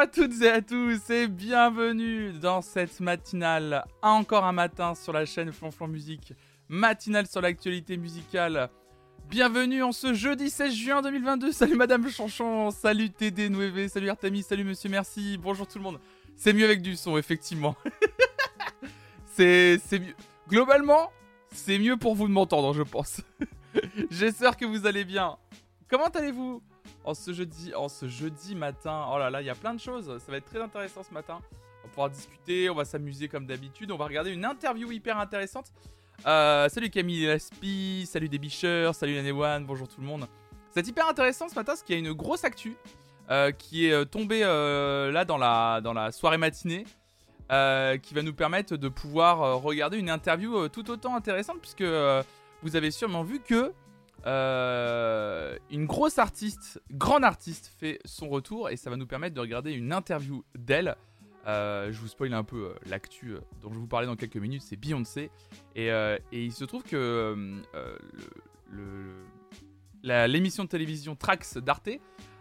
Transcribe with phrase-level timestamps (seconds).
[0.00, 5.26] À toutes et à tous et bienvenue dans cette matinale, encore un matin sur la
[5.26, 6.34] chaîne Flonflon Musique,
[6.68, 8.70] matinale sur l'actualité musicale.
[9.28, 11.50] Bienvenue en ce jeudi 16 juin 2022.
[11.50, 15.98] Salut Madame Chanchon, salut TD Nueve, salut Artemis, salut Monsieur Merci, bonjour tout le monde.
[16.36, 17.74] C'est mieux avec du son, effectivement.
[19.34, 20.14] c'est mieux.
[20.48, 21.10] Globalement,
[21.50, 23.20] c'est mieux pour vous de m'entendre, je pense.
[24.12, 25.38] J'espère que vous allez bien.
[25.90, 26.62] Comment allez-vous?
[27.04, 29.80] En ce jeudi, en ce jeudi matin Oh là là, il y a plein de
[29.80, 30.06] choses.
[30.18, 31.40] Ça va être très intéressant ce matin.
[31.82, 33.90] On va pouvoir discuter, on va s'amuser comme d'habitude.
[33.90, 35.72] On va regarder une interview hyper intéressante.
[36.26, 40.26] Euh, salut Camille Laspi, salut Débicheur, salut One, bonjour tout le monde.
[40.72, 42.76] C'est hyper intéressant ce matin parce qu'il y a une grosse actu
[43.30, 46.84] euh, qui est euh, tombée là dans la, dans la soirée matinée.
[47.48, 51.84] qui va nous permettre de pouvoir regarder une interview tout autant intéressante puisque
[52.62, 53.72] vous avez sûrement vu que
[54.26, 59.40] euh, une grosse artiste, grande artiste, fait son retour et ça va nous permettre de
[59.40, 60.96] regarder une interview d'elle.
[61.46, 64.62] Euh, je vous spoil un peu euh, l'actu dont je vous parlais dans quelques minutes,
[64.62, 65.30] c'est Beyoncé.
[65.76, 65.90] Et,
[66.32, 67.62] il se trouve que
[70.02, 71.90] l'émission de télévision Trax d'Arte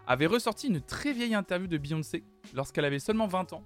[0.07, 3.63] avait ressorti une très vieille interview de Beyoncé lorsqu'elle avait seulement 20 ans.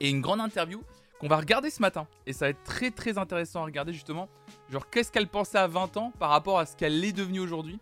[0.00, 0.82] Et une grande interview
[1.20, 2.08] qu'on va regarder ce matin.
[2.26, 4.28] Et ça va être très très intéressant à regarder justement.
[4.70, 7.78] Genre qu'est-ce qu'elle pensait à 20 ans par rapport à ce qu'elle est devenue aujourd'hui?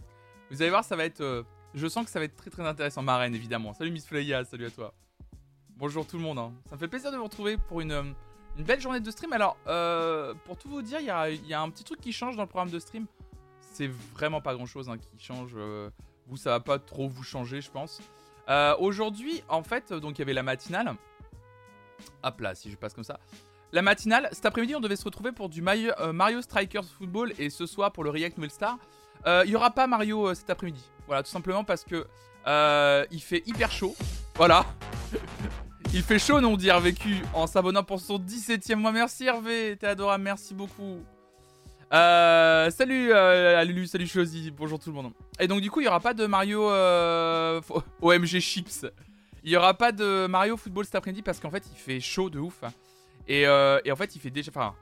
[0.51, 1.21] Vous allez voir, ça va être...
[1.21, 1.43] Euh,
[1.75, 3.03] je sens que ça va être très très intéressant.
[3.03, 3.73] Ma reine évidemment.
[3.73, 4.93] Salut Miss Flaya, salut à toi.
[5.77, 6.39] Bonjour tout le monde.
[6.39, 6.53] Hein.
[6.69, 8.03] Ça me fait plaisir de vous retrouver pour une, euh,
[8.59, 9.33] une belle journée de stream.
[9.33, 12.13] Alors, euh, pour tout vous dire, il y a, y a, un petit truc qui
[12.13, 13.07] change dans le programme de stream.
[13.61, 15.57] C'est vraiment pas grand chose hein, qui change.
[16.27, 18.03] vous, ça va pas trop vous changer, je pense.
[18.79, 20.95] Aujourd'hui, en fait, donc il y avait la matinale.
[22.23, 23.19] Hop là, si je passe comme ça.
[23.75, 27.49] La matinale, cet après-midi, on devait se retrouver pour du euh, Mario, Strikers Football et
[27.49, 28.77] ce soir pour le React Nouvelle Star.
[29.27, 30.85] Euh, il n'y aura pas Mario euh, cet après-midi.
[31.07, 32.07] Voilà, tout simplement parce que
[33.11, 33.97] il fait hyper chaud.
[34.35, 34.67] Voilà.
[35.95, 38.93] il fait chaud, non, dit Vécu en s'abonnant pour son 17ème mois.
[38.93, 40.99] Merci Hervé, t'es adorable, merci beaucoup.
[41.91, 45.13] salut euh, Lulu, salut Chosy, bonjour tout le monde.
[45.41, 46.67] Et donc du coup, il n'y aura pas de Mario
[48.03, 48.85] OMG Chips.
[49.45, 52.29] Il y aura pas de Mario Football cet après-midi parce qu'en fait il fait chaud
[52.29, 52.61] de ouf.
[53.31, 54.51] Euh, et, en fait il fait déjà.
[54.51, 54.75] Enfin,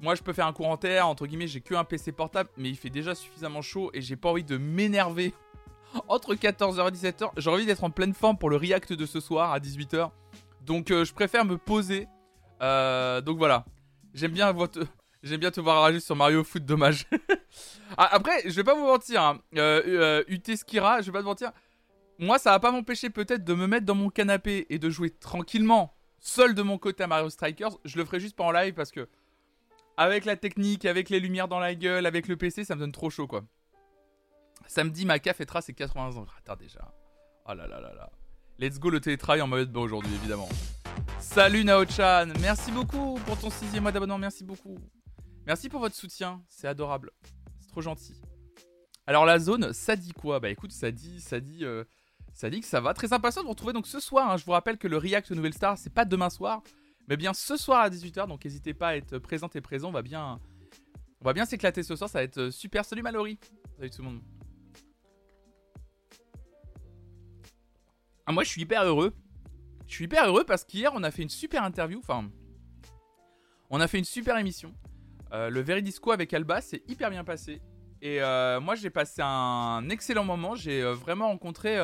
[0.00, 2.50] moi je peux faire un cours en terre, entre guillemets, j'ai que un PC portable,
[2.56, 5.32] mais il fait déjà suffisamment chaud et j'ai pas envie de m'énerver
[6.08, 7.30] entre 14h et 17h.
[7.36, 10.10] J'ai envie d'être en pleine forme pour le react de ce soir à 18h.
[10.64, 12.08] Donc euh, je préfère me poser.
[12.62, 13.64] Euh, donc voilà.
[14.14, 14.80] J'aime bien, votre...
[15.22, 17.06] J'aime bien te voir rager sur Mario Foot, dommage.
[17.98, 19.22] Ah, après, je vais pas vous mentir.
[19.22, 19.38] Hein.
[19.52, 21.52] Je vais pas te mentir
[22.18, 25.10] moi, ça va pas m'empêcher peut-être de me mettre dans mon canapé et de jouer
[25.10, 25.95] tranquillement,
[26.26, 27.78] seul de mon côté à Mario Strikers.
[27.84, 29.08] Je le ferai juste pas en live parce que,
[29.96, 32.92] avec la technique, avec les lumières dans la gueule, avec le PC, ça me donne
[32.92, 33.44] trop chaud quoi.
[34.66, 36.26] Samedi, ma CAF fêtera ses 80 ans.
[36.38, 36.92] Attends déjà.
[37.46, 38.10] Oh là là là là.
[38.58, 40.48] Let's go le télétravail en mode bon aujourd'hui, évidemment.
[41.20, 42.32] Salut Nao-chan.
[42.40, 44.18] Merci beaucoup pour ton sixième mois d'abonnement.
[44.18, 44.78] Merci beaucoup.
[45.46, 46.42] Merci pour votre soutien.
[46.48, 47.12] C'est adorable.
[47.60, 48.20] C'est trop gentil.
[49.06, 50.40] Alors la zone, ça dit quoi?
[50.40, 51.84] Bah écoute, ça dit, ça dit, euh,
[52.36, 52.92] ça dit que ça va.
[52.92, 54.30] Très impatient de vous retrouver donc ce soir.
[54.30, 54.36] Hein.
[54.36, 56.62] je vous rappelle que le React Nouvelle Star, c'est pas demain soir,
[57.08, 58.28] mais bien ce soir à 18h.
[58.28, 59.88] Donc n'hésitez pas à être présent et présent.
[59.88, 60.38] On va bien,
[61.34, 62.10] bien s'éclater ce soir.
[62.10, 62.84] Ça va être euh, super.
[62.84, 63.38] Salut Mallory.
[63.78, 64.20] Salut tout le monde.
[68.26, 69.14] Ah, moi, je suis hyper heureux.
[69.86, 72.00] Je suis hyper heureux parce qu'hier, on a fait une super interview.
[72.00, 72.30] Enfin,
[73.70, 74.74] on a fait une super émission.
[75.32, 77.62] Euh, le Veridisco avec Alba, c'est hyper bien passé.
[78.02, 80.54] Et euh, moi, j'ai passé un excellent moment.
[80.54, 81.78] J'ai vraiment rencontré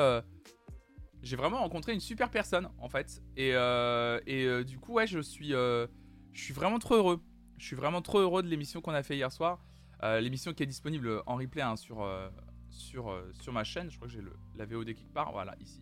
[1.23, 3.23] j'ai vraiment rencontré une super personne en fait.
[3.37, 5.87] Et, euh, euh, du coup, ouais, je suis, euh,
[6.33, 7.23] je suis vraiment trop heureux.
[7.59, 9.65] Je suis vraiment trop heureux de l'émission qu'on a fait hier soir.
[10.21, 12.09] l'émission qui est disponible en replay hein, sur,
[12.71, 13.89] sur, sur ma chaîne.
[13.89, 14.23] Je crois que j'ai
[14.57, 15.31] la VOD quelque part.
[15.31, 15.81] Voilà, ici.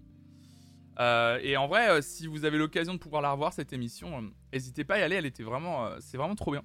[1.42, 4.96] et en vrai, si vous avez l'occasion de pouvoir la revoir, cette émission, n'hésitez pas
[4.96, 5.16] à y aller.
[5.16, 6.62] Elle était vraiment, c'est vraiment trop bien.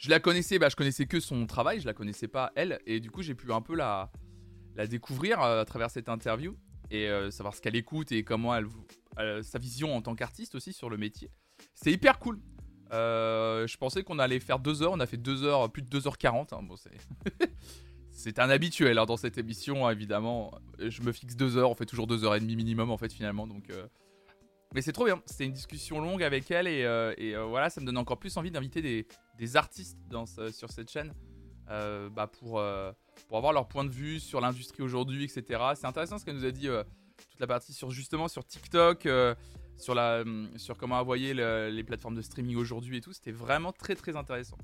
[0.00, 2.80] Je la connaissais, bah, je connaissais que son travail, je la connaissais pas elle.
[2.86, 4.10] Et du coup, j'ai pu un peu la,
[4.88, 6.56] découvrir à travers cette interview
[6.90, 10.72] et euh, savoir ce qu'elle écoute et comment elle, sa vision en tant qu'artiste aussi
[10.72, 11.30] sur le métier.
[11.74, 12.40] C'est hyper cool.
[12.92, 16.00] Euh, je pensais qu'on allait faire deux heures, on a fait deux heures, plus de
[16.00, 16.54] 2h40.
[16.54, 16.62] Hein.
[16.62, 16.76] Bon,
[18.10, 18.38] c'est.
[18.38, 20.54] un habituel hein, dans cette émission, évidemment.
[20.78, 23.12] Je me fixe deux heures, on fait toujours deux heures et demie minimum en fait
[23.12, 23.46] finalement.
[23.46, 23.86] Donc, euh,
[24.74, 25.20] mais c'est trop bien.
[25.26, 26.80] C'était une discussion longue avec elle et,
[27.18, 29.06] et voilà, ça me donne encore plus envie d'inviter des,
[29.38, 31.12] des, artistes dans, sur cette chaîne
[31.66, 32.60] bah, pour
[33.28, 35.62] pour avoir leur point de vue sur l'industrie aujourd'hui, etc.
[35.74, 36.82] C'est intéressant ce qu'elle nous a dit, euh,
[37.28, 39.34] toute la partie sur justement sur TikTok, euh,
[39.76, 43.12] sur, la, hum, sur comment envoyer les plateformes de streaming aujourd'hui et tout.
[43.12, 44.58] C'était vraiment très très intéressant.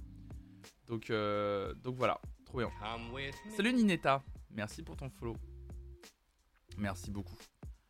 [0.86, 2.70] Donc, euh, donc voilà, trop bien.
[3.56, 5.36] Salut Ninetta, merci pour ton follow.
[6.76, 7.36] Merci beaucoup.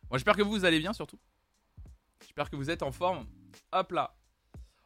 [0.09, 1.19] Bon, j'espère que vous allez bien surtout.
[2.21, 3.25] J'espère que vous êtes en forme.
[3.71, 4.15] Hop là.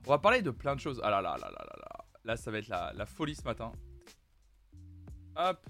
[0.05, 0.99] On va parler de plein de choses.
[1.03, 2.05] Ah là là là là là là.
[2.23, 3.71] Là, ça va être la, folie ce matin.
[5.35, 5.65] Hop.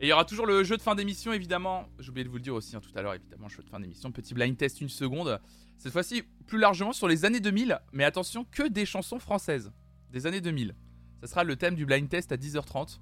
[0.00, 1.86] Et il y aura toujours le jeu de fin d'émission, évidemment.
[1.98, 3.80] J'ai oublié de vous le dire aussi hein, tout à l'heure, évidemment, jeu de fin
[3.80, 4.12] d'émission.
[4.12, 5.40] Petit blind test, une seconde.
[5.78, 7.78] Cette fois-ci, plus largement sur les années 2000.
[7.92, 9.72] Mais attention, que des chansons françaises.
[10.10, 10.74] Des années 2000.
[11.20, 13.00] Ça sera le thème du blind test à 10h30.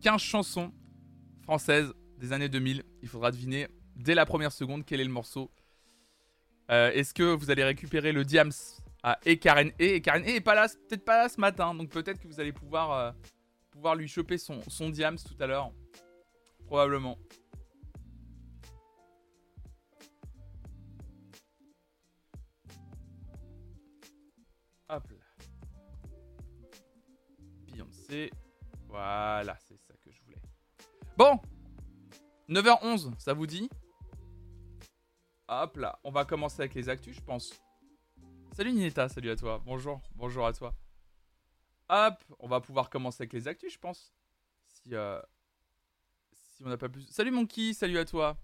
[0.00, 0.72] 15 chansons
[1.42, 2.84] françaises des années 2000.
[3.02, 5.50] Il faudra deviner dès la première seconde quel est le morceau.
[6.72, 8.50] Euh, est-ce que vous allez récupérer le Diams
[9.02, 11.74] à E Karen E Et Karen E est pas peut-être pas là ce matin.
[11.74, 13.12] Donc peut-être que vous allez pouvoir, euh,
[13.70, 15.70] pouvoir lui choper son, son Diams tout à l'heure.
[16.64, 17.18] Probablement.
[24.88, 25.46] Hop là.
[27.66, 28.30] Beyoncé.
[28.88, 30.40] Voilà, c'est ça que je voulais.
[31.18, 31.38] Bon
[32.48, 33.68] 9h11, ça vous dit?
[35.60, 37.52] Hop là, on va commencer avec les actus, je pense.
[38.52, 39.60] Salut Nineta, salut à toi.
[39.66, 40.74] Bonjour, bonjour à toi.
[41.90, 44.14] Hop, on va pouvoir commencer avec les actus, je pense.
[44.66, 45.20] Si, euh,
[46.64, 47.06] on n'a pas plus.
[47.10, 48.38] Salut Monkey, salut à toi.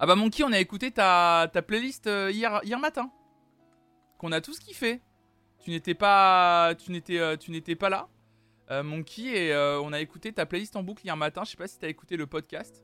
[0.00, 3.12] Ah bah Monkey, on a écouté ta, playlist euh, hier, matin.
[4.18, 5.02] Qu'on a tous kiffé.
[5.60, 8.08] Tu n'étais pas, tu n'étais, euh, tu n'étais pas là,
[8.82, 11.44] Monkey, et on a écouté ta playlist en boucle hier matin.
[11.44, 12.82] Je sais pas si t'as écouté le podcast.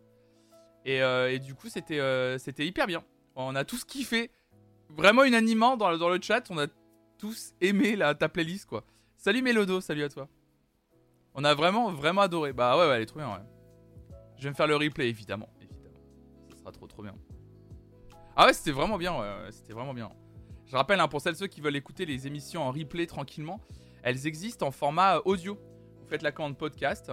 [0.84, 3.02] Et, euh, et du coup, c'était, euh, c'était hyper bien.
[3.36, 4.30] On a tous kiffé.
[4.90, 6.66] Vraiment unanimement dans, le- chat, on a
[7.18, 8.84] tous aimé la, ta playlist quoi.
[9.16, 10.28] Salut Mélodo, salut à toi.
[11.34, 12.52] On a vraiment, vraiment adoré.
[12.52, 13.44] Bah ouais, ouais, elle est trop bien, ouais.
[14.36, 15.48] Je vais me faire le replay, évidemment.
[15.60, 16.00] Évidemment.
[16.50, 17.14] Ça sera trop, trop bien.
[18.34, 19.14] Ah ouais, c'était vraiment bien,
[19.50, 20.10] c'était vraiment bien.
[20.66, 23.60] Je rappelle, hein, pour celles ceux qui veulent écouter les émissions en replay tranquillement,
[24.02, 25.58] elles existent en format euh, audio.
[26.00, 27.12] Vous faites la commande podcast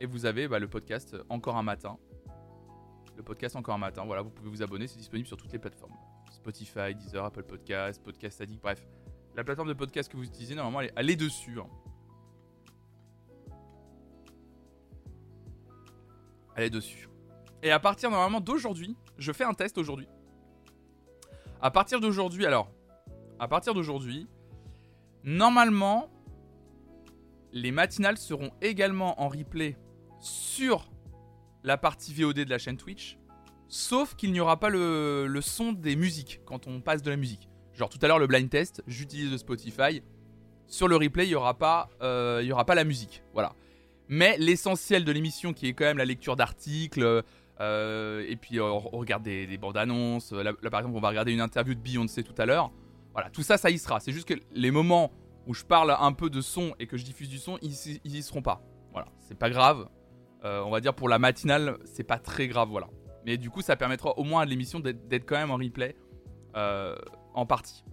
[0.00, 1.98] et vous avez bah, le podcast Encore un matin.
[3.16, 5.58] Le podcast Encore un matin, voilà, vous pouvez vous abonner, c'est disponible sur toutes les
[5.58, 5.94] plateformes.
[6.30, 8.86] Spotify, Deezer, Apple Podcast, Podcast Addict, bref.
[9.34, 11.58] La plateforme de podcast que vous utilisez, normalement, elle est, dessus.
[11.58, 11.66] hein.
[16.56, 17.08] Elle est dessus.
[17.62, 20.08] Et à partir normalement d'aujourd'hui, je fais un test aujourd'hui.
[21.60, 22.70] À partir d'aujourd'hui, alors,
[23.38, 24.28] à partir d'aujourd'hui,
[25.24, 26.10] normalement,
[27.52, 29.76] les matinales seront également en replay
[30.20, 30.90] sur
[31.66, 33.18] la partie VOD de la chaîne Twitch,
[33.68, 37.50] sauf qu'il n'y aura pas le, son des musiques quand on passe de la musique.
[37.74, 40.02] Genre tout à l'heure le blind test, j'utilise le Spotify.
[40.68, 43.22] Sur le replay, il n'y aura, pas, euh, y aura pas la musique.
[43.34, 43.52] Voilà.
[44.08, 47.24] Mais l'essentiel de l'émission, qui est quand même la lecture d'articles,
[47.60, 50.32] euh, et puis euh, on regarde des, des bandes annonces.
[50.32, 52.72] Là, par exemple, on va regarder une interview de Beyoncé tout à l'heure.
[53.12, 53.98] Voilà, tout ça, ça y sera.
[53.98, 55.10] C'est juste que les moments
[55.46, 58.16] où je parle un peu de son et que je diffuse du son, ils, ils
[58.16, 58.62] y seront pas.
[58.92, 59.88] Voilà, c'est pas grave.
[60.44, 62.88] Euh, on va dire pour la matinale, c'est pas très grave, voilà.
[63.24, 65.96] Mais du coup, ça permettra au moins à l'émission d'être quand même en replay
[66.54, 66.94] euh,
[67.34, 67.84] en partie.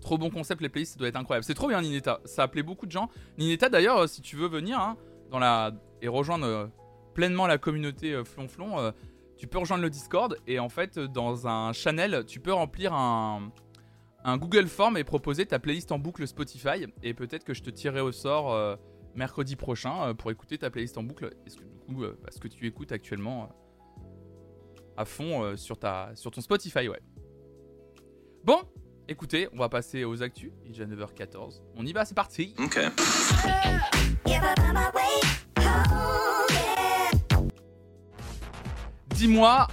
[0.00, 1.44] Trop bon concept, les playlists, ça doit être incroyable.
[1.44, 2.20] C'est trop bien, Nineta.
[2.24, 3.10] Ça a appelé beaucoup de gens.
[3.38, 4.96] Nineta, d'ailleurs, euh, si tu veux venir hein,
[5.30, 5.72] dans la...
[6.00, 6.70] et rejoindre
[7.12, 8.92] pleinement la communauté Flonflon,
[9.36, 10.36] tu peux rejoindre le Discord.
[10.46, 13.50] Et en fait, dans un channel, tu peux remplir un,
[14.24, 16.86] un Google Form et proposer ta playlist en boucle Spotify.
[17.02, 18.78] Et peut-être que je te tirerai au sort
[19.16, 21.34] mercredi prochain euh, pour écouter ta playlist en boucle.
[21.46, 24.02] Est-ce que du coup, euh, parce que tu écoutes actuellement euh,
[24.96, 27.00] à fond sur, ta, sur ton Spotify, ouais.
[28.44, 28.60] Bon,
[29.08, 30.52] écoutez, on va passer aux actus.
[30.64, 31.60] Il est déjà 9h14.
[31.76, 32.54] On y va, c'est parti.
[32.58, 32.88] Okay.
[39.08, 39.66] Dis-moi.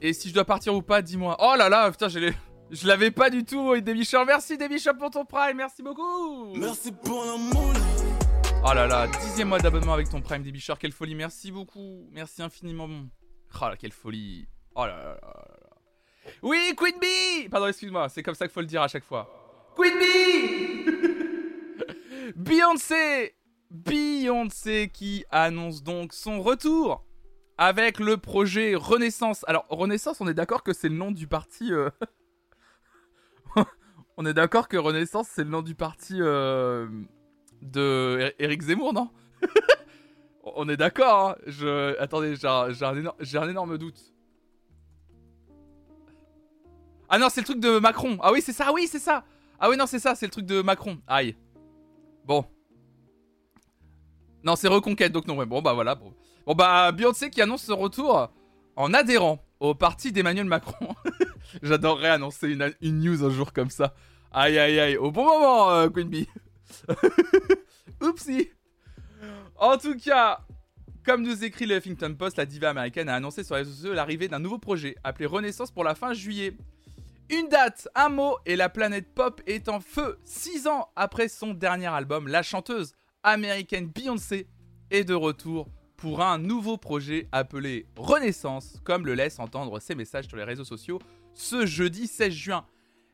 [0.00, 1.36] Et si je dois partir ou pas, dis-moi.
[1.40, 2.34] Oh là là, putain, je l'ai-
[2.70, 4.24] je l'avais pas du tout, Demichon.
[4.26, 5.56] Merci, Demichon, pour ton prime.
[5.56, 6.54] Merci beaucoup.
[6.56, 7.72] Merci pour l'amour.
[8.66, 12.40] Oh là là, dixième mois d'abonnement avec ton Prime Débicheur, quelle folie, merci beaucoup, merci
[12.40, 12.88] infiniment.
[13.60, 14.48] Oh là, quelle folie.
[14.74, 16.32] Oh là là là là là.
[16.42, 19.28] Oui, Queen Bee Pardon, excuse-moi, c'est comme ça qu'il faut le dire à chaque fois.
[19.76, 20.86] Queen Bee
[22.36, 23.34] Beyoncé
[23.70, 27.04] Beyoncé qui annonce donc son retour
[27.58, 29.44] avec le projet Renaissance.
[29.46, 31.70] Alors, Renaissance, on est d'accord que c'est le nom du parti...
[31.70, 31.90] euh,
[34.16, 36.16] on est d'accord que Renaissance, c'est le nom du parti...
[36.22, 36.88] euh,
[37.64, 39.10] de Eric Zemmour, non
[40.56, 41.94] On est d'accord, hein.
[41.98, 43.98] Attendez, j'ai un, énorme doute.
[47.08, 48.18] Ah non, c'est le truc de Macron.
[48.22, 49.24] Ah oui, c'est ça, oui, c'est ça.
[49.58, 50.98] Ah oui, non, c'est ça, c'est le truc de Macron.
[51.06, 51.36] Aïe.
[52.26, 52.44] Bon.
[54.42, 55.94] Non, c'est Reconquête, donc non, bon, bah voilà.
[55.94, 56.12] Bon,
[56.46, 58.30] bon bah, Beyoncé qui annonce son retour
[58.76, 60.94] en adhérant au parti d'Emmanuel Macron.
[61.62, 62.50] J'adorerais annoncer
[62.82, 63.94] une, news un jour comme ça.
[64.32, 64.96] Aïe, aïe, aïe.
[64.96, 65.88] Au bon moment, euh.
[68.00, 68.50] Oupsie.
[69.56, 70.40] En tout cas,
[71.04, 73.92] Comme nous écrit le Huffington Post, la diva américaine a annoncé sur les réseaux sociaux
[73.92, 76.56] l'arrivée d'un nouveau projet appelé Renaissance pour la fin juillet.
[77.28, 80.18] Une date, un mot et la planète pop est en feu.
[80.24, 84.46] Six ans après son dernier album, la chanteuse américaine Beyoncé
[84.90, 85.68] est de retour
[85.98, 90.64] pour un nouveau projet appelé Renaissance, comme le laissent entendre ses messages sur les réseaux
[90.64, 91.00] sociaux
[91.34, 92.66] ce jeudi 16 juin.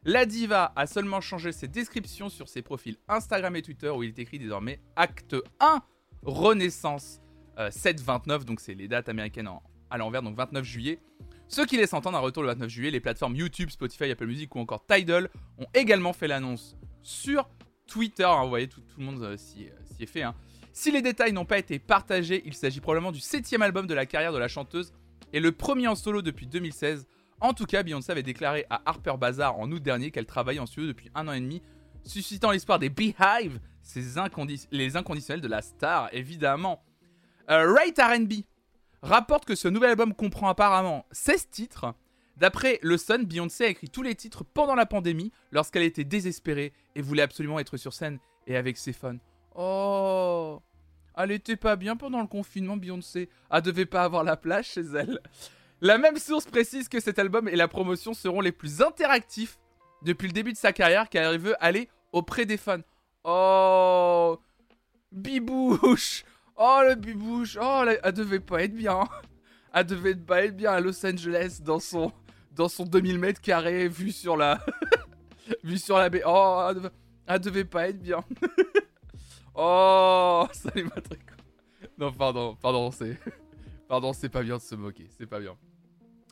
[0.04, 4.10] La diva a seulement changé ses descriptions sur ses profils Instagram et Twitter où il
[4.10, 5.82] est écrit désormais Acte 1
[6.22, 7.20] Renaissance.
[7.58, 9.50] 7-29, euh, donc c'est les dates américaines
[9.90, 10.98] à l'envers, donc 29 juillet.
[11.48, 12.90] Ce qui laisse entendre un retour le 29 juillet.
[12.90, 15.28] Les plateformes YouTube, Spotify, Apple Music ou encore Tidal
[15.58, 17.50] ont également fait l'annonce sur
[17.86, 18.28] Twitter.
[18.42, 20.22] Vous voyez, tout, le monde euh, s'y est fait.
[20.22, 20.34] Hein.
[20.72, 24.06] Si les détails n'ont pas été partagés, il s'agit probablement du septième album de la
[24.06, 24.94] carrière de la chanteuse
[25.34, 27.06] et le premier en solo depuis 2016.
[27.40, 30.66] En tout cas, Beyoncé avait déclaré à Harper Bazaar en août dernier qu'elle travaillait en
[30.66, 31.62] studio depuis un an et demi,
[32.04, 33.60] suscitant l'espoir des Beehive,
[34.70, 36.82] les inconditionnels de la star, évidemment.
[37.50, 38.44] Euh, Right RB
[39.02, 41.94] rapporte que ce nouvel album comprend apparemment 16 titres.
[42.36, 46.72] D'après Le Sun, Beyoncé a écrit tous les titres pendant la pandémie, lorsqu'elle était désespérée
[46.94, 49.18] et voulait absolument être sur scène et avec ses fans.
[49.54, 50.62] Oh
[51.16, 53.28] Elle était pas bien pendant le confinement, Beyoncé.
[53.50, 55.20] Elle devait pas avoir la plage chez elle.
[55.82, 59.58] La même source précise que cet album et la promotion seront les plus interactifs
[60.02, 62.82] depuis le début de sa carrière car elle veut aller auprès des fans.
[63.24, 64.38] Oh
[65.10, 66.24] Bibouche
[66.56, 69.04] Oh le bibouche Oh elle, devait pas être bien
[69.72, 72.12] Elle devait pas être bien à Los Angeles dans son
[72.52, 74.62] dans son 2000 mètres carrés vu sur la
[75.64, 76.22] vu sur la baie.
[76.26, 78.22] Oh elle devait, devait pas être bien
[79.54, 81.22] Oh Salut Patrick
[81.96, 83.18] Non pardon, pardon c'est...
[83.88, 85.56] Pardon c'est pas bien de se moquer, c'est pas bien.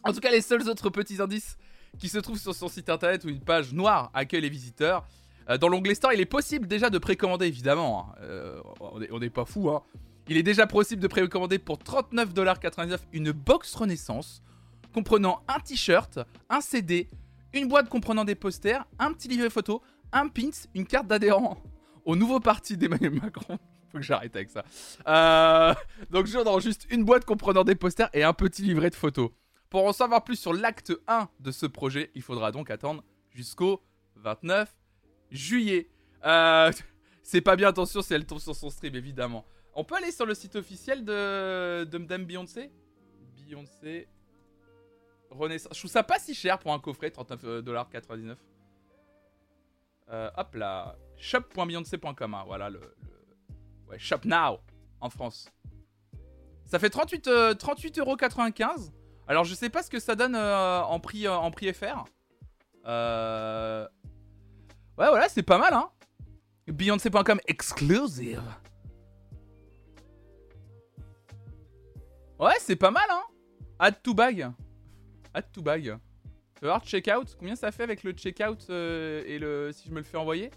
[0.05, 1.57] En tout cas, les seuls autres petits indices
[1.99, 5.07] qui se trouvent sur son site internet où une page noire accueille les visiteurs.
[5.49, 8.11] Euh, dans l'onglet Store, il est possible déjà de précommander, évidemment.
[8.11, 8.15] Hein.
[8.23, 8.61] Euh,
[9.11, 9.83] on n'est pas fou, hein.
[10.31, 14.43] Il est déjà possible de précommander pour 39,99$ une box Renaissance
[14.93, 16.19] comprenant un t-shirt,
[16.51, 17.09] un CD,
[17.55, 19.81] une boîte comprenant des posters, un petit livret photo,
[20.13, 21.57] un pins, une carte d'adhérent
[22.05, 23.59] au nouveau parti d'Emmanuel Macron.
[23.93, 24.65] Faut que j'arrête avec ça.
[25.07, 25.75] Euh,
[26.11, 29.31] donc, je juste une boîte comprenant des posters et un petit livret de photos.
[29.71, 33.83] Pour en savoir plus sur l'acte 1 de ce projet, il faudra donc attendre jusqu'au
[34.17, 34.75] 29
[35.31, 35.91] juillet.
[36.25, 36.73] Euh,
[37.23, 39.45] c'est pas bien, attention, si elle tombe sur son stream, évidemment.
[39.75, 42.73] On peut aller sur le site officiel de, de Madame Beyoncé?
[43.37, 44.09] Beyoncé.
[45.31, 45.75] Renaissance.
[45.75, 48.37] Je trouve ça pas si cher pour un coffret, 39,99$.
[50.11, 50.97] Euh, hop là.
[51.17, 52.35] Shop.beyoncé.com.
[52.35, 52.81] Hein, voilà le,
[53.89, 54.61] Ouais, Shop Now
[55.01, 55.51] en France.
[56.65, 58.91] Ça fait 38, euh, 38,95€.
[59.29, 62.07] Alors je sais pas ce que ça donne euh, en, prix, euh, en prix FR.
[62.87, 63.87] Euh...
[64.97, 65.91] Ouais voilà c'est pas mal hein.
[66.67, 68.43] Beyoncé.com exclusive.
[72.39, 73.23] Ouais c'est pas mal hein.
[73.79, 74.51] Add to bag.
[75.35, 75.99] Add to bag.
[76.55, 77.37] Tu vas voir checkout.
[77.39, 80.51] Combien ça fait avec le checkout et le si je me le fais envoyer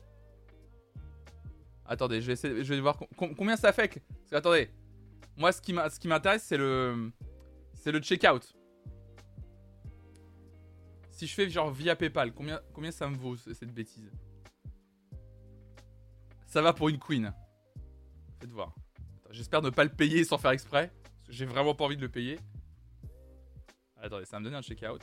[1.86, 3.90] Attendez, je vais, essayer, je vais voir combien ça fait.
[3.90, 4.70] Parce que, attendez,
[5.36, 7.12] moi ce qui m'intéresse c'est le
[7.74, 8.56] c'est le checkout.
[11.22, 14.10] Si je fais genre via PayPal, combien, ça me vaut cette bêtise
[16.48, 17.32] Ça va pour une queen.
[18.40, 18.74] Faites voir.
[19.30, 20.92] J'espère ne pas le payer sans faire exprès.
[21.04, 22.40] Parce que j'ai vraiment pas envie de le payer.
[23.98, 25.00] Attendez, ça va me donner un checkout.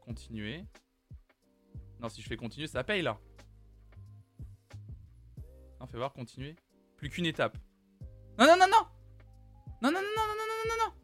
[0.00, 0.66] Continuer.
[2.00, 3.18] Non, si je fais continuer, ça paye là.
[5.80, 6.54] Non, fais voir, continuer.
[6.98, 7.56] Plus qu'une étape.
[8.38, 8.86] Non, non, non, non
[9.80, 10.99] Non, non, non, non, non, non, non, non,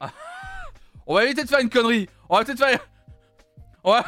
[1.06, 2.08] On va éviter de faire une connerie.
[2.28, 2.86] On va peut-être faire.
[3.84, 4.04] On va...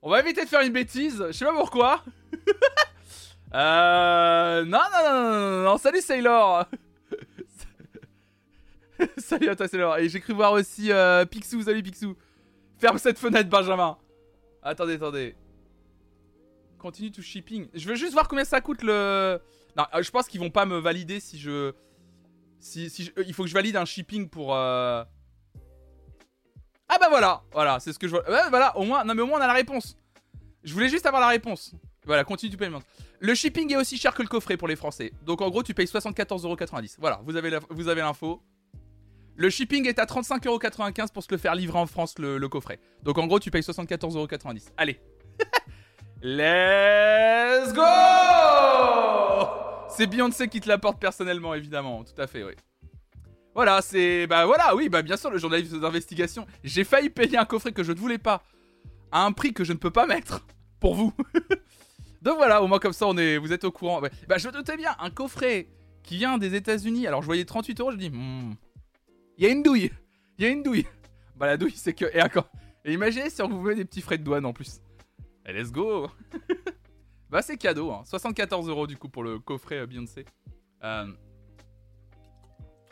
[0.00, 1.22] On va éviter de faire une bêtise.
[1.26, 2.04] Je sais pas pourquoi.
[3.54, 4.64] euh.
[4.64, 6.66] Non, non, non, non, non, Salut Sailor.
[9.16, 9.98] salut à toi Sailor.
[9.98, 11.62] Et j'ai cru voir aussi euh, Picsou.
[11.62, 12.16] Salut Picsou.
[12.78, 13.98] Ferme cette fenêtre, Benjamin.
[14.62, 15.34] Attendez, attendez.
[16.78, 17.68] Continue to shipping.
[17.74, 19.40] Je veux juste voir combien ça coûte le.
[19.76, 21.72] Non, euh, je pense qu'ils vont pas me valider si je.
[22.60, 22.86] Si
[23.26, 24.54] Il faut que je valide un shipping pour.
[24.54, 25.04] Euh...
[26.88, 28.24] Ah bah voilà, voilà, c'est ce que je vois.
[28.48, 29.96] Voilà, au moins, non mais au moins on a la réponse.
[30.64, 31.74] Je voulais juste avoir la réponse.
[32.04, 32.80] Voilà, continue du paiement.
[33.20, 35.12] Le shipping est aussi cher que le coffret pour les Français.
[35.22, 36.96] Donc en gros, tu payes 74,90€.
[36.98, 38.42] Voilà, vous avez vous avez l'info.
[39.36, 42.80] Le shipping est à 35,95€ pour se le faire livrer en France le, le coffret.
[43.02, 44.70] Donc en gros, tu payes 74,90€.
[44.76, 44.98] Allez.
[46.22, 48.97] Let's go
[49.98, 52.04] C'est Beyoncé qui te l'apporte personnellement, évidemment.
[52.04, 52.52] Tout à fait, oui.
[53.52, 54.28] Voilà, c'est.
[54.28, 56.46] Bah voilà, oui, bah bien sûr, le journaliste d'investigation.
[56.62, 58.44] J'ai failli payer un coffret que je ne voulais pas
[59.10, 60.46] à un prix que je ne peux pas mettre.
[60.78, 61.12] pour vous.
[62.22, 64.00] Donc voilà, au moins comme ça, on est, vous êtes au courant.
[64.00, 65.66] Bah, je me doutais bien, un coffret
[66.04, 67.08] qui vient des États-Unis.
[67.08, 68.54] Alors je voyais 38 euros, je dis, hmm,
[69.36, 69.90] il y a une douille,
[70.38, 70.86] il y a une douille.
[71.34, 72.48] Bah la douille, c'est que et encore.
[72.84, 74.80] Et imaginez si on vous met des petits frais de douane en plus.
[75.44, 76.08] Et let's go.
[77.30, 78.70] bah c'est cadeau, 74 hein.
[78.70, 80.24] euros du coup pour le coffret euh, Beyoncé.
[80.82, 81.06] Euh...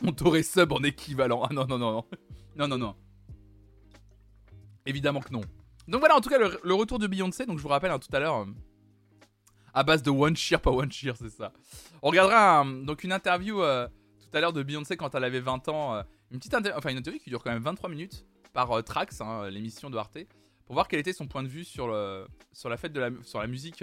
[0.05, 1.43] On t'aurait sub en équivalent.
[1.43, 2.05] Ah non non non non
[2.57, 2.97] non non non.
[4.85, 5.41] Évidemment que non.
[5.89, 7.47] Donc voilà, en tout cas, le, retour de Beyoncé.
[7.47, 8.47] Donc je vous rappelle hein, tout à l'heure, euh,
[9.73, 11.53] à base de one cheer, pas one cheer, c'est ça.
[12.03, 16.03] On regardera donc une interview tout à l'heure de Beyoncé quand elle avait 20 ans.
[16.31, 19.49] Une petite interview, enfin une interview qui dure quand même 23 minutes par Trax, hein,
[19.49, 20.19] l'émission de Arte,
[20.67, 21.95] pour voir quel était son point de vue sur,
[22.53, 23.83] sur la fête de la, sur la musique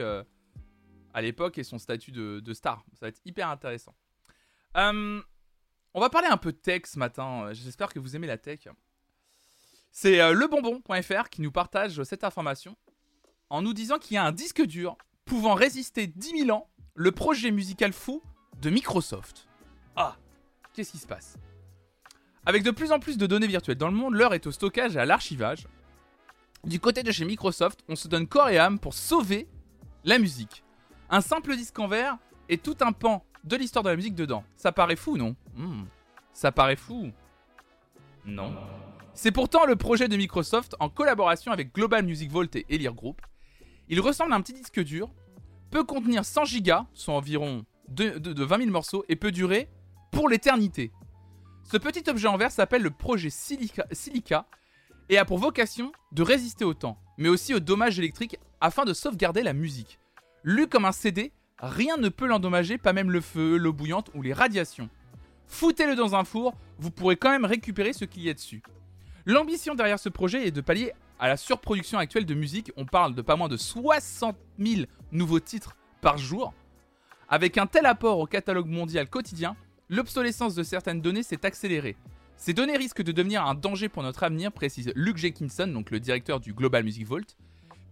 [1.13, 2.84] à l'époque et son statut de, star.
[2.93, 3.96] Ça va être hyper intéressant.
[4.75, 5.22] on
[6.00, 7.50] va parler un peu de tech ce matin.
[7.53, 8.67] J'espère que vous aimez la tech.
[9.91, 12.75] C'est euh, lebonbon.fr qui nous partage cette information
[13.51, 17.12] en nous disant qu'il y a un disque dur pouvant résister 10 000 ans, le
[17.12, 18.22] projet musical fou
[18.60, 19.48] de Microsoft.
[19.96, 20.17] Ah,
[20.74, 21.38] qu'est-ce qui se passe?
[22.46, 24.96] Avec de plus en plus de données virtuelles dans le monde, l'heure est au stockage
[24.96, 25.67] et à l'archivage.
[26.63, 29.48] Du côté de chez Microsoft, on se donne corps et âme pour sauver
[30.03, 30.63] la musique.
[31.13, 32.17] Un simple disque en verre
[32.50, 34.43] et tout un pan de l'histoire de la musique dedans.
[34.55, 35.84] Ça paraît fou, non hmm.
[36.34, 37.12] Ça paraît fou.
[38.25, 38.55] Non.
[39.13, 43.22] C'est pourtant le projet de Microsoft en collaboration avec Global Music Vault et Elir Group.
[43.89, 45.12] Il ressemble à un petit disque dur,
[45.70, 49.70] peut contenir 100 Go, soit environ de, 20 000 morceaux, et peut durer
[50.12, 50.91] pour l'éternité.
[51.63, 54.48] Ce petit objet en verre s'appelle le projet Silica, Silica
[55.10, 58.96] et a pour vocation de résister au temps, mais aussi aux dommages électriques afin de
[58.96, 60.00] sauvegarder la musique.
[60.44, 64.22] Lu comme un CD, rien ne peut l'endommager, pas même le feu, l'eau bouillante ou
[64.22, 64.90] les radiations.
[65.48, 68.62] Foutez-le dans un four, vous pourrez quand même récupérer ce qu'il y a dessus.
[69.25, 72.74] L'ambition derrière ce projet est de pallier à la surproduction actuelle de musique.
[72.75, 74.82] On parle de pas moins de 60 000
[75.14, 76.53] nouveaux titres par jour.
[77.29, 79.56] Avec un tel apport au catalogue mondial quotidien,
[79.88, 81.96] l'obsolescence de certaines données s'est accélérée.
[82.36, 86.01] Ces données risquent de devenir un danger pour notre avenir, précise Luke Jenkinson, donc le
[86.01, 87.38] directeur du Global Music Vault,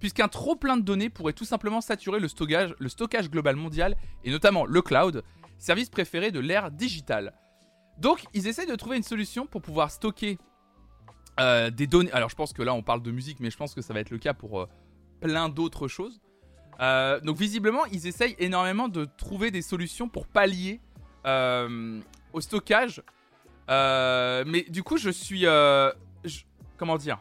[0.02, 4.66] puisqu'un trop plein de données pourrait tout simplement saturer le stockage, global mondial, et notamment
[4.66, 5.24] le cloud,
[5.60, 7.34] service préféré de l'ère digitale.
[8.00, 10.40] Donc, ils essaient de trouver une solution pour pouvoir stocker
[11.40, 12.12] euh, des données.
[12.12, 14.00] Alors, je pense que là, on parle de musique, mais je pense que ça va
[14.00, 14.66] être le cas pour euh,
[15.22, 16.20] plein d'autres choses.
[16.80, 20.82] Euh, donc, visiblement, ils essayent énormément de trouver des solutions pour pallier
[22.34, 23.04] au stockage.
[23.70, 25.46] mais du coup, je suis.
[26.78, 27.20] comment dire?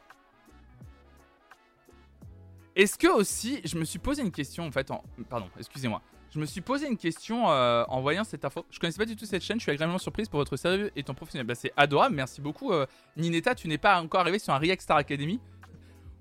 [2.76, 4.90] Est-ce que aussi, je me suis posé une question en fait.
[4.90, 6.02] En, pardon, excusez-moi.
[6.33, 8.64] Je me suis posé une question euh, en voyant cette info.
[8.70, 11.02] Je connaissais pas du tout cette chaîne, je suis agréablement surprise pour votre sérieux et
[11.02, 11.46] ton professionnel.
[11.46, 12.72] Bah, c'est adorable, merci beaucoup.
[12.72, 15.40] Euh, Nineta, tu n'es pas encore arrivé sur un React Star Academy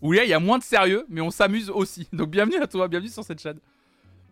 [0.01, 2.07] où il y a moins de sérieux, mais on s'amuse aussi.
[2.13, 3.59] Donc bienvenue à toi, bienvenue sur cette chaîne.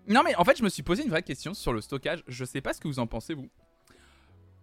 [0.08, 2.24] Non mais en fait, je me suis posé une vraie question sur le stockage.
[2.28, 3.50] Je sais pas ce que vous en pensez vous.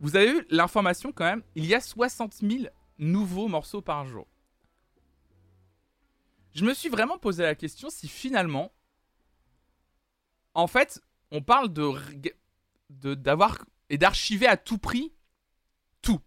[0.01, 2.65] Vous avez vu l'information quand même, il y a 60 000
[2.99, 4.27] nouveaux morceaux par jour.
[6.55, 8.73] Je me suis vraiment posé la question si finalement
[10.55, 11.93] en fait, on parle de
[12.91, 15.13] d'avoir et d'archiver à tout prix
[16.01, 16.21] tout.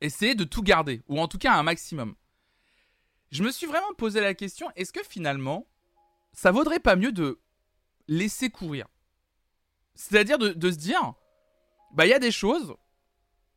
[0.00, 2.14] Essayer de tout garder, ou en tout cas un maximum.
[3.30, 5.66] Je me suis vraiment posé la question, est-ce que finalement,
[6.32, 7.40] ça vaudrait pas mieux de
[8.08, 8.86] laisser courir?
[9.94, 11.14] C'est-à-dire de, se dire,
[11.92, 12.74] bah il y a des choses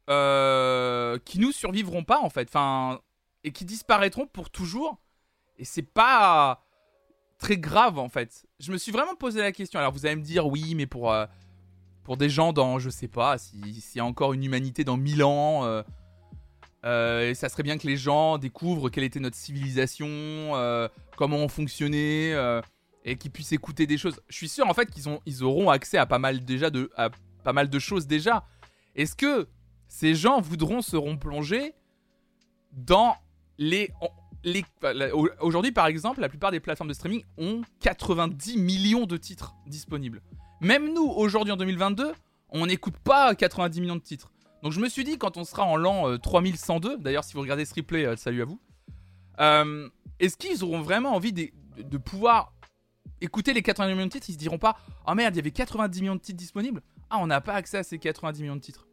[0.09, 2.49] euh, qui nous survivront pas en fait,
[3.43, 4.99] et qui disparaîtront pour toujours.
[5.57, 6.63] Et c'est pas
[7.37, 8.45] très grave en fait.
[8.59, 9.79] Je me suis vraiment posé la question.
[9.79, 11.25] Alors vous allez me dire oui, mais pour, euh,
[12.03, 15.23] pour des gens dans, je sais pas, s'il y a encore une humanité dans 1000
[15.23, 15.81] ans, euh,
[16.85, 20.07] euh, ça serait bien que les gens découvrent quelle était notre civilisation,
[21.17, 22.33] comment on fonctionnait,
[23.05, 24.21] et qu'ils puissent écouter des choses.
[24.27, 27.09] Je suis sûr en fait qu'ils ils auront accès à pas mal déjà de, à
[27.43, 28.45] pas mal de choses déjà.
[28.95, 29.47] Est-ce que
[29.87, 31.73] ces gens voudront se replonger
[32.71, 33.15] dans
[33.59, 33.91] les
[35.41, 40.21] Aujourd'hui, par exemple, la plupart des plateformes de streaming ont 90 millions de titres disponibles.
[40.61, 42.13] Même nous, aujourd'hui en 2022,
[42.49, 44.31] on n'écoute pas 90 millions de titres.
[44.63, 47.41] Donc je me suis dit, quand on sera en l'an 3102, euh, d'ailleurs si vous
[47.41, 48.59] regardez ce replay, euh, salut à vous,
[49.39, 51.49] euh, est-ce qu'ils auront vraiment envie de,
[51.81, 52.53] de, pouvoir
[53.21, 54.29] écouter les 90 millions de titres?
[54.29, 57.19] Ils se diront pas, oh merde, il y avait 90 millions de titres disponibles Ah,
[57.19, 58.88] on n'a pas accès à ces 90 millions de titres.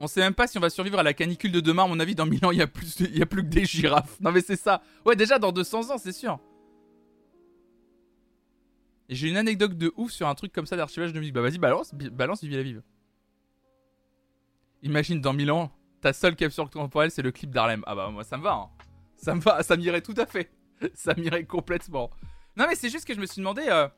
[0.00, 1.84] On sait même pas si on va survivre à la canicule de demain.
[1.84, 3.64] À mon avis, dans 1000 ans, il y a plus, y a plus que des
[3.64, 4.20] girafes.
[4.20, 4.82] Non, mais c'est ça.
[5.04, 6.38] Ouais, déjà dans 200 ans, c'est sûr.
[9.08, 11.34] J'ai une anecdote de ouf sur un truc comme ça d'archivage de musique.
[11.34, 12.82] Bah vas-y, balance, balance, vive la vive.
[14.82, 17.82] Imagine dans 1000 ans, Ta seule capture temporelle, c'est le clip d'Harlem.
[17.86, 18.52] Ah bah moi ça me va.
[18.52, 18.68] Hein.
[19.16, 20.50] Ça me va, ça m'irait tout à fait.
[20.94, 22.10] ça m'irait complètement.
[22.56, 23.88] Non mais c'est juste que je me suis demandé euh,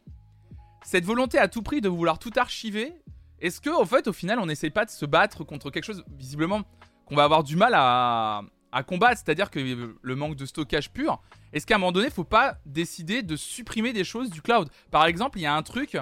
[0.85, 2.95] cette volonté à tout prix de vouloir tout archiver.
[3.41, 6.05] Est-ce que en fait au final on n'essaie pas de se battre contre quelque chose
[6.17, 6.63] visiblement
[7.09, 8.43] qu'on va avoir du mal à,
[8.87, 11.21] combattre, c'est-à-dire que le manque de stockage pur.
[11.53, 14.69] Est-ce qu'à un moment donné, faut pas décider de supprimer des choses du cloud?
[14.91, 15.97] Par exemple, il y a un truc.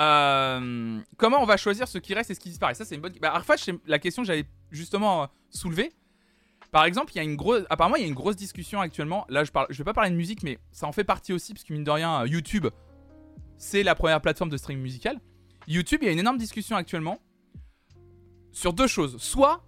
[0.00, 2.74] Euh, comment on va choisir ce qui reste et ce qui disparaît?
[2.74, 3.14] Ça, c'est une bonne.
[3.20, 5.92] Bah, c'est la question que j'avais justement euh, soulevée.
[6.70, 7.64] Par exemple, il y a une grosse.
[7.68, 9.26] Apparemment, il y a une grosse discussion actuellement.
[9.28, 9.66] Là, je parle.
[9.70, 11.84] Je vais pas parler de musique, mais ça en fait partie aussi, parce que mine
[11.84, 12.68] de rien, euh, YouTube,
[13.56, 15.18] c'est la première plateforme de streaming musical.
[15.74, 17.18] YouTube, il y a une énorme discussion actuellement
[18.52, 19.18] sur deux choses.
[19.18, 19.64] Soit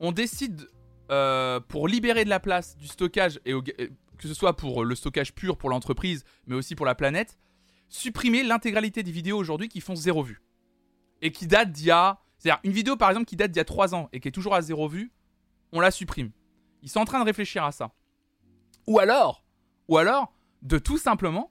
[0.00, 0.68] on décide
[1.10, 5.34] euh, pour libérer de la place du stockage, et que ce soit pour le stockage
[5.34, 7.38] pur pour l'entreprise, mais aussi pour la planète,
[7.88, 10.42] supprimer l'intégralité des vidéos aujourd'hui qui font zéro vue.
[11.22, 12.18] Et qui datent d'il y a.
[12.38, 14.32] C'est-à-dire, une vidéo par exemple qui date d'il y a 3 ans et qui est
[14.32, 15.12] toujours à zéro vue,
[15.72, 16.32] on la supprime.
[16.82, 17.92] Ils sont en train de réfléchir à ça.
[18.86, 19.44] Ou alors,
[19.88, 21.50] ou alors, de tout simplement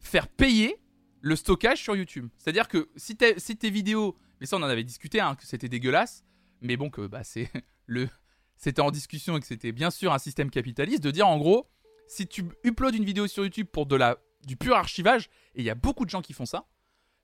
[0.00, 0.78] faire payer
[1.20, 2.28] le stockage sur YouTube.
[2.36, 6.24] C'est-à-dire que si, tes vidéos, mais ça on en avait discuté, hein, que c'était dégueulasse,
[6.60, 7.50] mais bon que bah, c'est
[7.86, 8.08] le,
[8.56, 11.68] c'était en discussion et que c'était bien sûr un système capitaliste, de dire en gros,
[12.06, 15.64] si tu uploads une vidéo sur YouTube pour de la, du pur archivage, et il
[15.64, 16.66] y a beaucoup de gens qui font ça,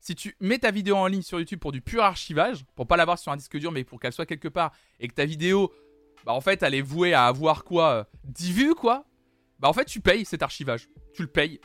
[0.00, 2.96] si tu mets ta vidéo en ligne sur YouTube pour du pur archivage, pour pas
[2.96, 5.72] l'avoir sur un disque dur, mais pour qu'elle soit quelque part, et que ta vidéo,
[6.24, 9.06] bah en fait, elle est vouée à avoir quoi 10 euh, vues, quoi
[9.58, 10.88] Bah en fait, tu payes cet archivage.
[11.14, 11.60] Tu le payes.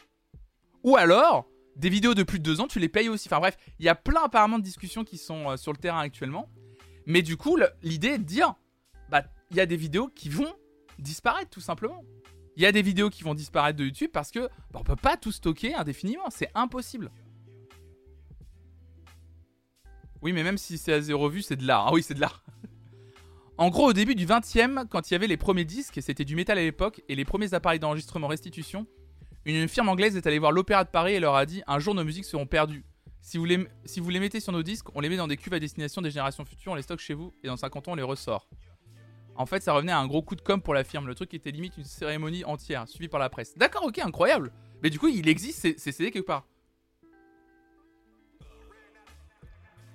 [0.84, 3.30] Ou alors, des vidéos de plus de 2 ans, tu les payes aussi.
[3.30, 6.02] Enfin bref, il y a plein apparemment de discussions qui sont euh, sur le terrain
[6.02, 6.50] actuellement.
[7.06, 8.54] Mais du coup, l'idée est de dire,
[9.10, 10.54] bah il y a des vidéos qui vont
[11.00, 12.04] disparaître tout simplement.
[12.58, 14.40] Il y a des vidéos qui vont disparaître de YouTube parce que
[14.72, 17.10] bah, on peut pas tout stocker indéfiniment, c'est impossible.
[20.22, 21.88] Oui, mais même si c'est à zéro vue, c'est de l'art.
[21.88, 22.44] Ah oui, c'est de l'art.
[23.58, 26.36] en gros, au début du 20e, quand il y avait les premiers disques, c'était du
[26.36, 28.86] métal à l'époque, et les premiers appareils d'enregistrement restitution,
[29.46, 31.96] une firme anglaise est allée voir l'Opéra de Paris et leur a dit Un jour,
[31.96, 32.84] nos musiques seront perdues.
[33.22, 36.02] Si vous, les, mettez sur nos disques, on les met dans des cuves à destination
[36.02, 38.48] des générations futures, on les stocke chez vous, et dans 50 ans, on les ressort.
[39.36, 41.08] En fait, ça revenait à un gros coup de com pour la firme.
[41.08, 43.58] Le truc était limite une cérémonie entière, suivie par la presse.
[43.58, 44.52] D'accord, ok, incroyable.
[44.82, 46.46] Mais du coup, il existe, c'est cédé quelque part.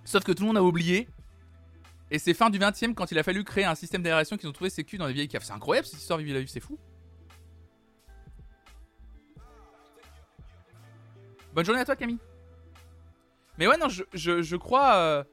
[0.05, 1.09] Sauf que tout le monde a oublié.
[2.11, 4.49] Et c'est fin du 20 e quand il a fallu créer un système d'aération qu'ils
[4.49, 5.45] ont trouvé sécu dans les vieilles caves.
[5.45, 6.79] C'est incroyable cette histoire, Vivi la c'est fou.
[11.55, 12.19] Bonne journée à toi, Camille.
[13.59, 14.97] Mais ouais, non, je, je, crois.
[14.97, 15.25] Euh,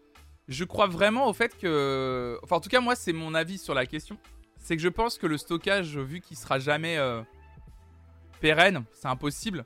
[0.48, 2.40] je crois vraiment au fait que.
[2.44, 4.18] Enfin, en tout cas, moi, c'est mon avis sur la question.
[4.58, 7.24] C'est que je pense que le stockage, vu qu'il sera jamais euh,
[8.40, 9.66] pérenne, c'est impossible.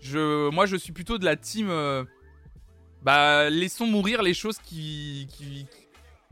[0.00, 1.70] Je, moi, je suis plutôt de la team.
[1.70, 2.04] Euh,
[3.00, 5.26] bah, laissons mourir les choses qui.
[5.30, 5.66] qui,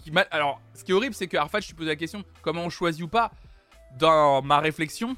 [0.03, 2.65] qui, Alors, ce qui est horrible, c'est que Arfad, je te pose la question comment
[2.65, 3.33] on choisit ou pas?
[3.99, 5.17] Dans ma réflexion,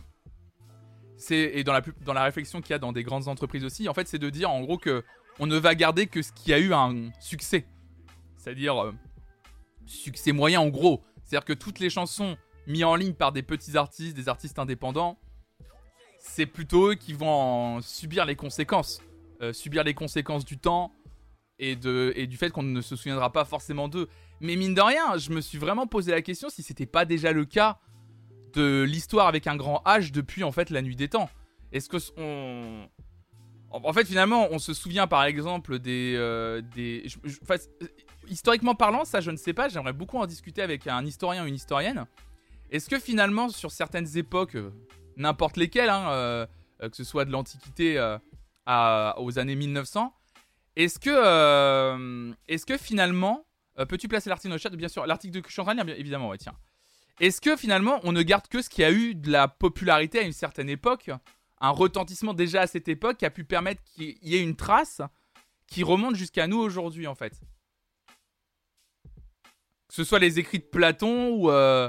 [1.30, 1.72] et dans
[2.12, 4.50] la, réflexion qu'il y a dans des grandes entreprises aussi, en fait, c'est de dire
[4.50, 5.04] en gros que
[5.38, 7.66] on ne va garder que ce qui a eu un succès.
[8.36, 8.92] C'est-à-dire euh,
[9.86, 11.02] succès moyen en gros.
[11.24, 15.18] C'est-à-dire que toutes les chansons mises en ligne par des petits artistes, des artistes indépendants,
[16.18, 19.00] c'est plutôt eux qui vont en subir les conséquences.
[19.42, 20.92] Euh, subir les conséquences du temps
[21.58, 24.08] et, et du fait qu'on ne se souviendra pas forcément d'eux.
[24.40, 27.32] Mais mine de rien, je me suis vraiment posé la question si c'était pas déjà
[27.32, 27.78] le cas
[28.54, 31.28] de l'histoire avec un grand H depuis en fait la nuit des temps.
[31.72, 32.88] Est-ce que on
[33.82, 36.14] en fait, finalement, on se souvient par exemple des.
[36.16, 37.06] Euh, des
[38.28, 41.46] historiquement parlant, ça je ne sais pas, j'aimerais beaucoup en discuter avec un historien ou
[41.46, 42.06] une historienne.
[42.70, 44.70] Est-ce que finalement, sur certaines époques, euh,
[45.16, 46.46] n'importe lesquelles, hein, euh,
[46.80, 47.98] que ce soit de l'Antiquité
[48.66, 50.14] aux années 1900,
[50.76, 53.44] est-ce que, est que finalement.
[53.88, 54.70] Peux-tu placer l'article le chat?
[54.70, 56.54] Bien sûr, l'article de je de évidemment, ouais, tiens.
[57.20, 60.22] Est-ce que finalement, on ne garde que ce qui a eu de la popularité à
[60.22, 61.10] une certaine époque
[61.60, 65.00] un retentissement déjà à cette époque qui a pu permettre qu'il y ait une trace
[65.66, 67.40] qui remonte jusqu'à nous aujourd'hui en fait?
[69.88, 71.88] Que ce soit les écrits de Platon ou, euh,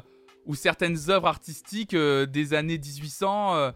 [0.53, 3.55] certaines œuvres artistiques euh, des années 1800.
[3.55, 3.71] Euh.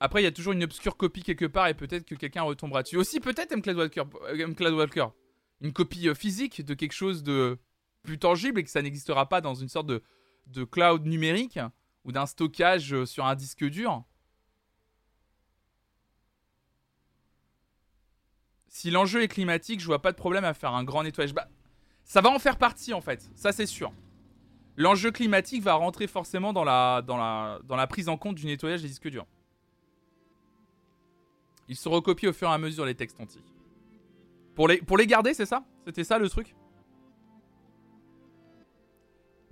[0.00, 2.82] Après, il y a toujours une obscure copie quelque part et peut-être que quelqu'un retombera
[2.82, 2.96] dessus.
[2.96, 3.62] Aussi, peut-être M.
[3.76, 4.04] Walker,
[4.70, 5.06] Walker.
[5.60, 7.58] Une copie physique de quelque chose de
[8.04, 11.58] plus tangible et que ça n'existera pas dans une sorte de, cloud numérique
[12.04, 14.04] ou d'un stockage euh, sur un disque dur.
[18.68, 21.32] Si l'enjeu est climatique, je vois pas de problème à faire un grand nettoyage.
[21.34, 21.48] Bah,
[22.04, 23.92] ça va en faire partie en fait, ça c'est sûr.
[24.76, 28.88] L'enjeu climatique va rentrer forcément dans la, dans, la, prise en compte du nettoyage des
[28.88, 29.26] disques durs.
[31.68, 33.16] Ils se recopient au fur et à mesure les textes
[34.68, 35.64] les, pour les garder, c'est ça?
[35.86, 36.54] C'était ça le truc?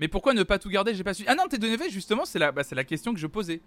[0.03, 0.97] Mais pourquoi ne pas tout garder?
[0.97, 1.23] J'ai pas su.
[1.29, 3.63] Ah non, T2NV, justement, c'est la, bah, la question que je posais.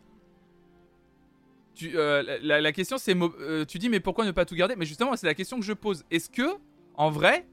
[1.76, 3.16] Tu, euh, la, question, c'est.
[3.16, 4.76] Euh, tu dis, mais pourquoi ne pas tout garder?
[4.76, 6.04] Mais justement, c'est la question que je pose.
[6.12, 6.58] Est-ce que,
[6.96, 7.48] en vrai,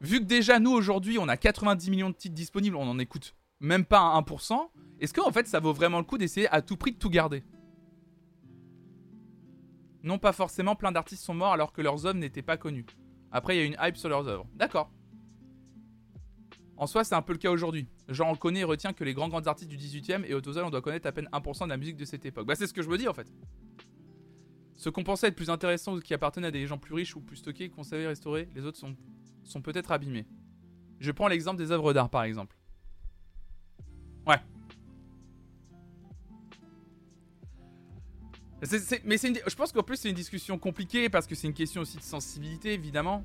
[0.00, 3.34] vu que déjà, nous, aujourd'hui, on a 90 millions de titres disponibles, on en écoute
[3.58, 6.76] même pas 1%, est-ce que, en fait, ça vaut vraiment le coup d'essayer à tout
[6.76, 7.42] prix de tout garder?
[10.04, 12.86] Non, pas forcément, plein d'artistes sont morts alors que leurs œuvres n'étaient pas connues.
[13.32, 14.46] Après, il y a une hype sur leurs œuvres.
[14.54, 14.92] D'accord.
[16.82, 17.86] En soi, c'est un peu le cas aujourd'hui.
[18.08, 20.64] Genre, on connaît et retient que les grands grands artistes du 18ème et au total,
[20.64, 22.44] on doit connaître à peine 1% de la musique de cette époque.
[22.44, 23.32] Bah, c'est ce que je me dis en fait.
[24.74, 27.20] Ce qu'on pensait être plus intéressant ou qui appartenait à des gens plus riches ou
[27.20, 28.96] plus stockés, conservés, restaurés, les autres sont,
[29.44, 30.26] sont peut-être abîmés.
[30.98, 32.56] Je prends l'exemple des œuvres d'art par exemple.
[34.26, 34.40] Ouais.
[39.04, 41.98] mais je pense qu'en plus c'est une discussion compliquée parce que c'est une question aussi
[41.98, 43.24] de sensibilité évidemment.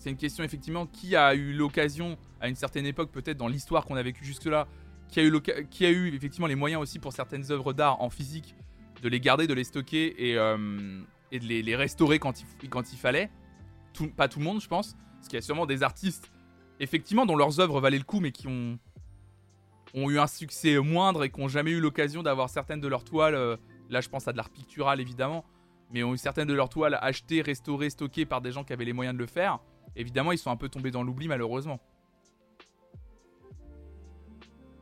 [0.00, 3.84] C'est une question effectivement qui a eu l'occasion à une certaine époque, peut-être dans l'histoire
[3.84, 4.66] qu'on a vécue jusque-là,
[5.08, 8.54] qui a, eu effectivement les moyens aussi pour certaines œuvres d'art en physique
[9.02, 10.56] de les garder, de les stocker et, euh,
[11.30, 13.30] de les, restaurer quand il, fallait.
[14.16, 14.96] Pas tout le monde, je pense.
[15.16, 16.32] Parce qu'il y a sûrement des artistes,
[16.78, 18.78] effectivement, dont leurs œuvres valaient le coup, mais qui ont,
[19.92, 23.04] ont eu un succès moindre et qui n'ont jamais eu l'occasion d'avoir certaines de leurs
[23.04, 23.34] toiles.
[23.34, 23.58] Euh,
[23.90, 25.44] là, je pense à de l'art pictural, évidemment.
[25.92, 28.86] Mais ont eu certaines de leurs toiles achetées, restaurées, stockées par des gens qui avaient
[28.86, 29.58] les moyens de le faire
[29.96, 31.80] évidemment, ils sont un peu tombés dans l'oubli, malheureusement.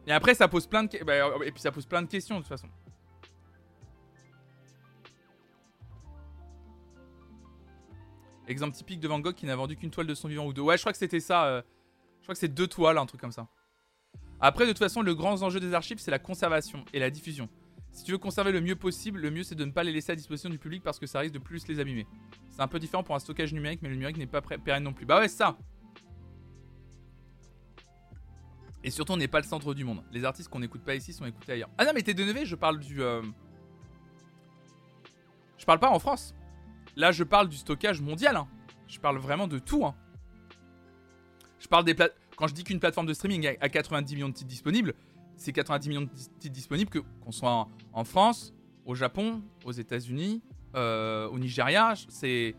[0.07, 1.05] Et après, ça pose plein de...
[1.05, 2.69] Bah, et plein de questions, de toute façon.
[8.47, 10.63] Exemple typique de Van Gogh qui n'a vendu qu'une toile de son vivant ou deux.
[10.63, 11.45] Ouais, je crois que c'était ça.
[11.45, 11.63] Euh,
[12.21, 13.47] je crois que c'est deux toiles, un truc comme ça.
[14.41, 17.51] Après, de toute façon, le grand enjeu des archives, c'est la conservation et la diffusion.
[17.99, 20.13] Si tu veux conserver le mieux possible, le mieux c'est de ne pas les laisser
[20.13, 22.07] à disposition du public parce que ça risque de plus les abîmer.
[22.49, 24.93] C'est un peu différent pour un stockage numérique, mais le numérique n'est pas pérenne non
[24.93, 25.05] plus.
[25.05, 25.59] Bah ouais, ça
[28.85, 30.05] Et surtout, on n'est pas le centre du monde.
[30.13, 31.71] Les artistes qu'on n'écoute pas ici sont écoutés ailleurs.
[31.77, 33.03] Ah non, mais t'es de je parle du.
[33.03, 33.21] Euh,
[35.57, 36.37] je parle pas en France.
[36.95, 38.37] Là, je parle du stockage mondial.
[38.37, 38.47] Hein.
[38.87, 39.85] Je parle vraiment de tout.
[39.85, 39.97] Hein.
[41.59, 42.23] Je parle des plateformes.
[42.37, 44.95] Quand je dis qu'une plateforme de streaming a 90 millions de titres disponibles,
[45.39, 48.53] c'est 90 millions de titres disponibles, que, qu'on soit en, France,
[48.85, 50.43] au Japon, aux États-Unis,
[50.75, 52.55] euh, au Nigeria, c'est,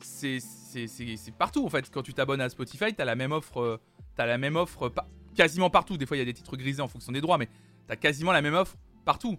[0.00, 1.88] c'est, c'est, partout en fait.
[1.90, 3.80] Quand tu t'abonnes à Spotify, tu as la même offre, euh,
[4.18, 4.92] as la même offre
[5.34, 5.96] quasiment partout.
[5.96, 7.96] Des fois, il y a des titres grisés en fonction des droits, mais tu as
[7.96, 9.36] quasiment la même offre partout.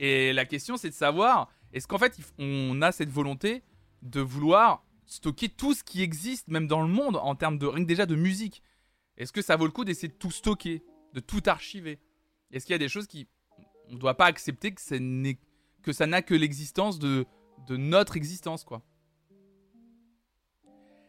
[0.00, 3.62] Et la question, c'est de savoir est-ce qu'en fait, on a cette volonté
[4.02, 7.84] de vouloir stocker tout ce qui existe, même dans le monde, en termes de rien
[7.84, 8.62] déjà de musique?
[9.16, 10.82] Est-ce que ça vaut le coup d'essayer de tout stocker?
[11.12, 11.98] De tout archiver
[12.52, 13.26] Est-ce qu'il y a des choses qui.
[13.88, 17.26] On ne doit pas accepter que, ça n'a que l'existence de,
[17.66, 18.82] de notre existence, quoi.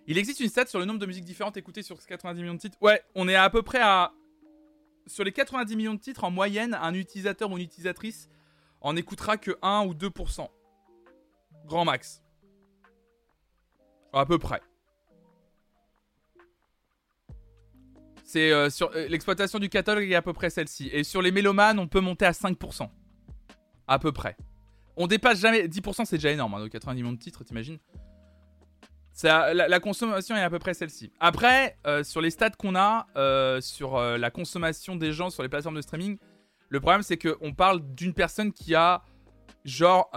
[0.08, 2.60] Il existe une stat sur le nombre de musiques différentes écoutées sur 90 millions de
[2.60, 2.78] titres.
[2.82, 4.14] Ouais, on est à peu près à.
[5.08, 8.30] Sur les 90 millions de titres, en moyenne, un utilisateur ou une utilisatrice
[8.82, 10.48] en écoutera que 1 ou 2%.
[11.66, 12.22] Grand max.
[14.14, 14.62] À peu près.
[18.32, 20.90] C'est euh, sur euh, l'exploitation du catalogue est à peu près celle-ci.
[20.94, 22.88] Et sur les mélomanes, on peut monter à 5%.
[23.90, 24.38] À peu près.
[24.96, 25.68] On dépasse jamais.
[25.68, 27.78] 10% c'est déjà énorme, hein, 90 millions de titres, t'imagines?
[29.24, 31.12] La, la, consommation est à peu près celle-ci.
[31.20, 33.06] Après, euh, sur les stats qu'on a,
[33.60, 36.18] sur la consommation des gens sur les plateformes de streaming,
[36.70, 39.04] le problème c'est qu'on parle d'une personne qui a
[39.66, 40.10] genre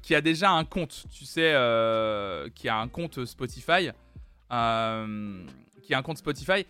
[0.00, 1.52] qui a déjà un compte, tu sais,
[2.54, 3.90] qui a un compte Spotify,
[4.50, 6.64] qui a un compte Spotify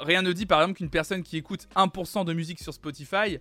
[0.00, 3.38] Rien ne dit par exemple qu'une personne qui écoute 1% de musique sur Spotify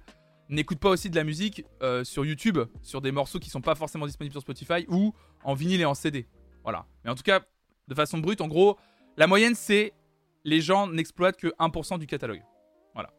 [0.50, 3.76] n'écoute pas aussi de la musique euh, sur YouTube, sur des morceaux qui sont pas
[3.76, 5.14] forcément disponibles sur Spotify ou
[5.44, 6.28] en vinyle et en CD.
[6.64, 6.86] Voilà.
[7.04, 7.42] Mais en tout cas,
[7.88, 8.78] de façon brute, en gros,
[9.18, 9.94] la moyenne c'est
[10.44, 12.42] les gens n'exploitent que 1% du catalogue.
[12.94, 13.10] Voilà.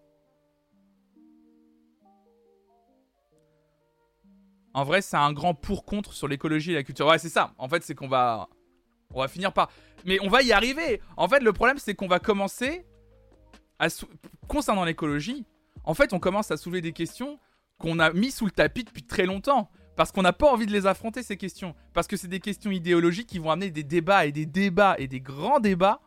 [4.73, 7.07] En vrai, c'est un grand pour-contre sur l'écologie et la culture.
[7.07, 7.53] Ouais, c'est ça.
[7.59, 8.49] En fait, c'est qu'on va.
[9.12, 9.71] On va finir par.
[10.07, 11.03] Mais on va y arriver.
[11.16, 12.87] En fait, le problème, c'est qu'on va commencer
[14.49, 15.45] concernant l'écologie,
[15.85, 17.38] en fait, on commence à soulever des questions
[17.79, 19.71] qu'on a mis sous le tapis depuis très longtemps.
[19.97, 21.75] Parce qu'on n'a pas envie de les affronter, ces questions.
[21.93, 25.09] Parce que c'est des questions idéologiques qui vont amener des débats et des débats et
[25.09, 26.01] des grands débats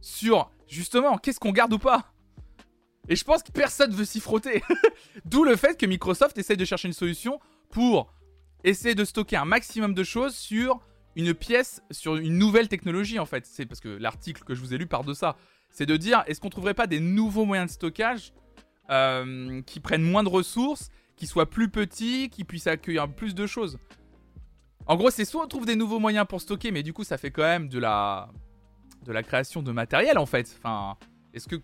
[0.00, 2.12] sur, justement, qu'est-ce qu'on garde ou pas.
[3.08, 4.62] Et je pense que personne veut s'y frotter.
[5.24, 7.38] D'où le fait que Microsoft essaye de chercher une solution
[7.70, 8.12] pour
[8.64, 10.80] essayer de stocker un maximum de choses sur
[11.16, 13.46] une pièce, sur une nouvelle technologie en fait.
[13.46, 15.36] C'est parce que l'article que je vous ai lu part de ça
[15.74, 18.32] c'est de dire est-ce qu'on trouverait pas des nouveaux moyens de stockage
[18.90, 23.46] euh, qui prennent moins de ressources, qui soient plus petits, qui puissent accueillir plus de
[23.46, 23.78] choses?
[24.86, 27.18] En gros, c'est soit on trouve des nouveaux moyens pour stocker, mais du coup, ça
[27.18, 28.30] fait quand même de la,
[29.04, 30.60] de la création de matériel en fait.
[31.34, 31.56] Est-ce que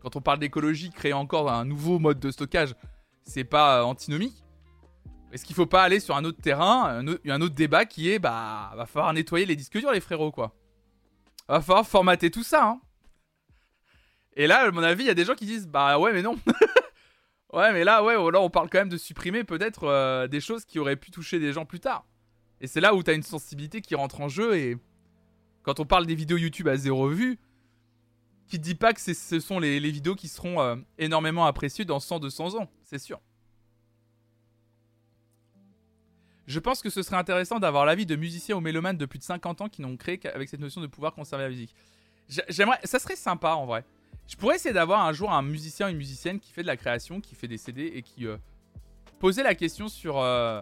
[0.00, 2.74] quand on parle d'écologie, créer encore un nouveau mode de stockage,
[3.24, 4.44] c'est pas antinomique?
[5.32, 8.10] Est-ce qu'il faut pas aller sur un autre terrain, un autre, un autre débat qui
[8.10, 10.54] est bah va falloir nettoyer les disques durs les frérots quoi.
[11.48, 12.80] Va falloir formater tout ça hein.
[14.36, 16.22] Et là, à mon avis, il y a des gens qui disent bah ouais mais
[16.22, 16.38] non.
[17.52, 20.64] ouais mais là ouais là on parle quand même de supprimer peut-être euh, des choses
[20.64, 22.06] qui auraient pu toucher des gens plus tard.
[22.60, 24.76] Et c'est là où tu as une sensibilité qui rentre en jeu et
[25.62, 27.38] quand on parle des vidéos YouTube à zéro vue,
[28.46, 32.56] qui dit pas que ce sont les, vidéos qui seront euh, énormément appréciées dans 100-200
[32.56, 33.20] ans, c'est sûr.
[36.46, 39.24] Je pense que ce serait intéressant d'avoir l'avis de musiciens ou mélomanes de plus de
[39.24, 41.74] 50 ans qui n'ont créé qu'avec cette notion de pouvoir conserver la musique.
[42.48, 43.84] J'aimerais, ça serait sympa en vrai.
[44.28, 46.76] Je pourrais essayer d'avoir un jour un musicien ou une musicienne qui fait de la
[46.76, 48.36] création, qui fait des CD et qui euh,
[49.20, 50.18] posait la question sur.
[50.18, 50.60] Euh,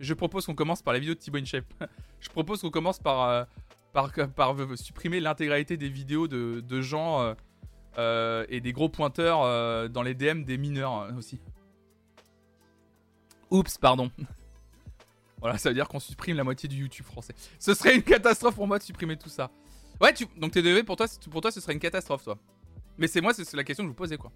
[0.00, 1.66] je propose qu'on commence par la vidéo de Thibaut InShape.
[2.20, 3.44] Je propose qu'on commence par, euh,
[3.92, 7.34] par, par, supprimer l'intégralité des vidéos de, de gens
[7.98, 11.38] et des gros pointeurs dans les DM des mineurs aussi.
[13.50, 14.10] Oups, pardon.
[15.38, 17.34] voilà, ça veut dire qu'on supprime la moitié du YouTube français.
[17.58, 19.50] Ce serait une catastrophe pour moi de supprimer tout ça.
[20.00, 20.26] Ouais, tu...
[20.36, 22.38] donc TDV, pour toi, pour toi, ce serait une catastrophe, toi.
[22.98, 24.32] Mais c'est moi, c'est la question que je vous posais, quoi.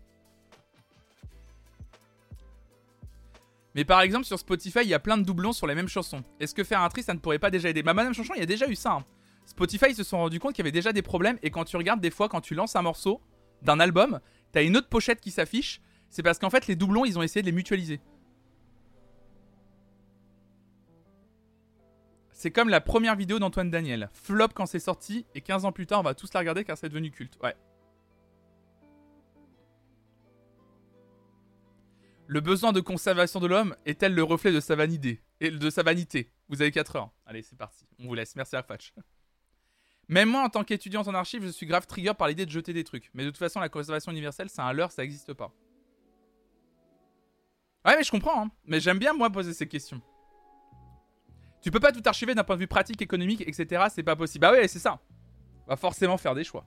[3.74, 6.22] Mais par exemple, sur Spotify, il y a plein de doublons sur les mêmes chansons.
[6.40, 7.82] Est-ce que faire un tri, ça ne pourrait pas déjà aider?
[7.82, 8.92] Bah, Madame Chanchon, il y a déjà eu ça.
[8.92, 9.04] Hein.
[9.46, 11.38] Spotify, ils se sont rendus compte qu'il y avait déjà des problèmes.
[11.42, 13.20] Et quand tu regardes, des fois, quand tu lances un morceau
[13.62, 14.20] d'un album,
[14.52, 15.80] t'as une autre pochette qui s'affiche.
[16.10, 18.00] C'est parce qu'en fait, les doublons, ils ont essayé de les mutualiser.
[22.38, 24.08] C'est comme la première vidéo d'Antoine Daniel.
[24.12, 26.78] Flop quand c'est sorti, et 15 ans plus tard, on va tous la regarder car
[26.78, 27.36] c'est devenu culte.
[27.42, 27.56] Ouais.
[32.28, 35.20] Le besoin de conservation de l'homme est-elle le reflet de sa vanité?
[36.48, 37.10] Vous avez 4 heures.
[37.26, 37.84] Allez, c'est parti.
[37.98, 38.36] On vous laisse.
[38.36, 38.94] Merci Arfatch.
[40.06, 42.72] Même moi, en tant qu'étudiante en archives, je suis grave trigger par l'idée de jeter
[42.72, 43.10] des trucs.
[43.14, 45.52] Mais de toute façon, la conservation universelle, c'est un leurre, ça n'existe pas.
[47.84, 48.44] Ouais, mais je comprends.
[48.44, 48.50] Hein.
[48.64, 50.00] Mais j'aime bien, moi, poser ces questions.
[51.60, 53.86] Tu peux pas tout archiver d'un point de vue pratique, économique, etc.
[53.90, 54.42] C'est pas possible.
[54.42, 55.00] Bah ouais, c'est ça.
[55.66, 56.64] On va forcément faire des choix.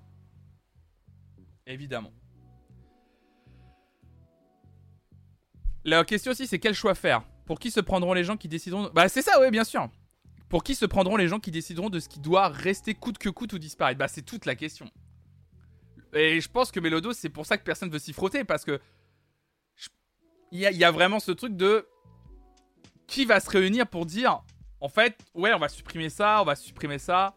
[1.65, 2.11] Évidemment.
[5.83, 7.23] La question aussi, c'est quel choix faire?
[7.45, 8.91] Pour qui se prendront les gens qui décideront...
[8.93, 9.89] Bah c'est ça, oui, bien sûr.
[10.49, 13.29] Pour qui se prendront les gens qui décideront de ce qui doit rester coûte que
[13.29, 13.97] coûte ou disparaître?
[13.97, 14.91] Bah c'est toute la question.
[16.13, 18.79] Et je pense que Mélodo, c'est pour ça que personne veut s'y frotter, parce que...
[20.51, 21.87] Il y a vraiment ce truc de...
[23.07, 24.43] Qui va se réunir pour dire
[24.81, 27.35] en fait, ouais, on va supprimer ça, on va supprimer ça.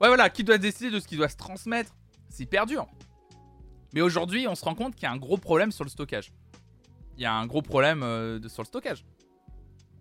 [0.00, 1.94] Ouais, voilà, qui doit décider de ce qui doit se transmettre
[2.28, 2.86] C'est hyper dur.
[3.94, 6.32] Mais aujourd'hui, on se rend compte qu'il y a un gros problème sur le stockage.
[7.16, 9.04] Il y a un gros problème euh, sur le stockage.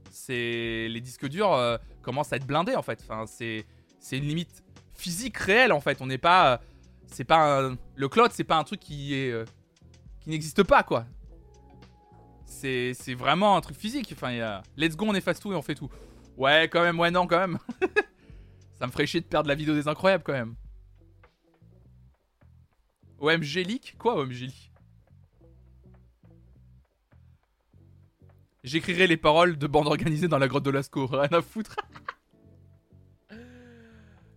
[0.10, 3.04] C'est les disques durs euh, commencent à être blindés en fait.
[3.08, 3.66] Enfin, c'est
[4.12, 4.64] une limite
[4.96, 6.02] physique réelle en fait.
[6.02, 6.60] On n'est pas
[7.06, 9.46] c'est pas le cloud, c'est pas un truc qui euh,
[10.26, 11.06] n'existe pas quoi.
[12.46, 14.12] C'est vraiment un truc physique.
[14.16, 15.90] Enfin, let's go, on efface tout et on fait tout.
[16.38, 17.60] Ouais, quand même, ouais, non, quand même.
[18.80, 20.56] Ça me ferait chier de perdre la vidéo des incroyables, quand même.
[23.20, 23.96] OMG leak?
[23.98, 24.50] Quoi, OMG
[28.64, 31.06] J'écrirai les paroles de bande organisée dans la grotte de Lascaux.
[31.12, 31.76] Rien à foutre.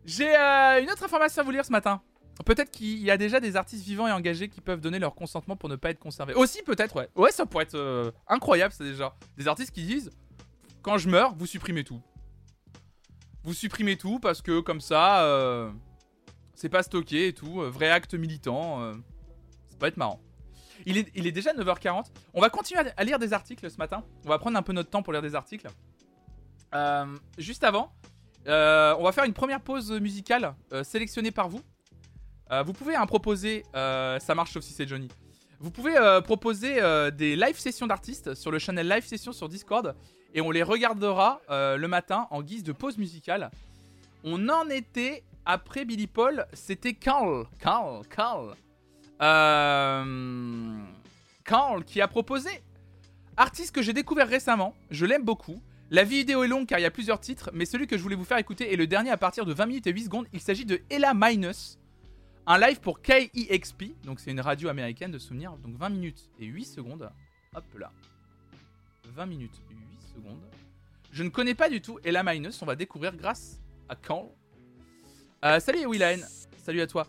[0.04, 2.02] J'ai euh, une autre information à vous lire ce matin.
[2.44, 5.56] Peut-être qu'il y a déjà des artistes vivants et engagés qui peuvent donner leur consentement
[5.56, 6.35] pour ne pas être conservés.
[6.35, 7.09] Aussi, peut-être, ouais.
[7.16, 9.16] Ouais, ça pourrait être euh, incroyable, c'est déjà.
[9.37, 10.11] Des artistes qui disent
[10.87, 12.01] quand je meurs, vous supprimez tout.
[13.42, 15.68] Vous supprimez tout parce que comme ça, euh,
[16.55, 17.61] c'est pas stocké et tout.
[17.61, 18.81] Euh, vrai acte militant.
[18.83, 18.92] Euh,
[19.68, 20.20] ça peut être marrant.
[20.85, 22.05] Il est, déjà 9h40.
[22.35, 24.05] On va continuer à lire des articles ce matin.
[24.25, 25.66] On va prendre un peu notre temps pour lire des articles.
[27.37, 27.92] juste avant,
[28.46, 31.62] on va faire une première pause musicale sélectionnée par vous.
[32.64, 35.09] vous pouvez hein, proposer, ça marche sauf si c'est Johnny.
[35.59, 36.74] Vous pouvez proposer
[37.12, 39.97] des live sessions d'artistes sur le channel live session sur Discord
[40.35, 43.51] et on les regardera euh, le matin en guise de pause musicale.
[44.24, 48.55] On en était après Billy Paul, c'était Carl, Carl, Carl,
[49.22, 50.79] euh,
[51.45, 52.51] Carl qui a proposé
[53.37, 54.74] artiste que j'ai découvert récemment.
[54.91, 55.61] Je l'aime beaucoup.
[55.91, 58.16] La vidéo est longue car il y a plusieurs titres, mais celui que je voulais
[58.16, 60.27] vous faire écouter est le dernier à partir de 20 minutes et 8 secondes.
[60.33, 61.79] Il s'agit de Ella Minus,
[62.47, 66.47] un live pour KEXP, donc c'est une radio américaine de souvenirs, donc 20 minutes et
[66.47, 67.09] 8 secondes.
[67.55, 67.93] Hop là.
[69.14, 69.62] 20 minutes
[71.12, 73.58] je ne connais pas du tout Ella Minus, on va découvrir grâce
[73.88, 74.26] à Carl.
[75.44, 76.20] Euh, salut Willaen,
[76.62, 77.06] salut à toi.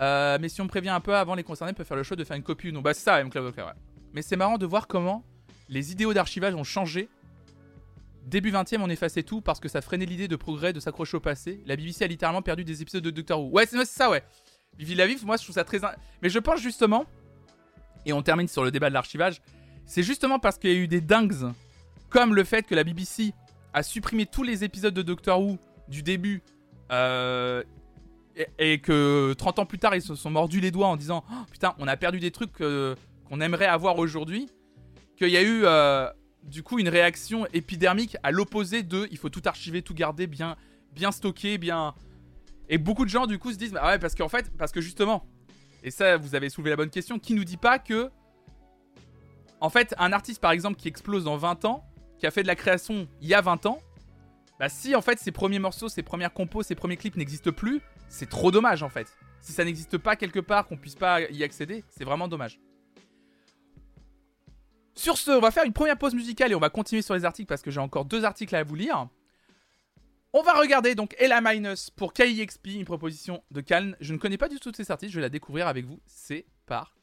[0.00, 2.24] Euh, mais si on prévient un peu avant, les concernés peuvent faire le choix de
[2.24, 2.80] faire une copie ou non.
[2.80, 3.22] Bah c'est ça.
[4.14, 5.24] Mais c'est marrant de voir comment
[5.68, 7.08] les idéaux d'archivage ont changé.
[8.26, 11.16] Début 20 e on effaçait tout parce que ça freinait l'idée de progrès de s'accrocher
[11.16, 11.62] au passé.
[11.66, 13.50] La BBC a littéralement perdu des épisodes de Doctor Who.
[13.50, 14.22] Ouais, c'est ça, ouais.
[14.78, 15.80] Vivi la Vive, moi je trouve ça très.
[16.22, 17.04] Mais je pense justement,
[18.06, 19.42] et on termine sur le débat de l'archivage,
[19.86, 21.52] c'est justement parce qu'il y a eu des dingues,
[22.10, 23.32] comme le fait que la BBC
[23.72, 25.58] a supprimé tous les épisodes de Doctor Who
[25.88, 26.42] du début,
[26.92, 27.62] euh,
[28.58, 31.34] et, que 30 ans plus tard ils se sont mordus les doigts en disant oh,
[31.50, 32.94] Putain, on a perdu des trucs euh,
[33.28, 34.48] qu'on aimerait avoir aujourd'hui,
[35.16, 36.08] qu'il y a eu euh,
[36.42, 40.56] du coup une réaction épidermique à l'opposé de il faut tout archiver, tout garder, bien,
[40.92, 41.94] bien stocker, bien.
[42.68, 44.80] Et beaucoup de gens du coup se disent Bah ouais, parce qu'en fait, parce que
[44.80, 45.26] justement,
[45.82, 48.10] et ça vous avez soulevé la bonne question, qui nous dit pas que.
[49.60, 51.84] En fait, un artiste par exemple qui explose dans 20 ans,
[52.20, 53.80] qui a fait de la création il y a 20 ans,
[54.60, 57.80] bah si en fait ses premiers morceaux, ses premières compos, ses premiers clips n'existent plus,
[58.08, 59.16] c'est trop dommage en fait.
[59.40, 62.60] Si ça n'existe pas quelque part, qu'on puisse pas y accéder, c'est vraiment dommage.
[64.94, 67.24] Sur ce, on va faire une première pause musicale et on va continuer sur les
[67.24, 69.08] articles parce que j'ai encore deux articles à vous lire.
[70.34, 73.96] On va regarder donc Ella Minus pour KIXP, une proposition de Calne.
[74.00, 76.00] Je ne connais pas du tout ces artistes, je vais la découvrir avec vous.
[76.06, 76.99] C'est parti.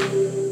[0.00, 0.49] Música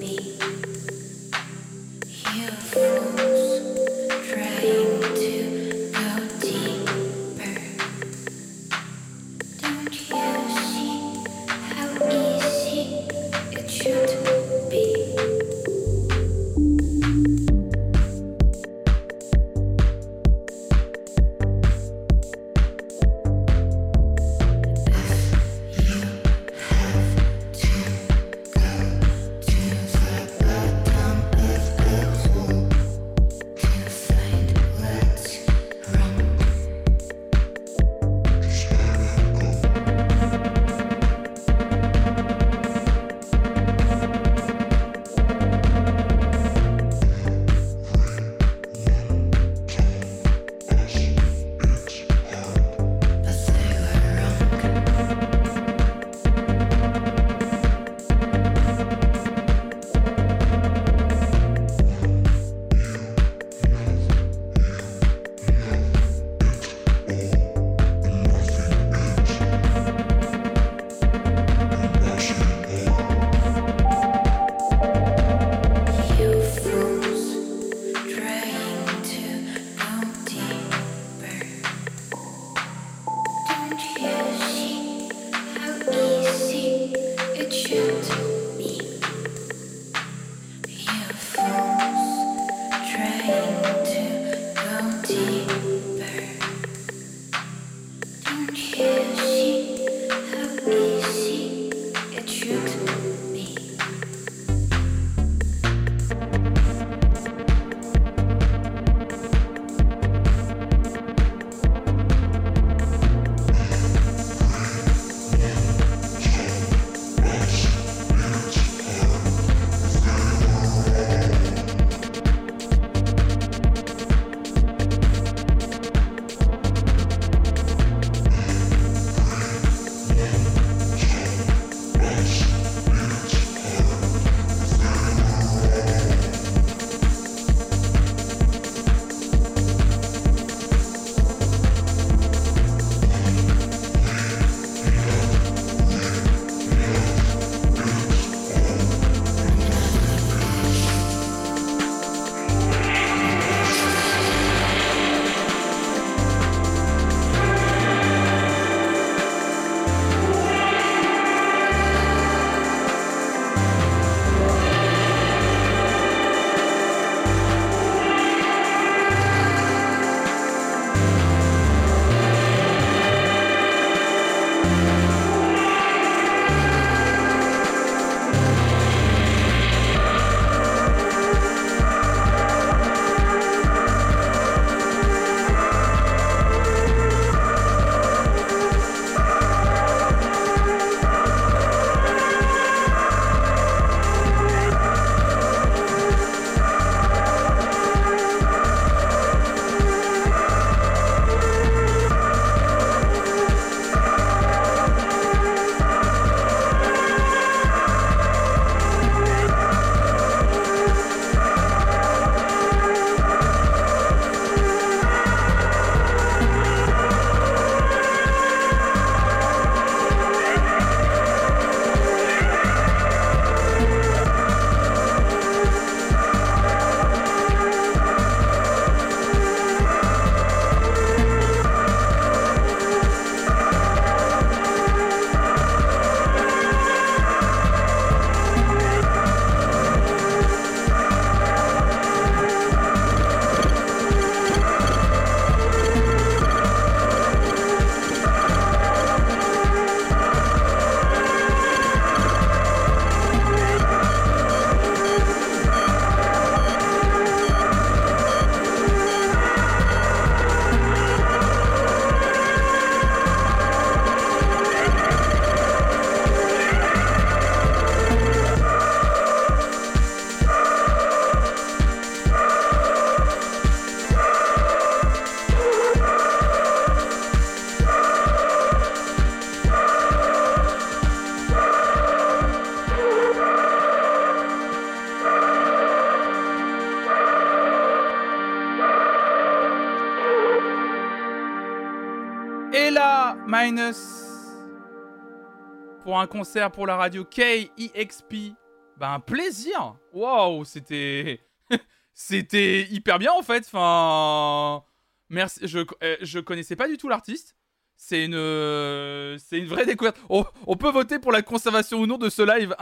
[296.19, 298.55] un concert pour la radio KEXP.
[298.97, 299.97] Ben, un plaisir.
[300.13, 301.41] Waouh, c'était.
[302.15, 303.65] c'était hyper bien en fait.
[303.67, 304.85] Enfin.
[305.29, 305.67] Merci.
[305.67, 307.55] Je, euh, je connaissais pas du tout l'artiste.
[307.97, 310.17] C'est une, c'est une vraie découverte.
[310.29, 312.75] On, peut voter pour la conservation ou non de ce live.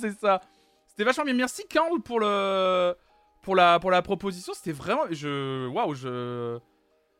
[0.00, 0.40] c'est ça.
[0.86, 1.34] C'était vachement bien.
[1.34, 2.94] Merci Carl pour le,
[3.42, 4.54] pour la, pour la proposition.
[4.54, 6.58] C'était vraiment, je, waouh, je,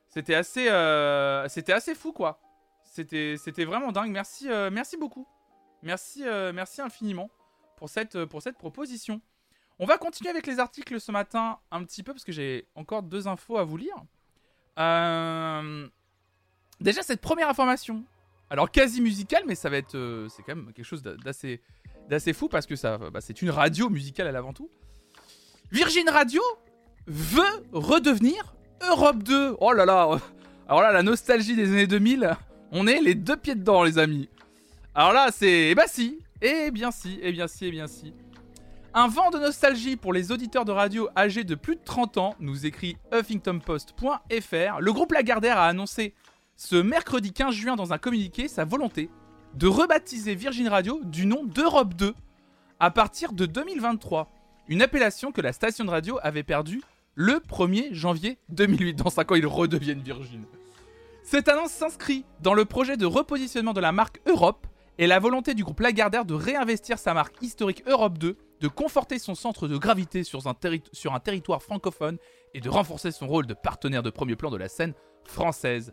[0.08, 2.40] c'était assez, euh, c'était assez fou quoi.
[2.84, 4.10] C'était, c'était vraiment dingue.
[4.10, 5.28] Merci, euh, merci beaucoup.
[5.86, 7.30] Merci, euh, merci infiniment
[7.76, 9.20] pour cette, pour cette proposition.
[9.78, 13.04] On va continuer avec les articles ce matin un petit peu parce que j'ai encore
[13.04, 13.94] deux infos à vous lire.
[14.80, 15.86] Euh,
[16.80, 18.04] Déjà, cette première information,
[18.50, 19.94] alors quasi musicale, mais ça va être.
[19.94, 21.62] Euh, c'est quand même quelque chose d'assez,
[22.08, 24.68] d'assez fou parce que ça, bah, c'est une radio musicale à l'avant tout.
[25.70, 26.42] Virgin Radio
[27.06, 29.56] veut redevenir Europe 2.
[29.60, 30.18] Oh là là
[30.68, 32.36] Alors là, la nostalgie des années 2000,
[32.72, 34.28] on est les deux pieds dedans, les amis.
[34.98, 35.68] Alors là, c'est.
[35.68, 38.14] Eh bah si Eh bien si, eh bien si, eh bien si.
[38.94, 42.34] Un vent de nostalgie pour les auditeurs de radio âgés de plus de 30 ans,
[42.40, 44.80] nous écrit huffingtonpost.fr.
[44.80, 46.14] Le groupe Lagardère a annoncé
[46.56, 49.10] ce mercredi 15 juin dans un communiqué sa volonté
[49.52, 52.14] de rebaptiser Virgin Radio du nom d'Europe 2
[52.80, 54.30] à partir de 2023.
[54.68, 56.80] Une appellation que la station de radio avait perdue
[57.14, 58.94] le 1er janvier 2008.
[58.94, 60.46] Dans 5 ans, ils redeviennent Virgin.
[61.22, 64.66] Cette annonce s'inscrit dans le projet de repositionnement de la marque Europe
[64.98, 69.18] et la volonté du groupe Lagardère de réinvestir sa marque historique Europe 2, de conforter
[69.18, 70.54] son centre de gravité sur un,
[71.20, 72.18] territoire francophone
[72.54, 74.94] et de renforcer son rôle de partenaire de premier plan de la scène
[75.24, 75.92] française.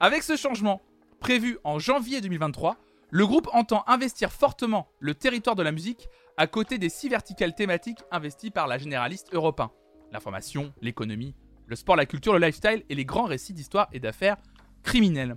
[0.00, 0.82] Avec ce changement,
[1.20, 2.76] prévu en janvier 2023,
[3.10, 7.54] le groupe entend investir fortement le territoire de la musique à côté des six verticales
[7.54, 9.70] thématiques investies par la généraliste européen.
[10.12, 11.34] L'information, l'économie,
[11.66, 14.36] le sport, la culture, le lifestyle et les grands récits d'histoire et d'affaires
[14.82, 15.36] criminelles.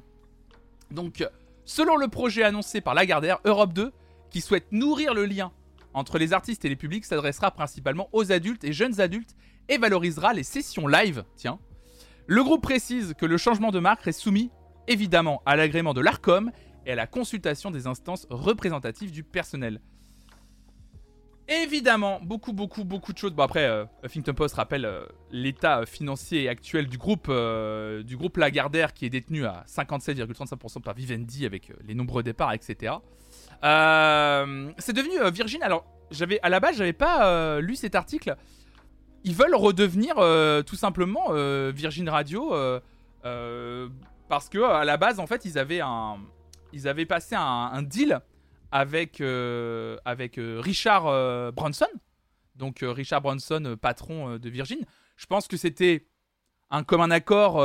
[0.91, 1.23] Donc,
[1.67, 3.91] selon le projet annoncé par Lagardère, Europe 2,
[4.31, 5.51] qui souhaite nourrir le lien
[5.93, 9.35] entre les artistes et les publics, s'adressera principalement aux adultes et jeunes adultes
[9.69, 11.59] et valorisera les sessions live, tiens,
[12.25, 14.49] le groupe précise que le changement de marque est soumis
[14.87, 16.51] évidemment à l'agrément de l'ARCOM
[16.85, 19.81] et à la consultation des instances représentatives du personnel.
[21.47, 23.33] Évidemment, beaucoup, beaucoup, beaucoup de choses.
[23.33, 28.37] Bon, après, euh, Huffington Post rappelle euh, l'état financier actuel du groupe, euh, du groupe
[28.37, 32.95] Lagardère qui est détenu à 57,35% par Vivendi avec les nombreux départs, etc.
[33.61, 35.63] c'est devenu Virgin.
[35.63, 38.35] Alors, j'avais à la base, j'avais pas lu cet article
[39.27, 43.89] ils veulent redevenir euh, tout simplement euh, Virgin Radio euh,
[44.29, 46.17] parce que à la base en fait ils avaient un
[46.71, 48.19] ils avaient passé un, deal
[48.71, 51.87] avec avec Richard Branson.
[52.55, 54.79] Donc Richard Branson patron de Virgin.
[55.15, 56.07] Je pense que c'était
[56.69, 57.63] un commun accord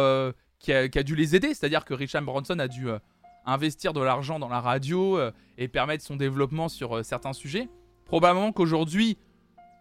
[0.58, 1.54] qui a, qui, a, dû les aider.
[1.54, 2.88] C'est-à-dire que Richard Branson a dû
[3.44, 5.18] investir de l'argent dans la radio
[5.58, 7.68] et permettre son développement sur certains sujets.
[8.04, 9.18] Probablement qu'aujourd'hui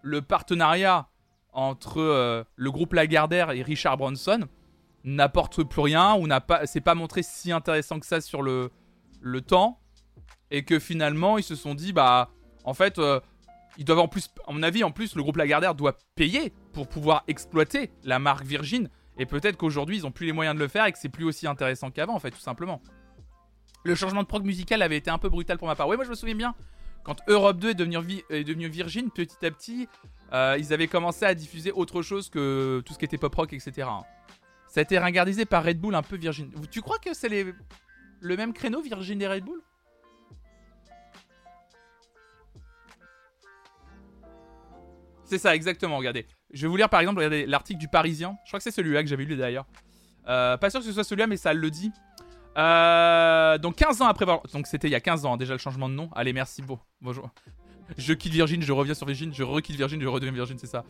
[0.01, 1.07] le partenariat
[1.53, 4.47] entre euh, le groupe Lagardère et Richard Bronson
[5.03, 8.71] n'apporte plus rien ou n'a pas c'est pas montré si intéressant que ça sur le
[9.19, 9.80] le temps
[10.51, 12.29] et que finalement ils se sont dit bah
[12.63, 13.19] en fait euh,
[13.77, 16.87] ils doivent en plus à mon avis en plus le groupe Lagardère doit payer pour
[16.87, 20.67] pouvoir exploiter la marque Virgin et peut-être qu'aujourd'hui ils ont plus les moyens de le
[20.67, 22.81] faire et que c'est plus aussi intéressant qu'avant en fait tout simplement.
[23.83, 25.87] Le changement de prog musical avait été un peu brutal pour ma part.
[25.87, 26.55] Oui, moi je me souviens bien
[27.03, 29.87] quand Europe 2 est devenu, Virgin, petit à petit,
[30.33, 33.53] euh, ils avaient commencé à diffuser autre chose que tout ce qui était pop rock,
[33.53, 33.87] etc.
[34.67, 36.51] Ça a été ringardisé par Red Bull un peu Virgin.
[36.69, 37.53] Tu crois que c'est les...
[38.19, 39.61] le même créneau Virgin et Red Bull?
[45.31, 46.25] C'est ça, exactement, regardez.
[46.53, 48.35] Je vais vous lire par exemple l'article du Parisien.
[48.43, 49.65] Je crois que c'est celui-là que j'avais lu d'ailleurs.
[50.27, 51.89] Euh, pas sûr que ce soit celui-là, mais ça le dit.
[52.57, 54.25] Euh, donc 15 ans après...
[54.25, 56.09] Donc c'était il y a 15 ans hein, déjà le changement de nom.
[56.15, 56.79] Allez, merci, beau.
[56.99, 57.29] Bonjour
[57.97, 60.83] je quitte Virgin, je reviens sur Virgin, je requitte Virgin, je redeviens Virgin, c'est ça.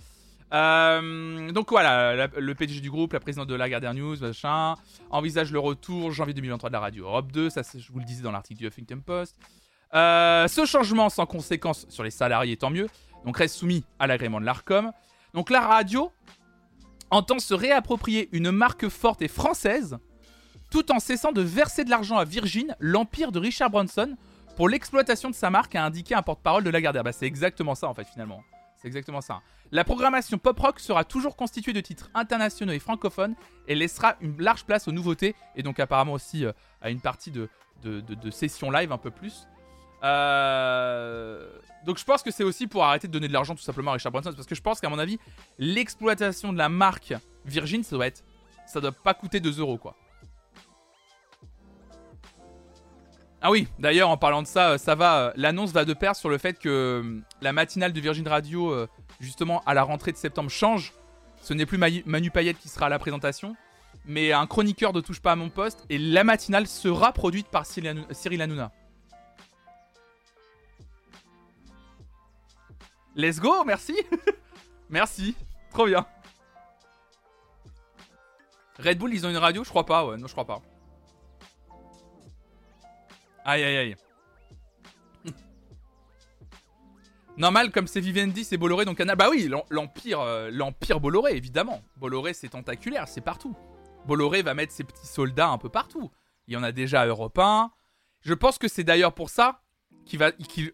[0.53, 4.75] Euh, donc voilà, le PDG du groupe, la présidente de Lagardère News, machin,
[5.11, 8.23] envisage le retour janvier 2023 de la radio Europe 2, ça je vous le disais
[8.23, 9.35] dans l'article du Huffington Post.
[9.93, 12.87] Ce changement sans conséquence sur les salariés, tant mieux,
[13.25, 14.91] donc reste soumis à l'agrément de l'ARCOM.
[15.33, 16.11] Donc la radio
[17.09, 19.97] entend se réapproprier une marque forte et française,
[20.69, 24.15] tout en cessant de verser de l'argent à Virgin, l'empire de Richard Branson,
[24.55, 27.03] pour l'exploitation de sa marque, a indiqué un porte-parole de Lagardère.
[27.03, 28.43] Bah, c'est exactement ça en fait finalement.
[28.81, 29.41] C'est exactement ça.
[29.71, 33.35] La programmation pop rock sera toujours constituée de titres internationaux et francophones
[33.67, 36.51] et laissera une large place aux nouveautés et donc apparemment aussi euh,
[36.81, 37.47] à une partie de,
[37.83, 39.47] de, sessions live un peu plus.
[40.03, 41.47] Euh,
[41.85, 43.93] donc je pense que c'est aussi pour arrêter de donner de l'argent tout simplement à
[43.95, 45.19] Richard Branson parce que je pense qu'à mon avis
[45.59, 47.13] l'exploitation de la marque
[47.45, 48.23] Virgin ça doit être
[48.65, 49.95] ça doit pas coûter 2 euros quoi.
[53.43, 55.33] Ah oui, d'ailleurs, en parlant de ça, ça va.
[55.35, 58.87] L'annonce va de pair sur le fait que la matinale de Virgin Radio,
[59.19, 60.93] justement, à la rentrée de septembre, change.
[61.41, 63.55] Ce n'est plus Manu Payette qui sera à la présentation,
[64.05, 65.83] mais un chroniqueur de Touche pas à mon poste.
[65.89, 68.71] Et la matinale sera produite par Cyril Hanouna.
[73.15, 73.95] Let's go, merci.
[74.89, 75.35] merci,
[75.69, 76.05] trop bien.
[78.79, 80.61] Red Bull, ils ont une radio Je crois pas, ouais, non, je crois pas.
[83.43, 83.95] Aïe, aïe, aïe.
[87.37, 89.15] Normal, comme c'est Vivendi, c'est Bolloré, donc Canal.
[89.17, 91.81] Bah oui, l'Empire euh, l'Empire Bolloré, évidemment.
[91.97, 93.55] Bolloré, c'est tentaculaire, c'est partout.
[94.05, 96.11] Bolloré va mettre ses petits soldats un peu partout.
[96.47, 97.71] Il y en a déjà à Europe 1.
[98.21, 99.61] Je pense que c'est d'ailleurs pour ça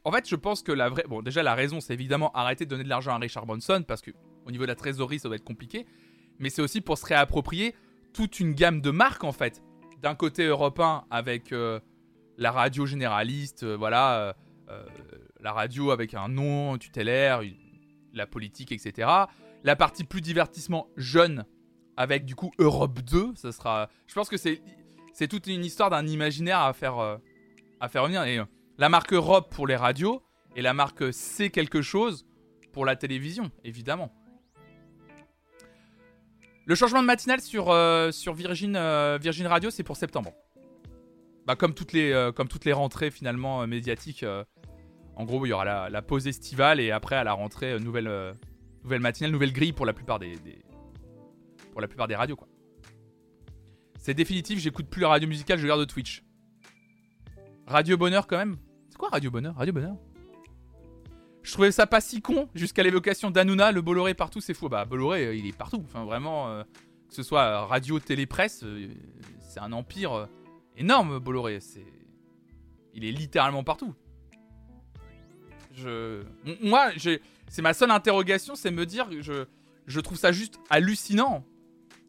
[0.03, 1.03] en fait, je pense que la vraie.
[1.07, 4.01] Bon, déjà, la raison, c'est évidemment arrêter de donner de l'argent à Richard Branson, parce
[4.01, 4.11] que
[4.45, 5.85] au niveau de la trésorerie, ça va être compliqué.
[6.39, 7.75] Mais c'est aussi pour se réapproprier
[8.13, 9.61] toute une gamme de marques, en fait.
[10.01, 11.79] D'un côté européen, avec euh,
[12.37, 14.35] la radio généraliste, euh, voilà.
[14.69, 14.83] Euh,
[15.39, 17.41] la radio avec un nom tutélaire,
[18.13, 19.07] la politique, etc.
[19.63, 21.45] La partie plus divertissement jeune
[21.95, 23.87] avec du coup Europe 2, ça sera.
[24.07, 24.61] Je pense que c'est
[25.13, 27.19] c'est toute une histoire d'un imaginaire à faire
[27.79, 28.23] à faire revenir.
[28.23, 28.41] Et
[28.77, 30.21] la marque Europe pour les radios
[30.55, 32.25] et la marque C'est quelque chose
[32.71, 34.13] pour la télévision, évidemment.
[36.65, 38.73] Le changement de matinale sur, euh, sur Virgin,
[39.17, 40.33] Virgin Radio, c'est pour septembre.
[41.45, 44.25] Bah, comme, toutes les, comme toutes les rentrées finalement médiatiques.
[45.15, 48.35] en gros, il y aura la, pause estivale et après à la rentrée, nouvelle,
[48.83, 50.37] nouvelle matinale, nouvelle grille pour la plupart des,
[51.71, 52.47] pour la plupart des radios, quoi.
[53.99, 56.23] C'est définitif, j'écoute plus la radio musicale, je regarde Twitch.
[57.67, 58.57] Radio Bonheur, quand même?
[58.97, 59.55] Quoi Radio Bonheur?
[59.55, 59.95] Radio Bonheur?
[61.43, 64.69] Je trouvais ça pas si con jusqu'à l'évocation d'Anouna, le Bolloré partout, c'est fou.
[64.69, 65.81] Bah, Bolloré, euh, il est partout.
[65.85, 66.63] Enfin, vraiment, euh,
[67.07, 68.89] que ce soit radio, télé, presse, euh,
[69.39, 70.27] c'est un empire
[70.75, 71.59] énorme, Bolloré.
[71.59, 71.85] C'est.
[72.93, 73.93] Il est littéralement partout.
[75.73, 76.23] Je.
[76.61, 76.89] Moi,
[77.47, 79.45] c'est ma seule interrogation, c'est me dire, je,
[79.85, 81.45] je trouve ça juste hallucinant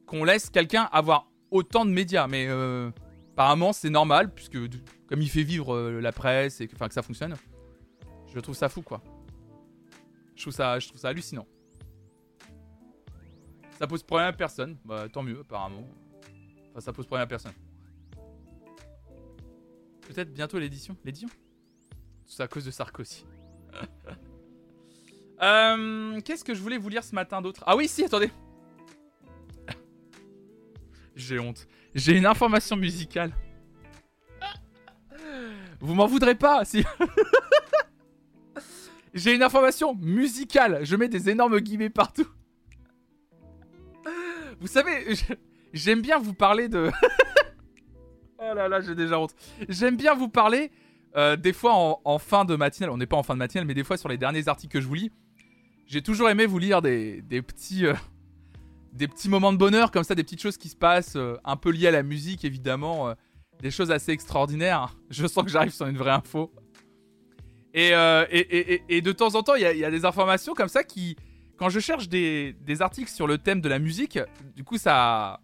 [0.07, 2.27] qu'on laisse quelqu'un avoir autant de médias.
[2.27, 2.49] Mais
[3.39, 4.59] apparemment, c'est normal, puisque
[5.07, 7.37] comme il fait vivre euh, la presse et que, ça fonctionne,
[8.35, 9.01] je trouve ça fou, quoi.
[10.35, 11.47] Je trouve ça, je ça hallucinant.
[13.79, 14.77] Ça pose problème à personne.
[14.85, 15.85] Bah, tant mieux, apparemment.
[16.71, 17.53] Enfin, ça pose problème à personne.
[20.09, 20.97] Peut-être bientôt l'édition.
[21.05, 21.29] L'édition?
[22.27, 23.25] C'est à cause de Sarkozy.
[25.43, 27.63] euh, Qu'est-ce que je voulais vous lire ce matin d'autre?
[27.67, 28.33] Ah oui, si, attendez.
[31.19, 31.67] J'ai honte.
[31.97, 33.33] J'ai une information musicale.
[35.81, 36.85] Vous m'en voudrez pas si.
[39.15, 40.85] J'ai une information musicale.
[40.85, 42.27] Je mets des énormes guillemets partout.
[44.61, 45.15] Vous savez,
[45.73, 46.91] j'aime bien vous parler de.
[48.39, 49.35] oh là là, j'ai déjà honte.
[49.69, 50.71] J'aime bien vous parler
[51.17, 52.91] euh, des fois en, fin de matinale.
[52.91, 54.81] On n'est pas en fin de matinale, mais des fois sur les derniers articles que
[54.81, 55.13] je vous lis.
[55.87, 57.87] J'ai toujours aimé vous lire des, petits.
[57.87, 57.95] Euh,
[58.93, 61.57] des petits moments de bonheur comme ça, des petites choses qui se passent, euh, un
[61.57, 63.15] peu liées à la musique évidemment, euh,
[63.61, 64.97] des choses assez extraordinaires.
[65.11, 66.53] Je sens que j'arrive sur une vraie info.
[67.75, 71.17] Et, euh, et, de temps en temps, il y, a des informations comme ça qui,
[71.59, 74.19] quand je cherche des, articles sur le thème de la musique,
[74.57, 75.39] du coup, ça,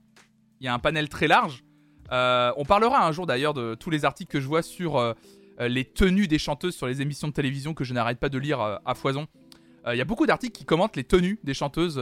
[0.58, 1.62] il y a un panel très large.
[2.10, 5.14] on parlera un jour d'ailleurs de tous les articles que je vois sur
[5.60, 8.80] les tenues des chanteuses sur les émissions de télévision que je n'arrête pas de lire
[8.84, 9.28] à foison.
[9.86, 12.00] Il y a beaucoup d'articles qui commentent les tenues des chanteuses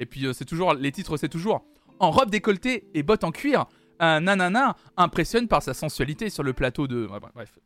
[0.00, 1.64] et puis euh, c'est toujours les titres, c'est toujours
[2.00, 3.66] en robe décolletée et bottes en cuir.
[4.00, 7.06] Un nanana impressionne par sa sensualité sur le plateau de.
[7.34, 7.58] bref,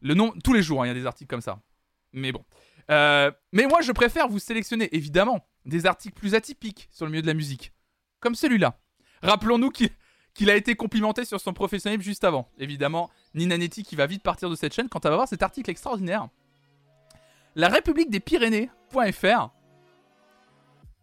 [0.00, 1.60] le nom tous les jours, hein, il y a des articles comme ça.
[2.12, 2.44] Mais bon.
[2.90, 7.22] Euh, mais moi, je préfère vous sélectionner évidemment des articles plus atypiques sur le milieu
[7.22, 7.72] de la musique,
[8.20, 8.78] comme celui-là.
[9.22, 12.48] Rappelons-nous qu'il a été complimenté sur son professionnalisme juste avant.
[12.58, 15.42] Évidemment, Nina Netti qui va vite partir de cette chaîne quand elle va voir cet
[15.42, 16.28] article extraordinaire.
[17.56, 19.50] La République des Pyrénées.fr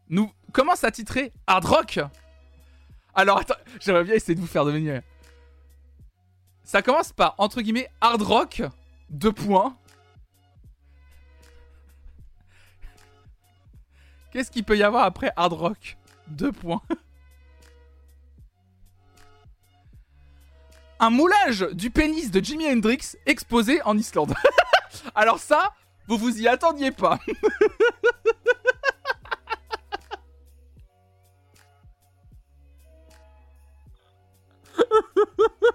[0.10, 2.00] nous commence à titrer Hard Rock.
[3.14, 5.02] Alors attends, j'aimerais bien essayer de vous faire devenir.
[6.64, 8.62] Ça commence par entre guillemets Hard Rock,
[9.10, 9.76] deux points.
[14.32, 15.98] Qu'est-ce qu'il peut y avoir après Hard Rock
[16.28, 16.82] Deux points?
[21.00, 24.34] Un moulage du pénis de Jimi Hendrix exposé en Islande.
[25.16, 25.74] Alors ça,
[26.08, 27.20] vous vous y attendiez pas.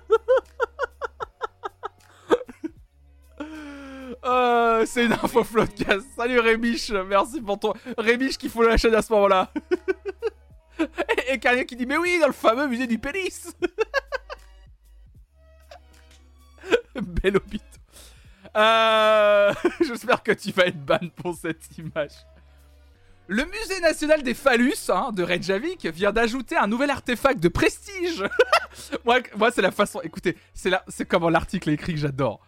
[4.25, 6.07] Euh, c'est une info floodcast.
[6.15, 7.75] Salut Rémiche, merci pour toi.
[7.99, 9.53] Rémiche qui faut la chaîne à ce moment-là.
[11.29, 13.53] et, et qui dit Mais oui, dans le fameux musée du pénis
[16.95, 17.67] Bel hôpital.
[18.57, 19.53] Euh...
[19.81, 22.13] J'espère que tu vas être ban pour cette image.
[23.33, 28.23] Le musée national des phallus hein, de Reykjavik vient d'ajouter un nouvel artefact de prestige.
[29.07, 30.03] moi, c'est la façon.
[30.03, 30.85] Écoutez, c'est la...
[31.09, 32.41] comment l'article est écrit que j'adore.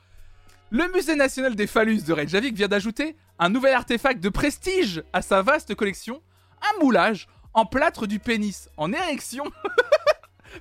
[0.68, 5.22] Le musée national des phallus de Reykjavik vient d'ajouter un nouvel artefact de prestige à
[5.22, 6.20] sa vaste collection,
[6.60, 9.44] un moulage en plâtre du pénis en érection.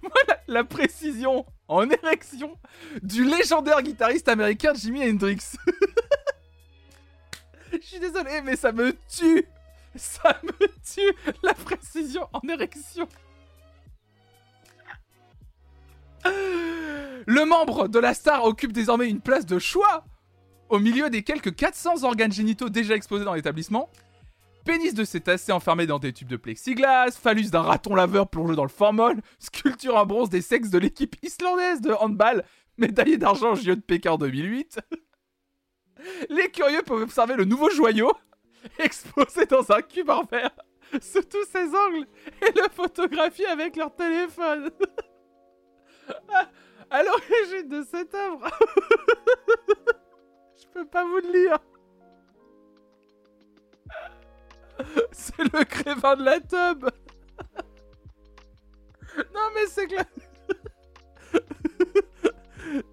[0.01, 2.57] voilà la précision en érection
[3.01, 5.57] du légendaire guitariste américain Jimi Hendrix.
[7.73, 9.45] Je suis désolé, mais ça me tue.
[9.95, 13.07] Ça me tue la précision en érection.
[17.25, 20.05] Le membre de la star occupe désormais une place de choix
[20.69, 23.89] au milieu des quelques 400 organes génitaux déjà exposés dans l'établissement.
[24.65, 28.63] Pénis de cétacé enfermé dans des tubes de plexiglas, phallus d'un raton laveur plongé dans
[28.63, 32.45] le formol, sculpture en bronze des sexes de l'équipe islandaise de handball,
[32.77, 34.79] médaillé d'argent au JO de Pékin 2008.
[36.29, 38.11] Les curieux peuvent observer le nouveau joyau,
[38.79, 40.51] exposé dans un cube en verre,
[41.01, 42.07] sous tous ses angles,
[42.41, 44.71] et le photographier avec leur téléphone.
[46.89, 48.47] à l'origine de cette œuvre,
[50.57, 51.57] je peux pas vous le lire.
[55.11, 56.89] C'est le crévin de la tub
[59.33, 60.05] Non mais c'est clair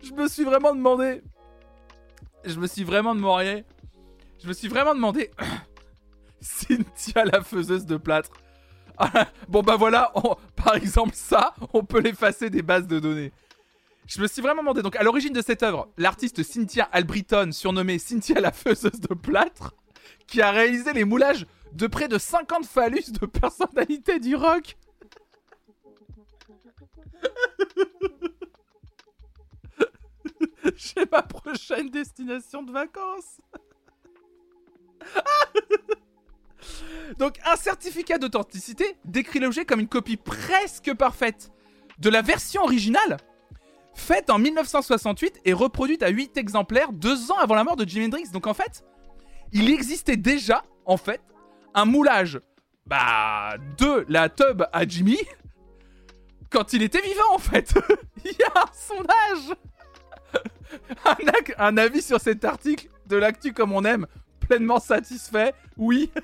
[0.03, 1.23] Je me suis vraiment demandé...
[2.45, 3.64] Je me suis vraiment demandé...
[4.43, 5.30] Je me suis vraiment demandé...
[6.41, 8.30] Cynthia la faiseuse de plâtre.
[8.97, 10.12] Ah, bon bah voilà,
[10.57, 13.32] par exemple ça, on peut l'effacer des bases de données.
[14.07, 17.99] Je me suis vraiment demandé, donc à l'origine de cette œuvre, l'artiste Cynthia Albritton, surnommée
[17.99, 19.74] Cynthia la faiseuse de plâtre,
[20.26, 24.76] qui a réalisé les moulages de près de 50 phallus de personnalités du rock.
[30.76, 33.41] J'ai ma prochaine destination de vacances.
[37.18, 41.51] Donc un certificat d'authenticité décrit l'objet comme une copie presque parfaite
[41.98, 43.18] de la version originale,
[43.94, 48.07] faite en 1968 et reproduite à 8 exemplaires deux ans avant la mort de Jimi
[48.07, 48.30] Hendrix.
[48.32, 48.84] Donc en fait,
[49.53, 51.20] il existait déjà, en fait,
[51.74, 52.40] un moulage
[52.86, 55.18] bah, de la tub à Jimmy
[56.51, 57.74] quand il était vivant en fait.
[58.24, 59.57] il y a un sondage.
[61.59, 64.07] un, avis sur cet article de l'actu comme on aime,
[64.80, 66.11] satisfait, oui.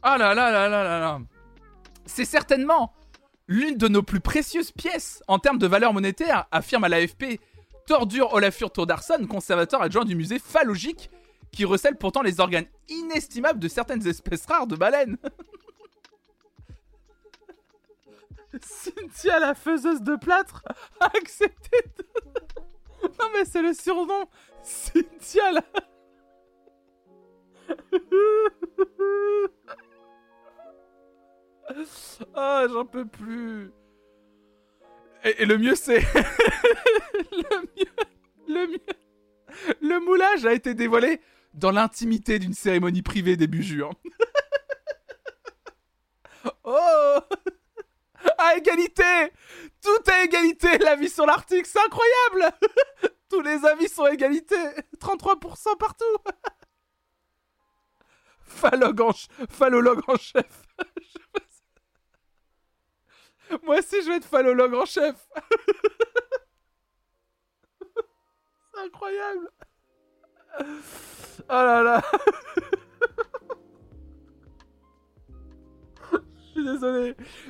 [0.00, 1.20] Ah là là là là là là.
[2.06, 2.94] C'est certainement
[3.48, 7.40] l'une de nos plus précieuses pièces en termes de valeur monétaire, affirme à l'AFP
[7.86, 11.10] Tordur Olafur Thordarson, conservateur adjoint du musée phallogique
[11.50, 15.18] qui recèle pourtant les organes inestimables de certaines espèces rares de baleines.
[18.62, 20.62] Cynthia la faiseuse de plâtre
[21.00, 21.78] a accepté
[23.20, 24.26] Non mais c'est le surnom
[24.62, 25.62] Cynthia la...
[32.34, 33.70] Ah, j'en peux plus.
[35.22, 36.00] Et, et le mieux c'est...
[37.32, 37.92] le mieux...
[38.48, 38.80] Le mieux...
[39.80, 41.20] Le moulage a été dévoilé
[41.54, 43.90] dans l'intimité d'une cérémonie privée début juin.
[46.64, 47.18] oh
[48.38, 49.32] À égalité
[49.82, 52.56] Tout est égalité La vie sur l'Arctique, c'est incroyable
[53.28, 54.56] Tous les avis sont égalité
[55.00, 56.04] 33% partout
[58.40, 59.12] Phallologue en,
[60.08, 60.62] en chef.
[63.62, 65.14] Moi aussi, je vais être phallologue en chef.
[68.74, 69.50] c'est incroyable.
[70.60, 70.64] Oh
[71.48, 72.02] là là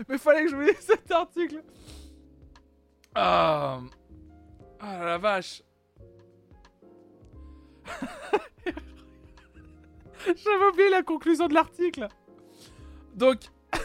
[0.08, 1.62] mais fallait que je vous lise cet article.
[3.14, 3.80] Ah,
[4.80, 5.62] ah la vache.
[10.26, 12.08] J'avais oublié la conclusion de l'article.
[13.14, 13.40] Donc,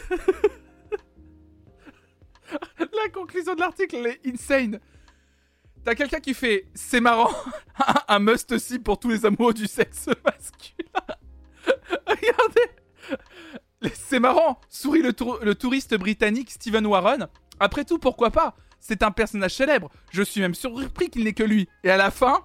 [2.78, 4.80] la conclusion de l'article elle est insane.
[5.84, 7.30] T'as quelqu'un qui fait c'est marrant,
[8.08, 10.93] un must aussi pour tous les amoureux du sexe masculin.
[14.06, 15.12] C'est marrant, sourit le,
[15.54, 17.28] touriste britannique Stephen Warren.
[17.58, 18.54] Après tout, pourquoi pas?
[18.78, 19.90] C'est un personnage célèbre.
[20.10, 21.68] Je suis même surpris qu'il n'ait que lui.
[21.84, 22.44] Et à la fin,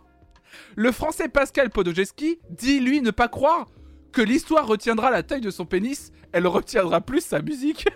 [0.75, 3.67] le français Pascal Podojewski dit lui ne pas croire
[4.13, 7.87] que l'histoire retiendra la taille de son pénis, elle retiendra plus sa musique.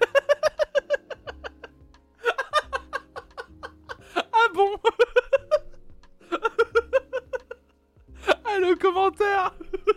[4.16, 4.70] ah bon?
[8.60, 9.56] Le commentaire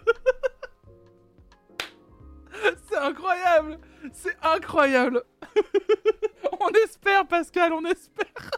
[4.13, 5.23] C'est incroyable
[6.61, 8.51] On espère, Pascal, on espère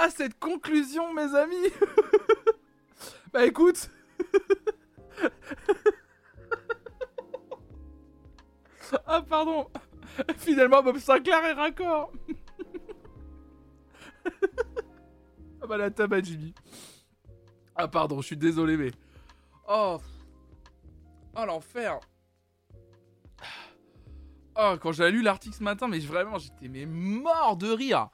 [0.00, 1.70] à cette conclusion, mes amis.
[3.32, 3.90] bah écoute.
[9.06, 9.68] ah pardon.
[10.38, 12.12] Finalement, Bob Sinclair est raccord.
[15.62, 16.54] ah bah la table à Jimmy.
[17.76, 18.90] Ah pardon, je suis désolé mais...
[19.68, 19.98] Oh.
[21.36, 22.00] Oh l'enfer.
[24.56, 28.08] Oh, quand j'ai lu l'article ce matin, mais vraiment, j'étais mais mort de rire.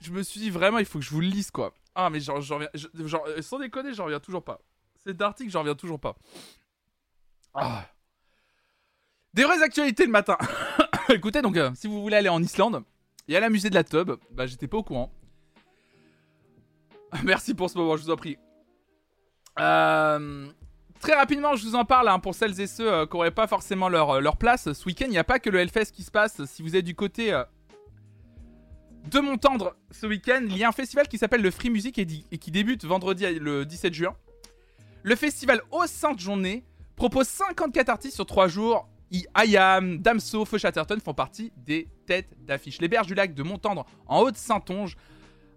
[0.00, 1.72] Je me suis dit vraiment, il faut que je vous le lise quoi.
[1.94, 4.60] Ah, mais genre, genre euh, sans déconner, j'en reviens toujours pas.
[5.04, 6.16] Cet article, j'en reviens toujours pas.
[7.54, 7.86] Ah.
[9.34, 10.36] Des vraies actualités le matin.
[11.08, 12.82] Écoutez, donc, euh, si vous voulez aller en Islande,
[13.28, 14.12] il y a la musée de la tub.
[14.30, 15.12] Bah, j'étais pas au courant.
[17.24, 18.38] Merci pour ce moment, je vous en prie.
[19.58, 20.50] Euh,
[21.00, 23.46] très rapidement, je vous en parle hein, pour celles et ceux euh, qui n'auraient pas
[23.46, 24.72] forcément leur, leur place.
[24.72, 26.44] Ce week-end, il n'y a pas que le Hellfest qui se passe.
[26.44, 27.32] Si vous êtes du côté
[29.08, 32.06] de Montendre ce week-end, il y a un festival qui s'appelle le Free Music et,
[32.06, 34.14] qui débute vendredi le 17 juin.
[35.02, 36.64] Le festival Au Sainte Journée
[36.96, 42.80] propose 54 artistes sur 3 jours IAM, Damso, Feu Chatterton font partie des têtes d'affiche.
[42.80, 44.96] Les berges du lac de Montendre en Haute-Saintonge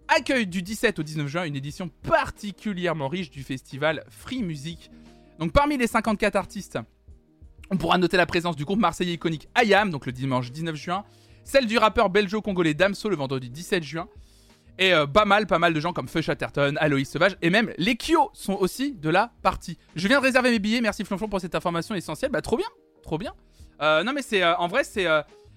[0.08, 4.90] accueillent du 17 au 19 juin une édition particulièrement riche du festival Free Music.
[5.38, 6.78] Donc parmi les 54 artistes,
[7.70, 11.04] on pourra noter la présence du groupe marseillais iconique IAM, donc le dimanche 19 juin,
[11.44, 14.08] celle du rappeur belgeo-congolais Damso le vendredi 17 juin,
[14.78, 17.72] et euh, pas mal, pas mal de gens comme Feu Chatterton, Aloïs Sauvage, et même
[17.78, 19.78] les Kyo sont aussi de la partie.
[19.94, 22.68] Je viens de réserver mes billets, merci Flonflon pour cette information essentielle, bah trop bien,
[23.02, 23.32] trop bien.
[23.80, 25.06] Euh, non, mais c'est euh, en vrai, c'est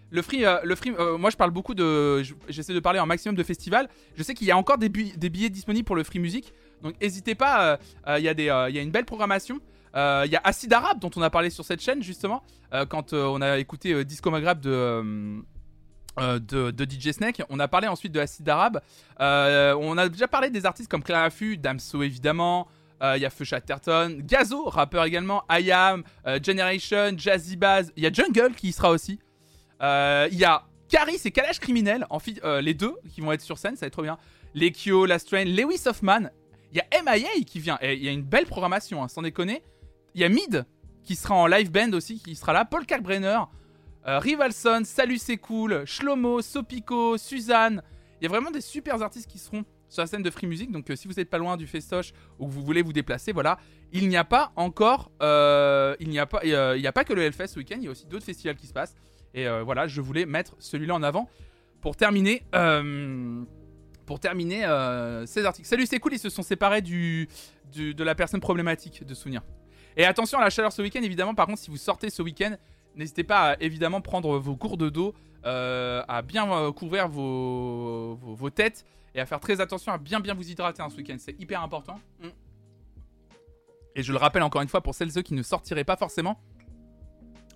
[0.09, 0.43] le free.
[0.63, 2.23] le free moi, je parle beaucoup de.
[2.47, 3.89] J'essaie de parler en maximum de festivals.
[4.15, 6.53] Je sais qu'il y a encore des, des, billets disponibles pour le free music.
[6.81, 7.79] Donc, n'hésitez pas.
[8.07, 9.59] Il y, a des, il y a une belle programmation.
[9.95, 12.43] Il y a Acid Arabe dont on a parlé sur cette chaîne justement
[12.89, 15.41] quand on a écouté Disco Maghreb de,
[16.17, 17.41] de, DJ Snake.
[17.49, 18.81] On a parlé ensuite de Acid Arabe.
[19.19, 22.67] on a déjà parlé des artistes comme Claire Affu, Damso évidemment.
[23.01, 28.03] Euh, il y a Feu Chatterton, Gazo, rappeur également, IAM, euh, Generation, Jazzy Baz, il
[28.03, 29.19] y a Jungle qui y sera aussi.
[29.81, 32.19] Euh, il y a Caris et Kalash Criminel, en
[32.61, 34.17] les deux qui vont être sur scène, ça va être trop bien.
[34.55, 36.29] Lekio, Last Train, Lewis Hoffman.
[36.71, 39.21] Il y a MIA qui vient, et il y a une belle programmation, hein, sans
[39.21, 39.63] déconner.
[40.15, 40.65] Il y a Mid
[41.03, 42.65] qui sera en live band aussi, qui sera là.
[42.65, 43.39] Paul Kalkbrenner,
[44.05, 47.81] Rivalson, Salut c'est cool, Shlomo, Sopico, Suzanne.
[48.19, 50.71] Il y a vraiment des super artistes qui seront sur la scène de Free Music.
[50.71, 53.31] Donc, euh, si vous n'êtes pas loin du festoche ou que vous voulez vous déplacer,
[53.31, 53.57] voilà,
[53.91, 57.03] il n'y a pas encore, euh, il n'y a pas, euh, il n'y a pas
[57.03, 57.77] que le Hellfest ce week-end.
[57.77, 58.95] Il y a aussi d'autres festivals qui se passent.
[59.33, 61.29] Et voilà, je voulais mettre celui-là en avant
[61.81, 62.43] pour terminer.
[64.07, 64.61] Pour terminer
[65.27, 65.67] ces articles.
[65.67, 67.29] Salut, c'est cool, ils se sont séparés du,
[67.75, 69.43] de la personne problématique de souvenir.
[69.95, 71.35] Et attention à la chaleur ce week-end, évidemment.
[71.35, 72.55] Par contre, si vous sortez ce week-end,
[72.95, 79.19] n'hésitez pas à évidemment prendre vos cours de dos, à bien couvrir vos, têtes et
[79.19, 81.17] à faire très attention à bien bien vous hydrater un ce week-end.
[81.19, 81.99] C'est hyper important.
[83.95, 86.39] Et je le rappelle encore une fois pour celles et qui ne sortiraient pas forcément,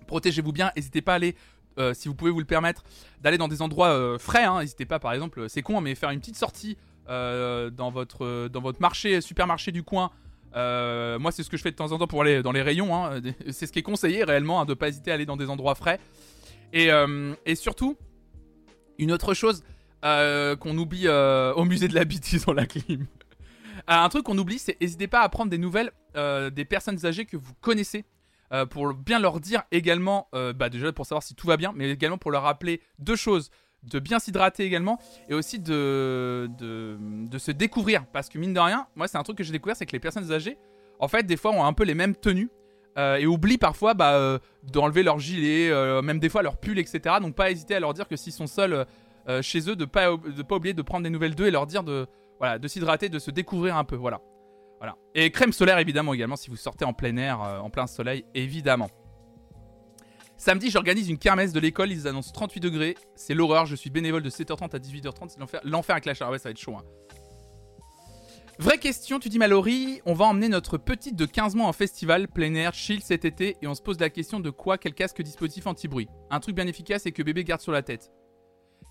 [0.06, 0.72] protégez-vous bien.
[0.76, 1.34] N'hésitez pas à aller,
[1.78, 2.84] euh, si vous pouvez vous le permettre,
[3.20, 4.44] d'aller dans des endroits euh, frais.
[4.44, 4.60] Hein.
[4.60, 6.76] N'hésitez pas, par exemple, c'est con, mais faire une petite sortie
[7.08, 10.10] euh, dans, votre, dans votre marché, supermarché du coin.
[10.54, 12.94] moi, c'est ce que je fais de temps en temps pour aller dans les rayons.
[12.94, 13.20] Hein.
[13.50, 15.48] C'est ce qui est conseillé réellement, hein, de ne pas hésiter à aller dans des
[15.48, 15.98] endroits frais.
[16.72, 16.88] Et,
[17.44, 17.98] et surtout,
[18.98, 19.62] une autre chose,
[20.02, 23.06] qu'on oublie au musée de la bêtise dans la clim.
[23.88, 27.36] Un truc qu'on oublie, c'est n'hésitez pas à prendre des nouvelles des personnes âgées que
[27.36, 28.04] vous connaissez.
[28.70, 32.18] Pour bien leur dire également, bah déjà pour savoir si tout va bien, mais également
[32.18, 33.50] pour leur rappeler deux choses
[33.82, 34.98] de bien s'hydrater également
[35.28, 36.48] et aussi de,
[37.38, 38.04] se découvrir.
[38.12, 40.00] Parce que mine de rien, moi c'est un truc que j'ai découvert, c'est que les
[40.00, 40.58] personnes âgées,
[40.98, 42.50] en fait, des fois ont un peu les mêmes tenues
[42.96, 45.70] et oublient parfois bah, d'enlever leur gilet,
[46.02, 47.16] même des fois leur pull, etc.
[47.20, 48.86] Donc pas hésiter à leur dire que s'ils sont seuls
[49.28, 51.66] euh, chez eux, de pas, de pas oublier de prendre des nouvelles d'eux et leur
[51.66, 52.06] dire de,
[52.38, 53.96] voilà, de s'hydrater, de se découvrir un peu.
[53.96, 54.20] Voilà.
[54.82, 54.96] Voilà.
[55.14, 58.24] Et crème solaire évidemment également si vous sortez en plein air, euh, en plein soleil,
[58.34, 58.90] évidemment.
[60.36, 61.92] Samedi, j'organise une kermesse de l'école.
[61.92, 62.96] Ils annoncent 38 degrés.
[63.14, 63.64] C'est l'horreur.
[63.64, 65.28] Je suis bénévole de 7h30 à 18h30.
[65.28, 65.60] C'est l'enfer.
[65.62, 66.32] L'enfer avec la chaleur.
[66.32, 66.74] Ouais, ça va être chaud.
[66.76, 66.82] Hein.
[68.58, 70.00] Vraie question, tu dis Mallory.
[70.04, 73.56] On va emmener notre petite de 15 mois en festival, plein air, chill cet été.
[73.62, 76.66] Et on se pose la question de quoi Quel casque dispositif anti-bruit Un truc bien
[76.66, 78.10] efficace et que bébé garde sur la tête.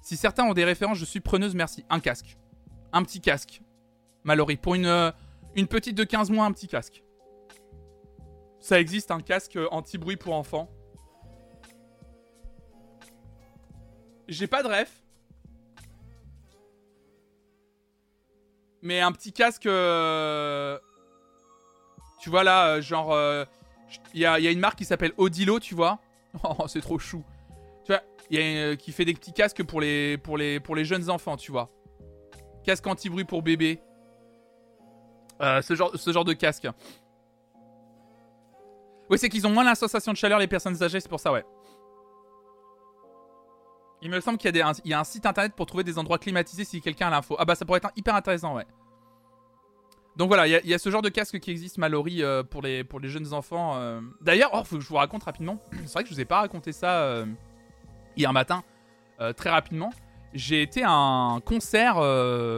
[0.01, 1.83] Si certains ont des références, je suis preneuse, merci.
[1.89, 2.37] Un casque.
[2.93, 3.61] Un petit casque.
[4.23, 4.55] Mallory.
[4.55, 5.11] Pour une, euh,
[5.55, 7.03] une petite de 15 mois, un petit casque.
[8.59, 10.69] Ça existe, un casque euh, anti-bruit pour enfants.
[14.27, 15.03] J'ai pas de ref.
[18.81, 19.65] Mais un petit casque...
[19.65, 20.79] Euh,
[22.19, 23.15] tu vois là, genre...
[24.13, 25.99] Il y, a, une marque qui s'appelle Odilo, tu vois.
[26.43, 27.25] Oh, c'est trop chou.
[27.83, 30.85] Tu vois, y a, qui fait des petits casques pour les, pour, les, pour les
[30.85, 31.69] jeunes enfants, tu vois.
[32.63, 33.81] Casque anti-bruit pour bébé.
[35.41, 36.67] Euh, ce, genre, ce genre de casque.
[39.09, 41.31] Oui, c'est qu'ils ont moins la sensation de chaleur, les personnes âgées, c'est pour ça,
[41.31, 41.43] ouais.
[44.03, 46.17] Il me semble qu'il y, a y a un site internet pour trouver des endroits
[46.17, 47.35] climatisés si quelqu'un a l'info.
[47.37, 48.65] Ah bah ça pourrait être hyper intéressant, ouais.
[50.15, 52.83] Donc voilà, il y, a ce genre de casque qui existe, Mallory, euh, pour, les,
[52.83, 53.75] pour les jeunes enfants.
[53.77, 54.01] Euh.
[54.21, 55.57] D'ailleurs, oh, faut que je vous raconte rapidement.
[55.85, 57.23] C'est vrai que je vous ai pas raconté ça
[58.17, 58.63] hier matin,
[59.37, 59.91] très rapidement.
[60.33, 61.97] J'ai été à un concert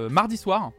[0.10, 0.72] mardi soir.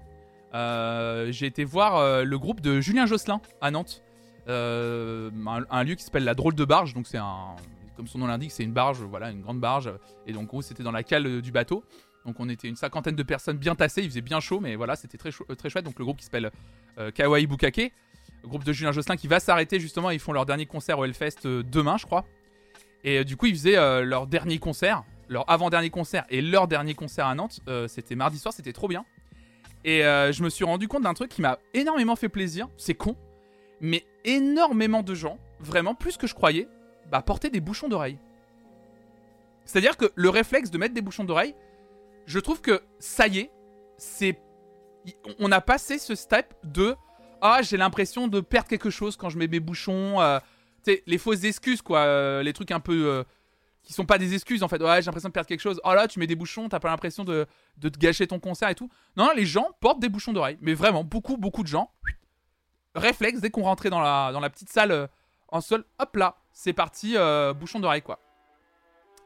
[0.55, 4.03] J'ai été voir le groupe de Julien Josselin à Nantes.
[4.47, 6.95] Un, lieu qui s'appelle la Drôle de Barge.
[6.95, 7.57] Donc c'est un,
[7.97, 9.93] comme son nom l'indique, c'est une barge, voilà, une grande barge.
[10.27, 11.85] Et donc, gros, c'était dans la cale du bateau.
[12.25, 14.97] Donc on était une cinquantaine de personnes bien tassées, il faisait bien chaud, mais voilà,
[14.97, 15.85] c'était très, euh, très chouette.
[15.85, 16.51] Donc le groupe qui s'appelle
[16.99, 17.93] euh, Kawaii Bukake,
[18.45, 21.45] groupe de Julien Josselin qui va s'arrêter justement, ils font leur dernier concert au Hellfest
[21.45, 22.25] euh, demain, je crois.
[23.07, 27.27] Et du coup, ils faisaient leur dernier concert, leur avant-dernier concert et leur dernier concert
[27.27, 27.61] à Nantes.
[27.87, 29.05] c'était mardi soir, c'était trop bien.
[29.85, 33.17] Et je me suis rendu compte d'un truc qui m'a énormément fait plaisir, c'est con,
[33.81, 36.69] mais énormément de gens, vraiment plus que je croyais,
[37.11, 38.19] bah, portaient des bouchons d'oreille.
[39.65, 41.55] C'est-à-dire que le réflexe de mettre des bouchons d'oreille,
[42.27, 43.51] je trouve que ça y est,
[43.99, 44.39] c'est.
[45.39, 46.97] On a passé ce step de
[47.43, 50.21] Ah, j'ai l'impression de perdre quelque chose quand je mets mes bouchons.
[50.21, 50.39] Euh,
[51.07, 52.01] les fausses excuses, quoi.
[52.01, 53.25] Euh, les trucs un peu.
[53.85, 54.83] Euh, qui sont pas des excuses en fait.
[54.83, 55.81] Ouais, j'ai l'impression de perdre quelque chose.
[55.85, 57.47] Oh là, tu mets des bouchons, t'as pas l'impression de,
[57.79, 58.91] de te gâcher ton concert et tout.
[59.17, 60.59] Non, les gens portent des bouchons d'oreille.
[60.61, 61.91] Mais vraiment, beaucoup, beaucoup de gens.
[62.95, 65.09] Réflexe, dès qu'on rentrait dans la, dans la petite salle
[65.49, 67.17] en sol, hop là, c'est parti,
[67.57, 68.21] bouchon d'oreille quoi.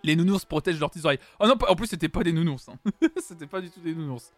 [0.04, 1.20] Les nounours protègent leurs petites oreilles.
[1.40, 2.68] Oh non, en plus, c'était pas des nounours.
[2.68, 2.78] Hein.
[3.16, 4.32] c'était pas du tout des nounours.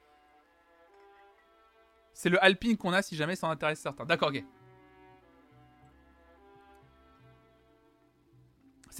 [2.12, 4.04] C'est le Alpine qu'on a si jamais ça en intéresse certains.
[4.04, 4.42] D'accord, ok.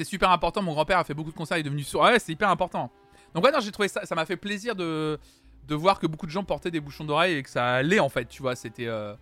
[0.00, 0.62] C'est super important.
[0.62, 2.00] Mon grand-père a fait beaucoup de concerts, il est devenu sourd.
[2.00, 2.90] Ouais, c'est hyper important.
[3.34, 4.06] Donc, ouais, non, j'ai trouvé ça.
[4.06, 5.18] Ça m'a fait plaisir de,
[5.68, 8.24] voir que beaucoup de gens portaient des bouchons d'oreilles et que ça allait en fait,
[8.24, 8.56] tu vois.
[8.56, 8.86] C'était.
[8.86, 9.14] Euh,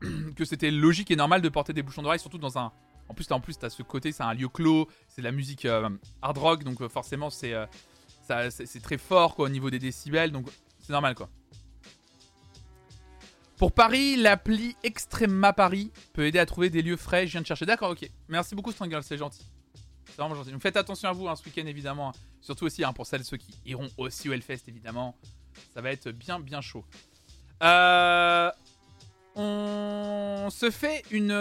[0.36, 2.70] que c'était logique et normal de porter des bouchons d'oreilles, surtout dans un,
[3.08, 5.64] en plus, en plus, t'as ce côté, c'est un lieu clos, c'est de la musique
[5.64, 5.88] euh,
[6.22, 7.56] hard rock, donc euh, forcément, c'est
[8.84, 10.46] très fort au niveau des décibels, donc
[10.78, 11.28] c'est normal quoi.
[13.56, 17.26] Pour Paris, l'appli Extrema Paris peut aider à trouver des lieux frais.
[17.26, 17.64] Je viens de chercher.
[17.64, 18.08] D'accord, ok.
[18.28, 19.46] Merci beaucoup, Strangle, c'est gentil.
[20.06, 20.52] C'est vraiment gentil.
[20.52, 22.12] Donc faites attention à vous hein, ce week-end, évidemment.
[22.42, 25.16] Surtout aussi hein, pour celles ceux qui iront aussi au Hellfest, évidemment.
[25.72, 26.84] Ça va être bien, bien chaud.
[29.34, 31.32] On se fait une.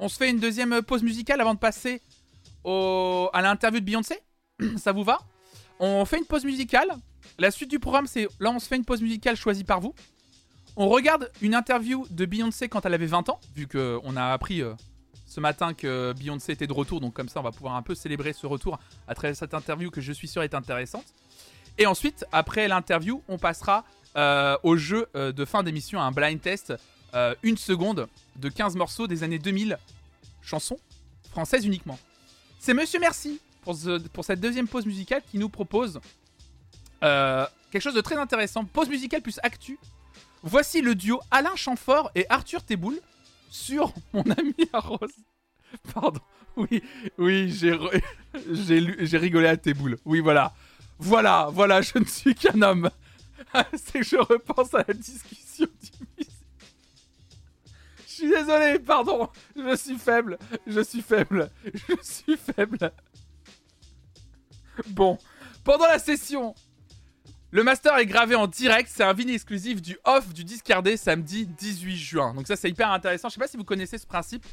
[0.00, 2.00] On se fait une deuxième pause musicale avant de passer
[2.64, 4.20] à l'interview de Beyoncé
[4.76, 5.18] Ça vous va?
[5.80, 6.90] On fait une pause musicale.
[7.38, 9.94] La suite du programme, c'est là, on se fait une pause musicale choisie par vous.
[10.76, 14.62] On regarde une interview de Beyoncé quand elle avait 20 ans, vu qu'on a appris
[14.62, 14.74] euh,
[15.26, 17.00] ce matin que Beyoncé était de retour.
[17.00, 19.90] Donc, comme ça, on va pouvoir un peu célébrer ce retour à travers cette interview
[19.90, 21.04] que je suis sûr est intéressante.
[21.78, 23.84] Et ensuite, après l'interview, on passera
[24.16, 26.74] euh, au jeu euh, de fin d'émission, un blind test
[27.14, 29.78] euh, une seconde de 15 morceaux des années 2000,
[30.42, 30.78] chansons
[31.30, 31.98] françaises uniquement.
[32.58, 33.76] C'est Monsieur Merci pour,
[34.24, 36.00] cette deuxième pause musicale qui nous propose
[37.02, 38.64] euh, quelque chose de très intéressant.
[38.64, 39.78] Pause musicale plus actu.
[40.42, 42.98] Voici le duo Alain Chamfort et Arthur Teboul
[43.50, 45.14] sur Mon ami la rose.
[45.94, 46.20] Pardon.
[46.56, 46.82] Oui,
[47.18, 47.72] oui, j'ai
[49.18, 49.98] rigolé à Teboul.
[50.04, 50.52] Oui, voilà.
[50.98, 52.90] Voilà, voilà, je ne suis qu'un homme.
[53.76, 56.26] C'est que je repense à la discussion du
[58.18, 59.28] je suis désolé, pardon.
[59.54, 60.38] Je suis faible.
[60.66, 61.50] Je suis faible.
[61.64, 62.90] Je suis faible.
[64.88, 65.18] Bon.
[65.62, 66.52] Pendant la session,
[67.50, 68.90] le master est gravé en direct.
[68.92, 72.34] C'est un vinyle exclusif du off du discardé samedi 18 juin.
[72.34, 73.28] Donc ça, c'est hyper intéressant.
[73.28, 74.44] Je sais pas si vous connaissez ce principe.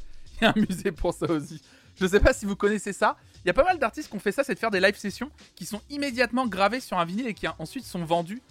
[0.41, 1.61] Il y a un musée pour ça aussi.
[1.99, 3.15] Je sais pas si vous connaissez ça.
[3.43, 4.97] Il y a pas mal d'artistes qui ont fait ça, c'est de faire des live
[4.97, 8.41] sessions qui sont immédiatement gravés sur un vinyle et qui ensuite sont vendus.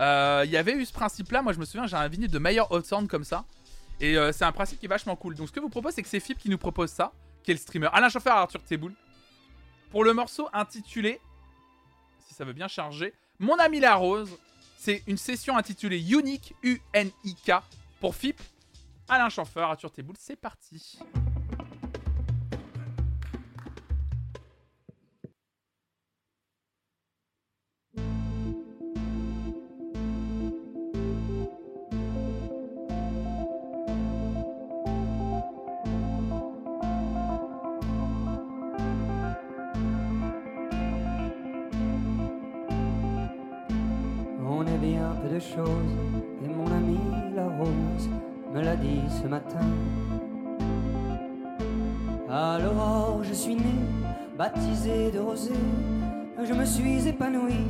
[0.00, 1.42] Euh, il y avait eu ce principe-là.
[1.42, 3.44] Moi, je me souviens, j'ai un vinyle de Meyer Hot Sound comme ça.
[4.00, 5.34] Et euh, c'est un principe qui est vachement cool.
[5.34, 7.54] Donc ce que vous propose, c'est que c'est Fib qui nous propose ça, qui est
[7.54, 7.88] le streamer.
[7.92, 8.94] Alain Chauffeur Arthur Teboul.
[9.90, 11.20] Pour le morceau intitulé,
[12.26, 14.36] si ça veut bien charger, Mon ami la rose.
[14.76, 17.52] C'est une session intitulée Unique, U-N-I-K,
[17.98, 18.38] pour FIP.
[19.08, 20.98] Alain Chauffeur, Arthur Teboul, c'est parti.
[45.64, 46.98] Et mon ami
[47.34, 48.08] la rose
[48.52, 49.66] me l'a dit ce matin.
[52.30, 53.74] À l'aurore, je suis né,
[54.38, 55.52] baptisé de rosée,
[56.42, 57.66] je me suis épanouie,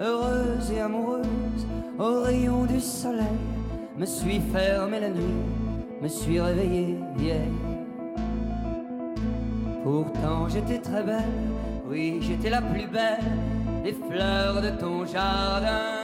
[0.00, 1.66] heureuse et amoureuse,
[1.98, 3.40] au rayon du soleil.
[3.96, 5.44] Me suis fermé la nuit,
[6.02, 7.60] me suis réveillée vieille.
[9.82, 11.48] Pourtant j'étais très belle,
[11.88, 13.20] oui j'étais la plus belle
[13.84, 16.03] des fleurs de ton jardin.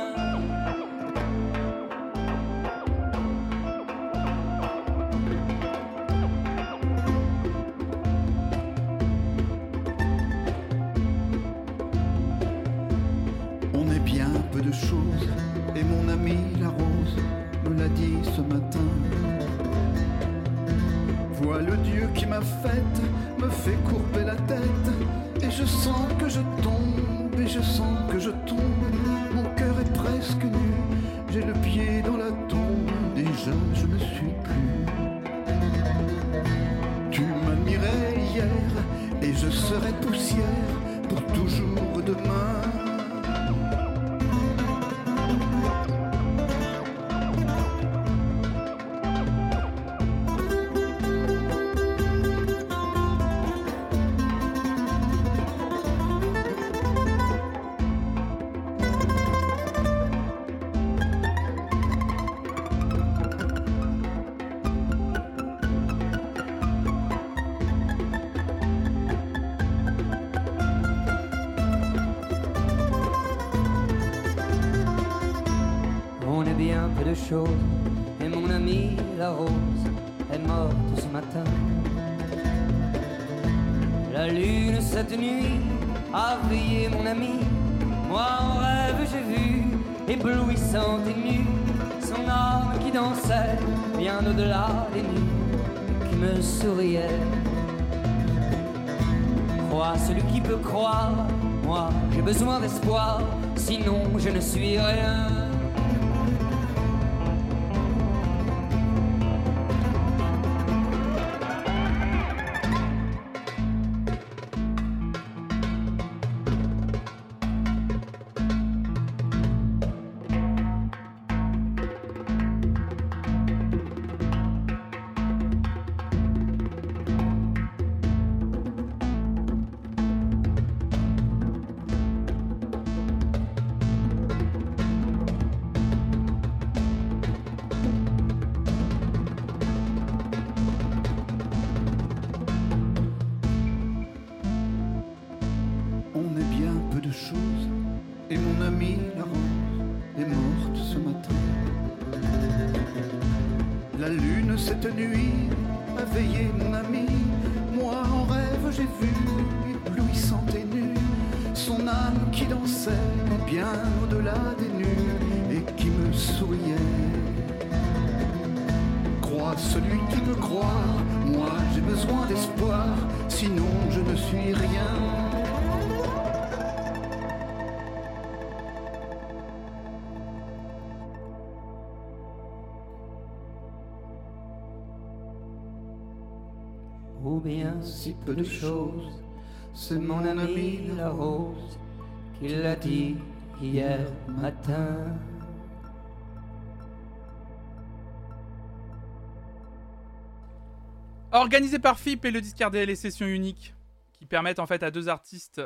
[201.33, 203.75] Organisé par FIP et le discardé les sessions uniques
[204.13, 205.61] qui permettent en fait à deux artistes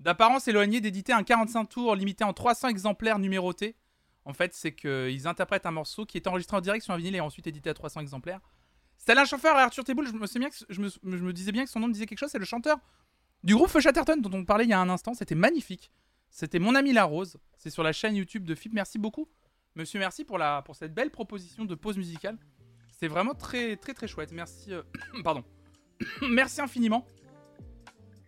[0.00, 3.74] d'apparence éloignée d'éditer un 45 tours limité en 300 exemplaires numérotés.
[4.24, 7.16] En fait, c'est qu'ils interprètent un morceau qui est enregistré en direct sur un vinyle
[7.16, 8.40] et ensuite édité à 300 exemplaires.
[8.98, 12.18] C'est Alain Chauffeur et Arthur Teboul, je me, disais bien que son nom disait quelque
[12.18, 12.78] chose, c'est le chanteur
[13.46, 15.92] du groupe Feu Chatterton dont on parlait il y a un instant, c'était magnifique.
[16.30, 18.72] C'était Mon ami la rose, c'est sur la chaîne YouTube de FIP.
[18.74, 19.28] Merci beaucoup.
[19.76, 22.38] Monsieur, merci pour, la, pour cette belle proposition de pause musicale.
[22.90, 24.32] C'est vraiment très très très chouette.
[24.32, 24.72] Merci.
[24.72, 24.82] euh,
[25.24, 25.44] pardon.
[26.28, 27.06] merci infiniment.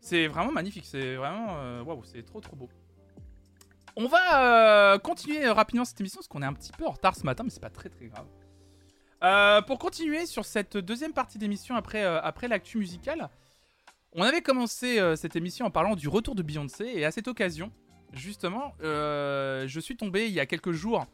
[0.01, 0.87] C'est vraiment magnifique.
[0.87, 1.57] C'est vraiment.
[1.59, 2.69] euh, Waouh, c'est trop trop beau.
[3.97, 7.17] On va euh, continuer rapidement cette émission parce qu'on est un petit peu en retard
[7.17, 9.65] ce matin, mais c'est pas très très grave.
[9.67, 13.29] Pour continuer sur cette deuxième partie d'émission après, après l'actu musicale,
[14.13, 17.29] on avait commencé euh, cette émission en parlant du retour de Beyoncé et à cette
[17.29, 17.71] occasion,
[18.13, 21.07] justement, euh, je suis tombé il y a quelques jours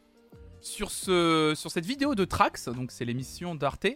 [0.60, 3.86] sur, ce, sur cette vidéo de Trax, donc c'est l'émission d'Arte.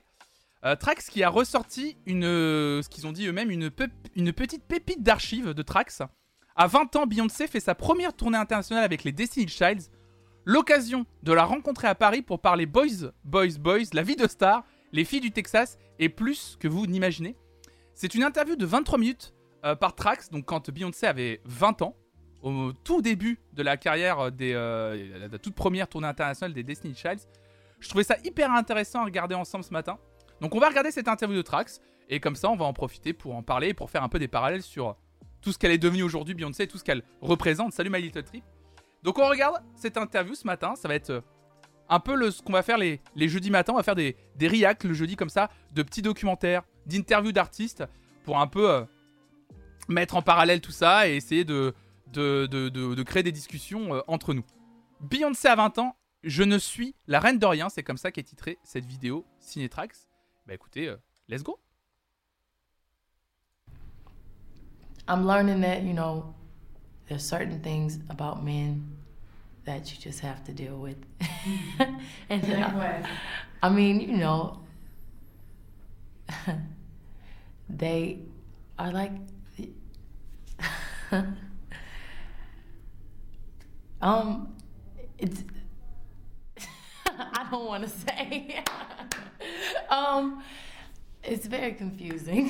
[0.65, 3.71] Euh, Trax qui a ressorti une, ce qu'ils ont dit eux-mêmes, une
[4.33, 6.03] petite pépite d'archives de Trax.
[6.57, 9.93] À 20 ans, Beyoncé fait sa première tournée internationale avec les Destiny Childs.
[10.45, 14.65] L'occasion de la rencontrer à Paris pour parler Boys, Boys, Boys, la vie de star,
[14.93, 17.37] les filles du Texas et plus que vous n'imaginez.
[18.01, 19.35] C'est une interview de 23 minutes
[19.65, 21.97] euh, par Trax, donc quand Beyoncé avait 20 ans,
[22.43, 26.95] au tout début de la carrière des euh, la toute première tournée internationale des Destiny
[26.95, 27.27] Childs.
[27.81, 29.99] Je trouvais ça hyper intéressant à regarder ensemble ce matin.
[30.41, 33.13] Donc on va regarder cette interview de Trax et comme ça on va en profiter
[33.13, 34.97] pour en parler pour faire un peu des parallèles sur
[35.43, 37.73] tout ce qu'elle est devenue aujourd'hui Beyoncé, tout ce qu'elle représente.
[37.73, 38.45] Salut My Little Trip.
[39.03, 41.21] Donc on regarde cette interview ce matin, ça va être euh,
[41.89, 44.15] un peu le, ce qu'on va faire les, les jeudis matins, on va faire des,
[44.37, 47.85] des reacts le jeudi comme ça, de petits documentaires, d'interviews d'artistes
[48.25, 48.85] pour un peu euh,
[49.89, 51.75] mettre en parallèle tout ça et essayer de,
[52.13, 54.45] de, de, de, de créer des discussions euh, entre nous.
[55.01, 58.25] Beyoncé à 20 ans, je ne suis la reine de rien, c'est comme ça qu'est
[58.25, 60.09] titrée cette vidéo Cinetrax.
[60.47, 60.97] Bah écoutez, euh,
[61.29, 61.59] let's go
[65.09, 66.35] I'm learning that, you know,
[67.07, 68.83] there's certain things about men
[69.65, 70.99] that you just have to deal with.
[72.29, 73.03] and then I,
[73.63, 74.59] I mean, you know,
[77.69, 78.21] they
[78.79, 79.13] are like
[84.01, 84.55] um
[85.19, 85.43] it's
[87.07, 88.63] I don't want to say.
[89.91, 90.43] um
[91.23, 92.49] it's very confusing.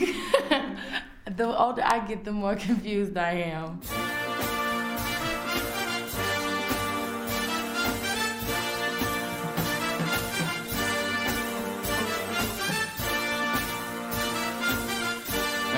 [1.36, 3.81] the older I get, the more confused I am.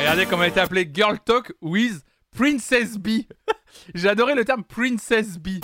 [0.00, 2.02] Regardez comment elle était appelée Girl Talk with
[2.34, 3.26] Princess B.
[3.94, 5.60] J'ai adoré le terme Princess B.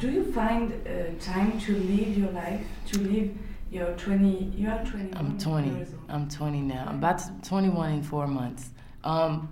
[0.00, 3.30] Do you find uh, time to live your life, to live
[3.70, 5.68] your 20, you are 21 I'm 20.
[5.68, 6.02] years old.
[6.08, 6.86] I'm 20 now.
[6.88, 8.70] I'm about to 21 in four months.
[9.04, 9.50] Um,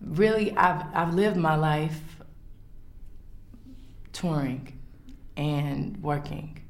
[0.00, 2.00] really, I've I've lived my life
[4.14, 4.72] touring
[5.36, 6.62] and working,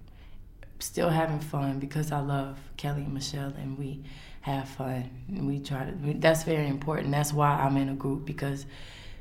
[0.80, 4.02] still having fun because I love Kelly and Michelle, and we
[4.46, 5.10] have fun.
[5.28, 6.14] We try to.
[6.18, 7.10] That's very important.
[7.10, 8.64] That's why I'm in a group because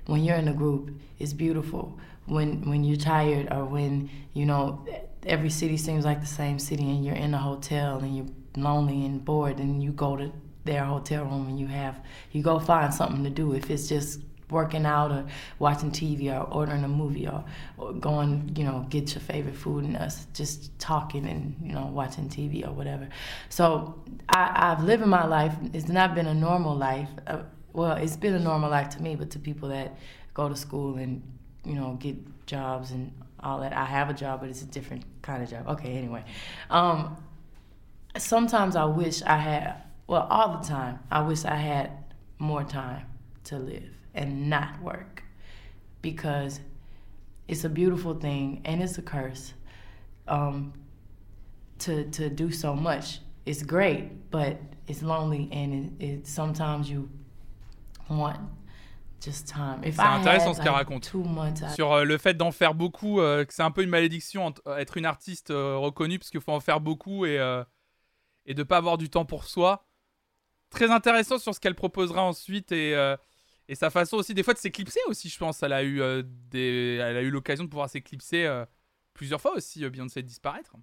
[0.06, 1.97] when you're in a group, it's beautiful.
[2.27, 4.85] When when you're tired or when you know
[5.26, 9.03] every city seems like the same city, and you're in a hotel and you're lonely
[9.03, 10.31] and bored, and you go to
[10.64, 11.99] their hotel room and you have
[12.31, 13.53] you go find something to do.
[13.53, 14.19] If it's just
[14.49, 15.26] working out or
[15.59, 17.43] watching TV or ordering a movie or,
[17.77, 21.88] or going, you know, get your favorite food and us just talking and, you know,
[21.88, 23.09] watching TV or whatever.
[23.49, 25.55] So I, I've lived in my life.
[25.73, 27.09] It's not been a normal life.
[27.26, 27.43] Uh,
[27.73, 29.97] well, it's been a normal life to me, but to people that
[30.34, 31.22] go to school and,
[31.63, 32.15] you know, get
[32.45, 33.73] jobs and all that.
[33.73, 35.67] I have a job, but it's a different kind of job.
[35.67, 36.23] Okay, anyway.
[36.69, 37.17] Um,
[38.17, 41.91] sometimes I wish I had, well, all the time, I wish I had
[42.38, 43.05] more time
[43.45, 45.23] to live and not work
[46.01, 46.61] because
[47.47, 49.53] it's a beautiful thing and it's a curse
[50.27, 50.73] um,
[51.79, 53.19] to, to do so much.
[53.45, 57.09] It's great, but it's lonely and it, it sometimes you
[58.09, 58.39] want
[59.21, 59.81] just time.
[59.83, 61.11] If C'est intéressant had, ce qu'elle raconte.
[61.75, 64.77] Sur euh, le fait d'en faire beaucoup, euh, que c'est un peu une malédiction euh,
[64.77, 67.63] être une artiste euh, reconnue parce qu'il faut en faire beaucoup et, euh,
[68.45, 69.85] et de pas avoir du temps pour soi.
[70.69, 73.15] Très intéressant sur ce qu'elle proposera ensuite et, euh,
[73.67, 75.63] et sa façon aussi des fois de s'éclipser aussi je pense.
[75.63, 78.65] Elle a eu, euh, des, elle a eu l'occasion de pouvoir s'éclipser euh,
[79.13, 80.75] plusieurs fois aussi euh, Beyoncé disparaître.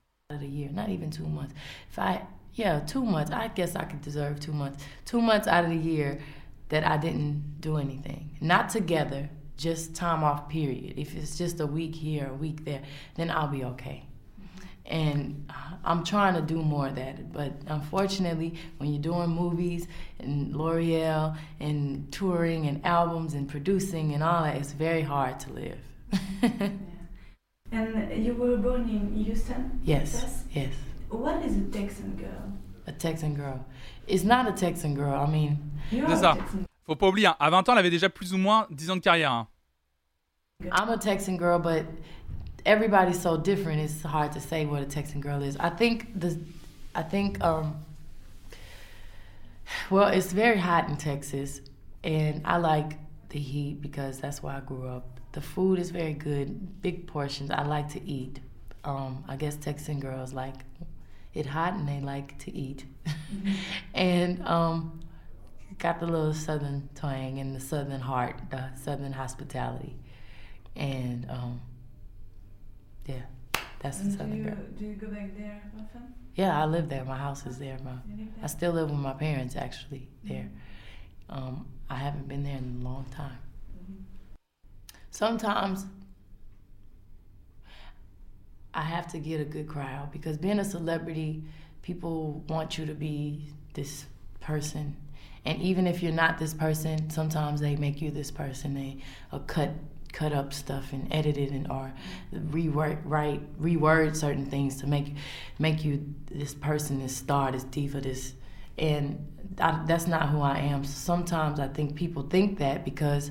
[1.90, 2.20] If I,
[2.54, 4.82] yeah, two months, I guess I could deserve two months.
[5.04, 6.18] Two months out of the year
[6.70, 8.30] that I didn't do anything.
[8.40, 9.28] Not together,
[9.58, 10.94] just time off, period.
[10.96, 12.82] If it's just a week here, a week there,
[13.16, 14.06] then I'll be okay.
[14.86, 17.32] And uh, I'm trying to do more of that.
[17.32, 19.86] But unfortunately, when you're doing movies
[20.18, 25.52] and L'Oreal and touring and albums and producing and all that, it's very hard to
[25.52, 25.78] live.
[26.42, 26.68] yeah.
[27.72, 30.44] And you were born in Houston, yes, Texas.
[30.52, 30.74] yes.
[31.08, 32.52] What is a Texan girl?
[32.86, 33.64] A Texan girl.
[34.06, 35.14] It's not a Texan girl.
[35.14, 35.56] I mean,
[35.90, 36.32] You C'est are ça.
[36.32, 38.66] a Texan Faut pas oublier, hein, à 20 ans elle avait déjà plus ou moins
[38.70, 39.32] 10 ans de carrière.
[39.32, 39.46] hein.
[40.60, 40.70] girl.
[40.74, 41.86] I'm a Texan girl, but
[42.64, 43.80] everybody's so different.
[43.80, 45.56] It's hard to say what a Texan girl is.
[45.56, 46.38] I think the,
[46.94, 47.84] I think um.
[49.88, 51.62] Well, it's very hot in Texas,
[52.04, 52.98] and I like
[53.30, 55.20] the heat because that's where I grew up.
[55.32, 57.50] The food is very good, big portions.
[57.50, 58.40] I like to eat.
[58.84, 60.56] Um, I guess Texan girls like
[61.32, 62.84] it hot and they like to eat,
[63.94, 65.00] and um,
[65.78, 69.96] got the little southern twang and the southern heart, the southern hospitality
[70.76, 71.60] and um,
[73.06, 73.22] yeah,
[73.80, 74.56] that's the And do Southern you, girl.
[74.78, 76.14] do you go back there often?
[76.34, 77.04] Yeah, I live there.
[77.04, 77.78] My house is there.
[77.84, 77.92] My,
[78.42, 80.48] I still live with my parents actually there.
[81.28, 83.38] Um, I haven't been there in a long time.
[85.10, 85.84] Sometimes
[88.74, 91.44] I have to get a good crowd because being a celebrity,
[91.82, 94.06] people want you to be this
[94.40, 94.96] person,
[95.44, 98.74] And even if you're not this person, sometimes they make you this person.
[98.74, 98.98] They
[99.46, 99.70] cut
[100.12, 101.92] cut up stuff and edit it and or
[102.34, 105.14] reword write reword certain things to make
[105.58, 108.34] make you this person, this star, this diva, this
[108.78, 109.26] and
[109.60, 110.84] I, that's not who I am.
[110.84, 113.30] Sometimes I think people think that because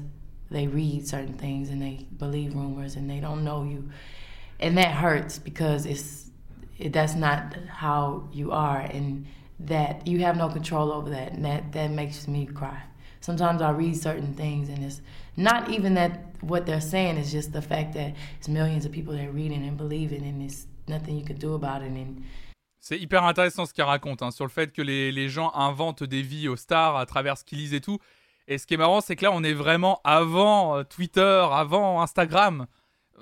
[0.49, 3.90] they read certain things and they believe rumors and they don't know you,
[4.60, 6.30] and that hurts because it's
[6.78, 9.26] it, that's not how you are and
[9.60, 12.82] that you have no control over that and that that makes me cry.
[13.20, 15.02] Sometimes I read certain things and it's
[15.38, 19.14] not even that what they're saying is just the fact that it's millions of people
[19.14, 22.22] that are reading and believing and there's nothing you can do about it and
[22.84, 26.04] C'est hyper intéressant ce qu'il raconte hein, sur le fait que les, les, gens inventent
[26.04, 28.00] des vies aux stars à travers ce qu'ils lisent et tout.
[28.48, 32.02] Et ce qui est marrant, c'est que là, on est vraiment avant euh, Twitter, avant
[32.02, 32.66] Instagram.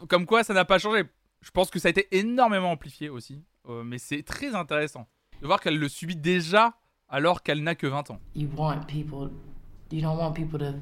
[0.08, 1.04] Comme quoi, ça n'a pas changé.
[1.42, 3.44] Je pense que ça a été énormément amplifié aussi.
[3.68, 5.08] Euh, mais c'est très intéressant
[5.42, 6.74] de voir qu'elle le subit déjà
[7.10, 8.20] alors qu'elle n'a que 20 ans.
[8.36, 9.30] You want people,
[9.92, 10.80] you don't want people to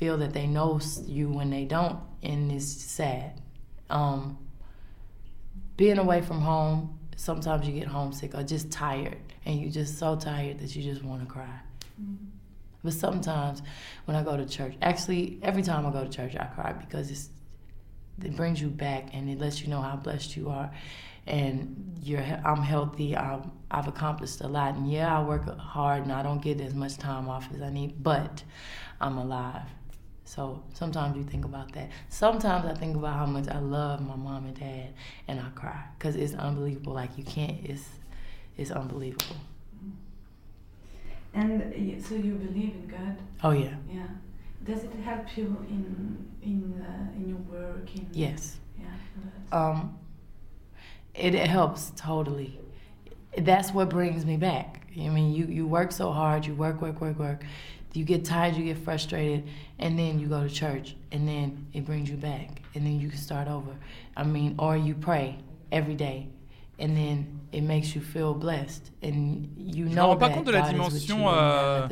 [0.00, 3.38] feel that they know you when they don't, and it's sad.
[3.90, 4.38] Um,
[5.76, 10.16] being away from home, sometimes you get homesick or just tired, and you're just so
[10.16, 11.60] tired that you just want to cry.
[12.00, 12.24] Mm-hmm.
[12.82, 13.60] But sometimes
[14.06, 17.10] when I go to church, actually every time I go to church, I cry because
[17.10, 17.28] it's
[18.24, 20.70] it brings you back and it lets you know how blessed you are
[21.26, 23.16] and you're I'm healthy.
[23.16, 26.74] I'm, I've accomplished a lot, and yeah, I work hard, and I don't get as
[26.74, 28.42] much time off as I need, but
[29.00, 29.66] I'm alive.
[30.30, 31.90] So sometimes you think about that.
[32.08, 34.94] Sometimes I think about how much I love my mom and dad,
[35.26, 36.92] and I cry because it's unbelievable.
[36.92, 37.58] Like you can't.
[37.64, 37.88] It's
[38.56, 39.34] it's unbelievable.
[41.34, 43.16] And so you believe in God?
[43.42, 43.74] Oh yeah.
[43.92, 44.06] Yeah.
[44.64, 47.92] Does it help you in in uh, in your work?
[47.96, 48.58] In, yes.
[48.78, 48.86] Yeah.
[49.50, 49.98] Um,
[51.12, 52.56] it, it helps totally.
[53.36, 54.86] That's what brings me back.
[54.96, 57.42] I mean, you you work so hard, you work, work, work, work.
[57.92, 59.44] You get tired, you get frustrated,
[59.78, 63.08] and then you go to church, and then it brings you back, and then you
[63.08, 63.72] can start over.
[64.16, 65.36] I mean, or you pray
[65.72, 66.28] every day,
[66.78, 70.34] and then it makes you feel blessed, and you Je know me rends pas that
[70.34, 71.88] compte de la God is with dimension euh,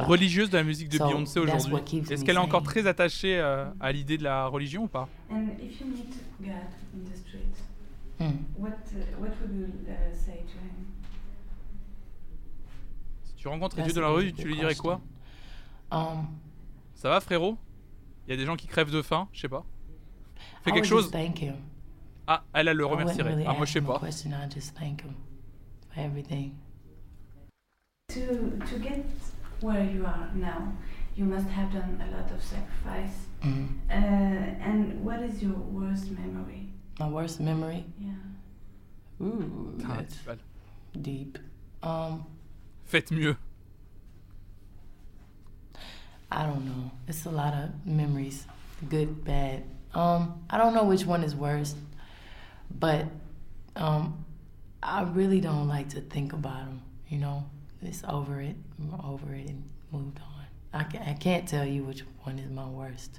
[0.00, 2.02] religieuse de la musique de So, Beyoncé aujourd'hui.
[2.10, 5.08] Est-ce qu'elle est encore très attachée euh, à l'idée de la religion ou pas?
[5.30, 6.50] And if you meet God
[6.92, 7.54] in the street,
[8.18, 8.44] Hmm.
[8.58, 10.86] what uh, what would you uh, say to him?
[13.24, 15.00] Si tu rencontres Dieu dans la rue, tu lui dirais quoi?
[15.90, 16.26] Um,
[16.94, 17.56] Ça va frérot?
[18.26, 19.64] Il y a des gens qui crèvent de faim, je sais pas.
[20.62, 21.56] Fais I quelque chose just thank him.
[22.26, 23.30] Ah, elle, elle le remercierait.
[23.30, 23.98] really ah, moi je sais pas.
[23.98, 24.30] question.
[24.30, 25.14] I just thank him
[25.92, 26.52] for everything.
[28.10, 28.20] To
[28.70, 29.04] to get
[29.60, 30.72] where you are now,
[31.16, 33.26] you must have done a lot of sacrifice.
[33.42, 33.68] Mm.
[33.88, 33.92] Uh,
[34.68, 36.68] and what is your worst memory?
[36.98, 37.84] My worst memory?
[37.98, 39.24] Yeah.
[39.26, 40.18] Ooh, Ah, that's
[41.00, 41.38] deep.
[41.82, 42.24] Um,
[42.86, 43.36] Faites mieux.
[46.30, 46.90] I don't know.
[47.08, 48.46] It's a lot of memories,
[48.88, 49.64] good, bad.
[49.94, 51.74] Um, I don't know which one is worse,
[52.78, 53.06] but
[53.76, 54.24] um,
[54.82, 56.82] I really don't like to think about them.
[57.08, 57.44] You know,
[57.82, 60.80] it's over it, I'm over it, and moved on.
[60.80, 63.18] I, ca- I can't tell you which one is my worst.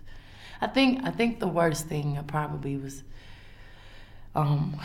[0.61, 3.03] I think I think the worst thing probably was
[4.35, 4.79] um,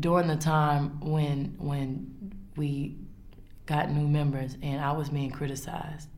[0.00, 2.96] during the time when when we
[3.66, 6.08] got new members and I was being criticized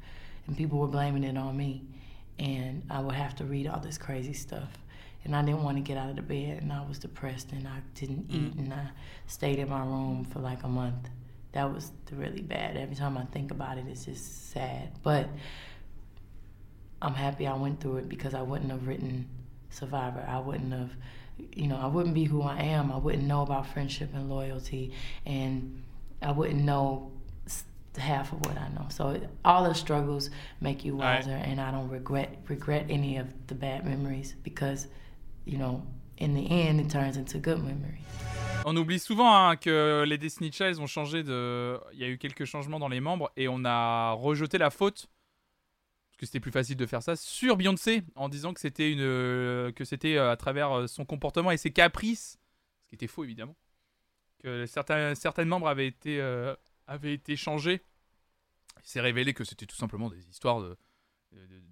[0.49, 1.85] and people were blaming it on me
[2.39, 4.70] and I would have to read all this crazy stuff
[5.25, 7.69] and I didn't want to get out of the bed and I was depressed and
[7.69, 8.35] I didn't mm.
[8.35, 8.89] eat and I
[9.27, 11.09] stayed in my room for like a month.
[11.53, 12.77] That was really bad.
[12.77, 14.91] Every time I think about it, it's just sad.
[15.03, 15.29] But
[17.01, 19.29] I'm happy I went through it because I wouldn't have written
[19.70, 20.25] Survivor.
[20.27, 20.91] I wouldn't have,
[21.53, 22.91] you know, I wouldn't be who I am.
[22.91, 24.93] I wouldn't know about friendship and loyalty,
[25.27, 25.83] and
[26.23, 27.12] I wouldn't know
[27.99, 28.87] half of what I know.
[28.91, 30.31] So it, all the struggles
[30.61, 31.19] make you Right.
[31.25, 34.89] wiser, and I don't regret regret any of the bad memories because,
[35.45, 35.83] you know,
[36.19, 38.05] in the end, it turns into good memories.
[38.65, 41.79] On oublie souvent hein, que les Destiny Child ont changé de.
[41.93, 45.07] Il y a eu quelques changements dans les membres et on a rejeté la faute
[46.09, 49.73] parce que c'était plus facile de faire ça sur Beyoncé en disant que c'était une
[49.73, 52.39] que c'était euh, à travers euh, son comportement et ses caprices,
[52.83, 53.55] ce qui était faux évidemment,
[54.43, 56.55] que certains certains membres avaient été euh,
[56.89, 57.81] avaient été changés.
[58.89, 60.74] S'est révélé que c'était tout simplement des histoires de
[61.32, 61.62] de,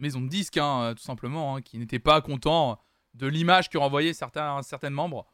[0.00, 2.80] maisons de disques, hein, tout simplement, hein, qui n'étaient pas contents
[3.14, 5.24] de l'image que renvoyaient certains certains membres.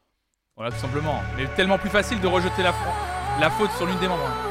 [0.54, 1.18] Voilà, tout simplement.
[1.38, 2.74] Mais tellement plus facile de rejeter la,
[3.40, 4.49] la faute sur l'une des membres.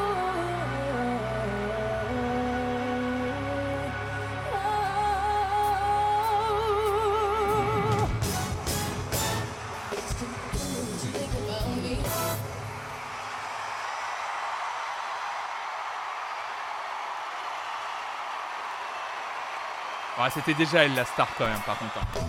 [20.29, 21.97] Ouais, C'était déjà elle la star quand même, par contre.
[21.97, 22.19] hein.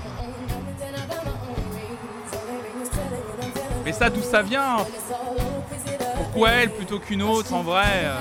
[3.84, 4.78] Mais ça, d'où ça vient
[6.16, 8.18] Pourquoi elle plutôt qu'une autre en vrai euh?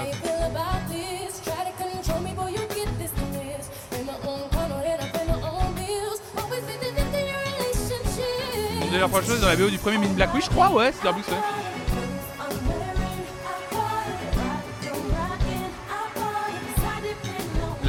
[8.91, 11.21] D'ailleurs, franchement, dans la BO du premier Mini Black, oui, je crois, ouais, c'est Blue
[11.21, 11.58] Sky.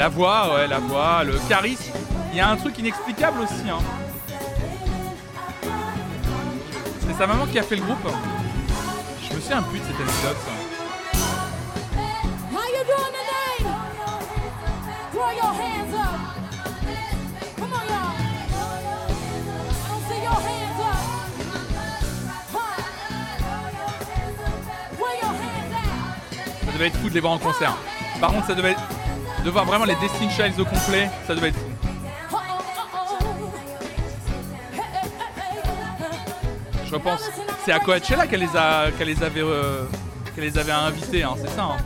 [0.00, 1.92] La voix, ouais, la voix, le charisme.
[2.32, 3.68] Il y a un truc inexplicable aussi.
[3.68, 3.80] Hein.
[7.06, 8.08] C'est sa maman qui a fait le groupe.
[9.28, 10.36] Je me souviens plus de cette anecdote.
[26.64, 27.76] Ça devait être fou de les voir en concert.
[28.18, 28.99] Par contre, ça devait être...
[29.44, 31.70] De voir vraiment les Destiny Childs au complet, ça devait être fou.
[36.86, 37.22] Je repense.
[37.64, 39.84] C'est à Coachella qu'elle les a, qu'elle les avait, euh,
[40.34, 41.62] qu'elle les avait invités, hein, c'est ça.
[41.64, 41.76] hein.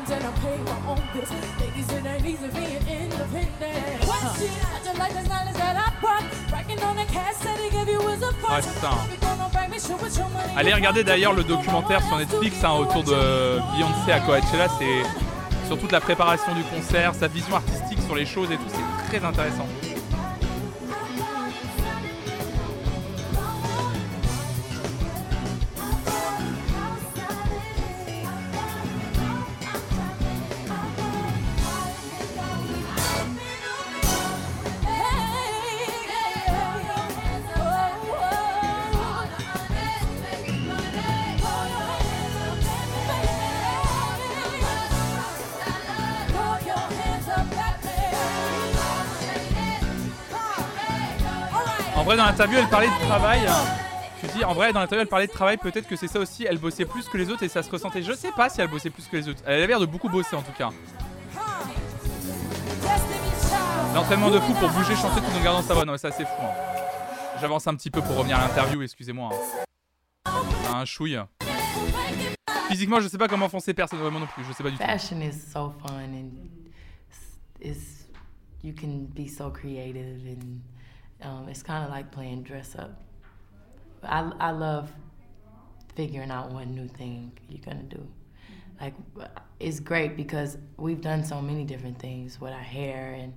[0.00, 1.30] Diamonds and I pay my own bills.
[1.60, 4.04] Ladies, it ain't easy being independent.
[4.06, 4.50] What shit?
[4.50, 6.24] I just like the knowledge that I brought.
[6.50, 8.90] Bragging on the cash that he gave you was a Ouais, c'est ça.
[9.10, 10.52] You gonna bring me show with your money.
[10.56, 15.78] Allez regarder d'ailleurs le documentaire sur Netflix hein, autour de Beyoncé à Coachella, c'est sur
[15.78, 19.24] toute la préparation du concert, sa vision artistique sur les choses et tout, c'est très
[19.24, 19.66] intéressant.
[52.40, 53.40] L'interview, elle parlait de travail.
[54.20, 55.58] Tu dis, en vrai, dans l'interview, elle parlait de travail.
[55.58, 56.46] Peut-être que c'est ça aussi.
[56.48, 58.02] Elle bossait plus que les autres et ça se ressentait.
[58.02, 59.42] Je sais pas si elle bossait plus que les autres.
[59.46, 60.70] Elle avait l'air de beaucoup bosser en tout cas.
[63.94, 65.84] L'entraînement de fou pour bouger, chanter tout en gardant sa voix.
[65.84, 66.32] Non, ça, c'est fou.
[66.40, 66.54] hein.
[67.42, 69.30] J'avance un petit peu pour revenir à l'interview, excusez-moi.
[70.26, 70.30] hein.
[70.74, 71.18] Un chouille.
[72.68, 74.00] Physiquement, je sais pas comment foncer personne.
[74.00, 74.82] Ouais, moi non plus, je sais pas du tout.
[74.82, 76.30] Fashion is so fun and
[77.60, 78.06] it's
[78.62, 80.20] you can be so creative
[81.22, 83.00] um, it's kind of like playing dress up.
[84.02, 84.90] I I love
[85.94, 88.06] figuring out what new thing you're gonna do.
[88.80, 88.94] Like
[89.58, 93.34] it's great because we've done so many different things with our hair and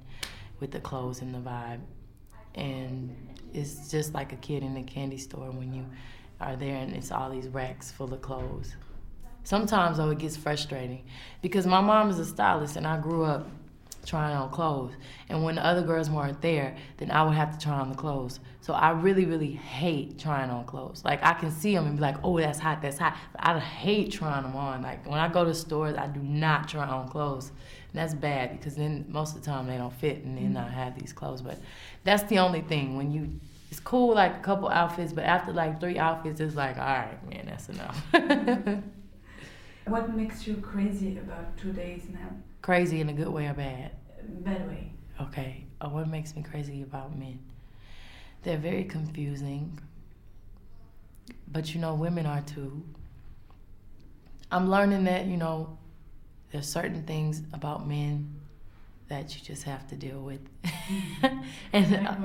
[0.60, 1.82] with the clothes and the vibe,
[2.56, 3.16] and
[3.54, 5.86] it's just like a kid in a candy store when you
[6.40, 8.76] are there and it's all these racks full of clothes.
[9.44, 11.04] Sometimes though it gets frustrating
[11.42, 13.48] because my mom is a stylist and I grew up
[14.06, 14.94] trying on clothes.
[15.30, 17.96] And when the other girls weren't there, then I would have to try on the
[17.96, 18.40] clothes.
[18.62, 21.04] So I really, really hate trying on clothes.
[21.04, 23.16] Like I can see them and be like, oh, that's hot, that's hot.
[23.32, 24.82] But I hate trying them on.
[24.82, 27.50] Like when I go to stores, I do not try on clothes.
[27.92, 30.66] And that's bad because then most of the time they don't fit and then I
[30.66, 30.74] mm-hmm.
[30.74, 31.42] have these clothes.
[31.42, 31.60] But
[32.04, 33.40] that's the only thing when you.
[33.72, 37.18] It's cool like a couple outfits, but after like three outfits, it's like, all right,
[37.28, 38.06] man, that's enough.
[39.86, 42.30] What makes you crazy about two days now?
[42.64, 43.92] Crazy in a good way or bad?
[44.46, 44.94] Bad way.
[45.20, 47.38] Okay, uh, what makes me crazy about men?
[48.44, 49.78] They're very confusing,
[51.52, 52.82] but you know, women are too.
[54.50, 55.78] I'm learning that, you know,
[56.54, 58.34] there's certain things about men
[59.10, 60.40] that you just have to deal with.
[61.74, 62.16] and uh.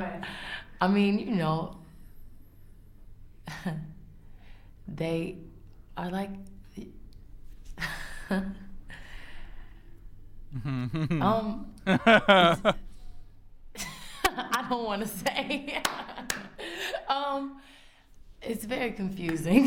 [0.81, 1.79] I mean, you know,
[4.87, 5.39] they
[5.97, 6.31] are like.
[10.65, 12.75] Um, I
[14.69, 15.83] don't want to say.
[17.09, 17.61] um,
[18.41, 19.67] it's very confusing.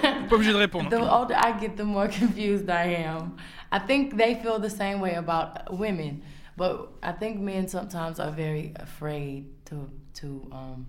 [0.00, 0.90] Pas obligé de répondre.
[0.90, 3.36] the older I get, the more confused I am.
[3.70, 6.22] I think they feel the same way about women,
[6.56, 10.86] but I think men sometimes are very afraid to to um,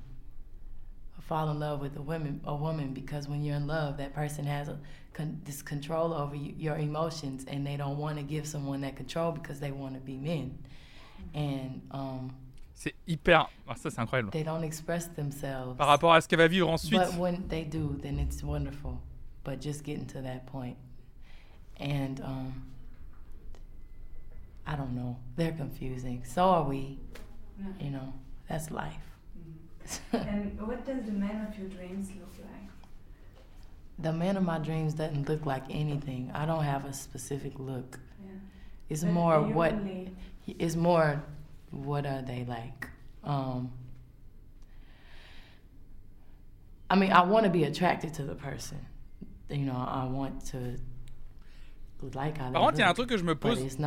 [1.21, 4.45] fall in love with a woman a woman because when you're in love, that person
[4.45, 4.77] has a
[5.13, 8.95] con- this control over you, your emotions, and they don't want to give someone that
[8.95, 10.57] control because they want to be men,
[11.33, 12.31] and um,
[12.75, 13.47] C'est hyper.
[13.67, 14.31] Ah, ça, c'est incroyable.
[14.31, 15.77] they don't express themselves.
[15.77, 16.99] Par rapport à ce qu'elle va vivre ensuite.
[16.99, 18.99] But when they do, then it's wonderful.
[19.43, 20.77] But just getting to that point,
[21.77, 22.65] and um,
[24.65, 26.23] I don't know, they're confusing.
[26.25, 26.97] So are we.
[27.79, 28.13] You know,
[28.49, 28.97] that's life.
[30.11, 32.32] And what does the man of your dreams look like?
[34.01, 36.31] The man of my dreams doesn't look like anything.
[36.33, 37.99] I don't have a specific look.
[38.23, 38.31] Yeah.
[38.89, 40.13] It's But more what only-
[40.47, 41.21] it's more
[41.71, 42.89] what are they like?
[43.23, 43.71] Um
[46.89, 48.77] i mean i want to be attracted to the person
[49.49, 50.57] you know i want to
[52.13, 53.77] like Par contre, il y a un truc que je me pose.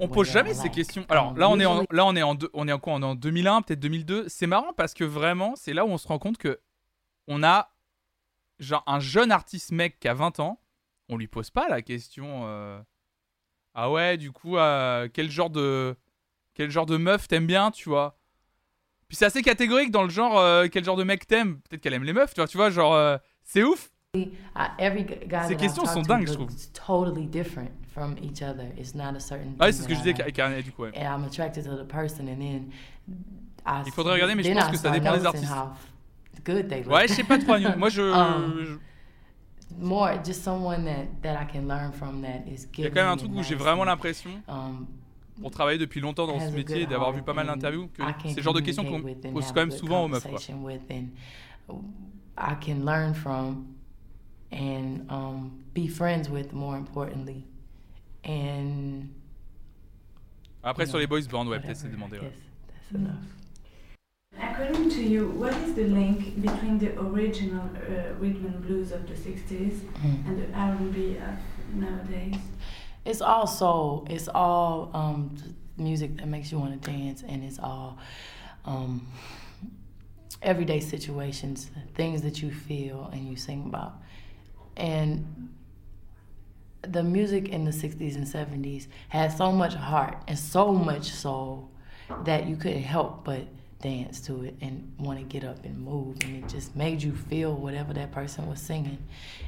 [0.00, 0.72] On pose jamais I ces like.
[0.72, 1.04] questions.
[1.10, 2.94] Alors là, on est en, là, on est en, deux- on est en quoi?
[2.94, 4.26] On est en 2001, peut-être 2002.
[4.30, 6.58] C'est marrant parce que vraiment, c'est là où on se rend compte que
[7.28, 7.68] on a
[8.62, 10.60] genre un jeune artiste mec qui a 20 ans.
[11.08, 12.42] On lui pose pas la question.
[12.46, 12.80] euh,
[13.74, 15.96] Ah ouais, du coup, euh, quel genre de
[16.54, 18.18] quel genre de meuf t'aimes bien, tu vois?
[19.08, 21.60] Puis c'est assez catégorique dans le genre euh, quel genre de mec t'aimes?
[21.60, 22.48] Peut-être qu'elle aime les meufs, tu vois.
[22.48, 23.90] Tu vois, genre c'est ouf.
[25.48, 28.66] Ces questions sont dingues, je looks totally different from each other.
[28.76, 29.52] It's not a certain.
[29.58, 30.82] Ouais, thing c'est ce que je disais avec du coup.
[30.82, 30.92] ouais.
[30.94, 32.70] and I'm attracted to the person, and then
[33.64, 33.82] I.
[33.86, 35.50] Il faudrait regarder, mais je pense que ça dépend des artistes.
[36.34, 36.92] How Good they look.
[36.92, 37.58] Ouais, je sais pas trop.
[37.76, 38.78] Moi, je, Um, je-
[39.78, 43.00] More just someone that that I can learn from that is il y a quand
[43.02, 44.30] même un truc où j'ai vraiment l'impression.
[44.46, 44.86] um,
[45.40, 48.36] pour travailler depuis longtemps dans ce métier, good d'avoir vu pas mal d'interviews, que c'est
[48.36, 50.26] le genre de questions qu'on pose quand même souvent aux meufs.
[50.28, 50.38] Quoi.
[52.38, 53.66] I can learn from
[54.52, 57.44] and um, be friends with more importantly.
[58.24, 59.08] And
[60.62, 62.18] Après, sur les boys band, ouais, peut-être c'est demandé.
[62.18, 62.32] Ouais.
[64.36, 64.68] Guess That's enough.
[64.70, 69.06] According to you, what is the link between the original uh, rhythm and blues of
[69.08, 70.26] the 60s Mm.
[70.26, 72.36] and the R&B of nowadays?
[73.04, 74.06] It's all soul.
[74.10, 75.36] It's all um,
[75.76, 77.98] music that makes you want to dance, and it's all
[78.64, 79.06] um,
[80.40, 83.94] everyday situations, things that you feel and you sing about.
[84.76, 85.50] And
[86.82, 91.70] the music in the 60s and 70s had so much heart and so much soul
[92.24, 93.42] that you couldn't help but
[93.82, 97.12] dance to it and want to get up and move and it just made you
[97.12, 98.98] feel whatever that person was singing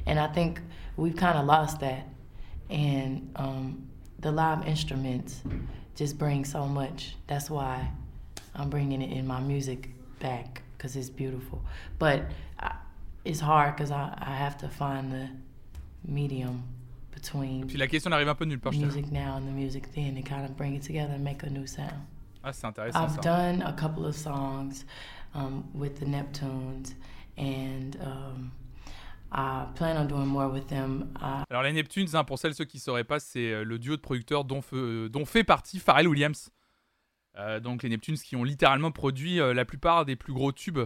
[0.05, 0.59] and i think
[0.97, 2.07] we've kind of lost that
[2.69, 3.87] and um,
[4.19, 5.41] the live instruments
[5.95, 7.89] just bring so much that's why
[8.55, 9.89] i'm bringing it in my music
[10.19, 11.61] back because it's beautiful
[11.97, 12.23] but
[12.59, 12.75] I,
[13.23, 15.29] it's hard because I, I have to find the
[16.07, 16.63] medium
[17.11, 18.75] between Puis la question arrive un peu nulle part.
[18.75, 21.49] music now and the music then and kind of bring it together and make a
[21.49, 22.05] new sound.
[22.47, 23.21] Ah, c'est intéressant I've ça.
[23.21, 24.85] done a couple of songs
[25.33, 26.95] um, with the Neptunes
[27.37, 28.51] and um,
[29.31, 31.11] I plan on doing more with them.
[31.21, 33.79] Uh, Alors les Neptunes, hein, pour celles ceux qui ne sauraient pas, c'est euh, le
[33.79, 36.51] duo de producteurs dont, fe- dont fait partie Pharrell Williams.
[37.37, 40.79] Euh, donc les Neptunes qui ont littéralement produit euh, la plupart des plus gros tubes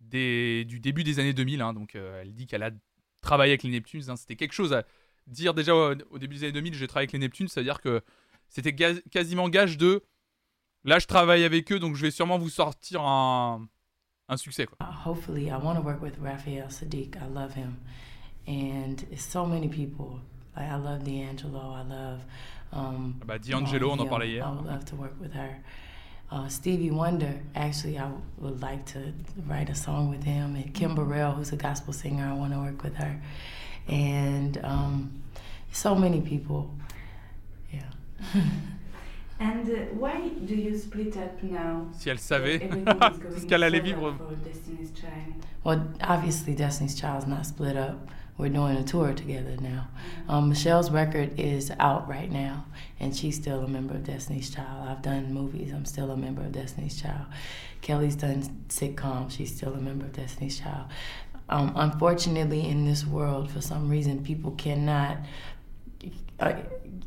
[0.00, 1.60] des, du début des années 2000.
[1.62, 1.72] hein.
[1.74, 2.70] donc euh, elle dit qu'elle a
[3.20, 4.08] travaillé avec les Neptunes.
[4.08, 4.16] hein.
[4.16, 4.84] C'était quelque chose à
[5.26, 7.48] dire déjà au, au début des années 2000, j'ai travaillé avec les Neptunes.
[7.48, 8.02] C'est-à-dire que
[8.48, 8.74] c'était
[9.10, 10.02] quasiment gage de
[10.86, 13.66] là je travaille avec eux, donc je vais sûrement vous sortir un,
[14.28, 14.66] un succès.
[14.66, 14.78] Quoi.
[15.04, 17.16] hopefully, I want to work with Raphael Sadiq.
[17.16, 17.76] I love him.
[18.48, 20.20] And it's so many people.
[20.56, 21.74] Like, I love D'Angelo.
[21.74, 22.20] I love.
[22.72, 24.44] Um, Ah Bah, D'Angelo, on en parlait hier.
[24.44, 25.56] I would love to work with her.
[26.30, 28.08] Uh, Stevie Wonder, actually, I
[28.38, 29.12] would like to
[29.46, 30.56] write a song with him.
[30.56, 33.20] And Kim Burrell, who's a gospel singer, I want to work with her.
[33.88, 35.22] And um,
[35.72, 36.70] so many people.
[37.72, 37.90] Yeah.
[39.38, 41.88] And uh, why do you split up now?
[41.98, 44.28] Si elle savait Everything is going tout ce qu'elle allait so well vivre.
[44.28, 45.46] for Destiny's Child.
[45.62, 47.98] Well, obviously, Destiny's Child's not split up.
[48.38, 49.88] We're doing a tour together now.
[50.28, 52.66] Um, Michelle's record is out right now,
[53.00, 54.88] and she's still a member of Destiny's Child.
[54.88, 55.72] I've done movies.
[55.72, 57.26] I'm still a member of Destiny's Child.
[57.80, 59.32] Kelly's done sitcoms.
[59.32, 60.86] She's still a member of Destiny's Child.
[61.48, 65.18] Um, unfortunately, in this world, for some reason, people cannot
[66.40, 66.54] uh,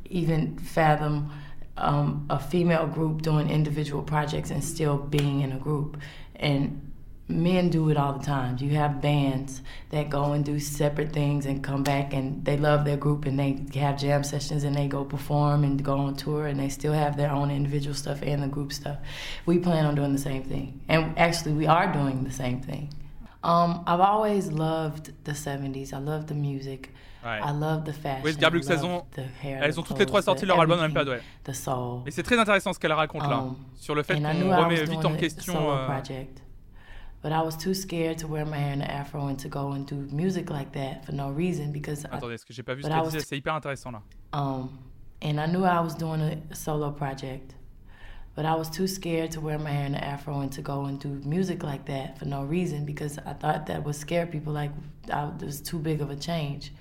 [0.05, 1.31] even fathom
[1.79, 5.97] um, a female group doing individual projects and still being in a group.
[6.35, 6.89] And
[7.29, 8.57] men do it all the time.
[8.59, 9.61] You have bands
[9.91, 13.39] that go and do separate things and come back and they love their group and
[13.39, 16.93] they have jam sessions and they go perform and go on tour and they still
[16.93, 18.97] have their own individual stuff and the group stuff.
[19.45, 20.81] We plan on doing the same thing.
[20.89, 22.91] And actually, we are doing the same thing.
[23.43, 25.93] Um, I've always loved the 70s.
[25.93, 26.91] I love the music.
[27.29, 27.39] Ouais.
[27.43, 28.21] I love the fashion.
[28.23, 29.03] Oui, elles ont-
[29.43, 31.21] Elles toutes les trois sorti leur album dans la même période.
[31.47, 31.53] ouais.
[32.05, 35.05] Et c'est très intéressant ce qu'elle raconte là, Um, sur le fait qu'on remet vite
[35.05, 35.53] en a question.
[35.53, 36.41] solo euh, project,
[37.23, 39.71] but I was too scared to wear my hair in an afro and to go
[39.73, 42.73] and do music like that for no reason because I, Attendez, est-ce que j'ai pas
[42.75, 43.19] vu ce qu'elle disait?
[43.19, 44.01] C'est hyper intéressant là.
[44.33, 44.69] um,
[45.21, 47.55] and I knew I was doing a solo project,
[48.35, 50.85] but I was too scared to wear my hair in an afro and to go
[50.85, 54.53] and do music like that for no reason because I thought that would scare people
[54.53, 54.71] like
[55.11, 56.71] I, it was too big of a change.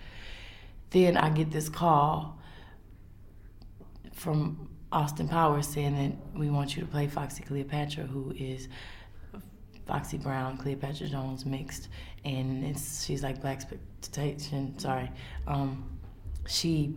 [0.90, 2.38] Then I get this call
[4.14, 8.68] from Austin Powers saying that we want you to play Foxy Cleopatra, who is
[9.86, 11.88] Foxy Brown, Cleopatra Jones mixed,
[12.24, 14.78] and it's she's like black expectation.
[14.78, 15.10] Sorry,
[15.46, 15.98] um,
[16.46, 16.94] she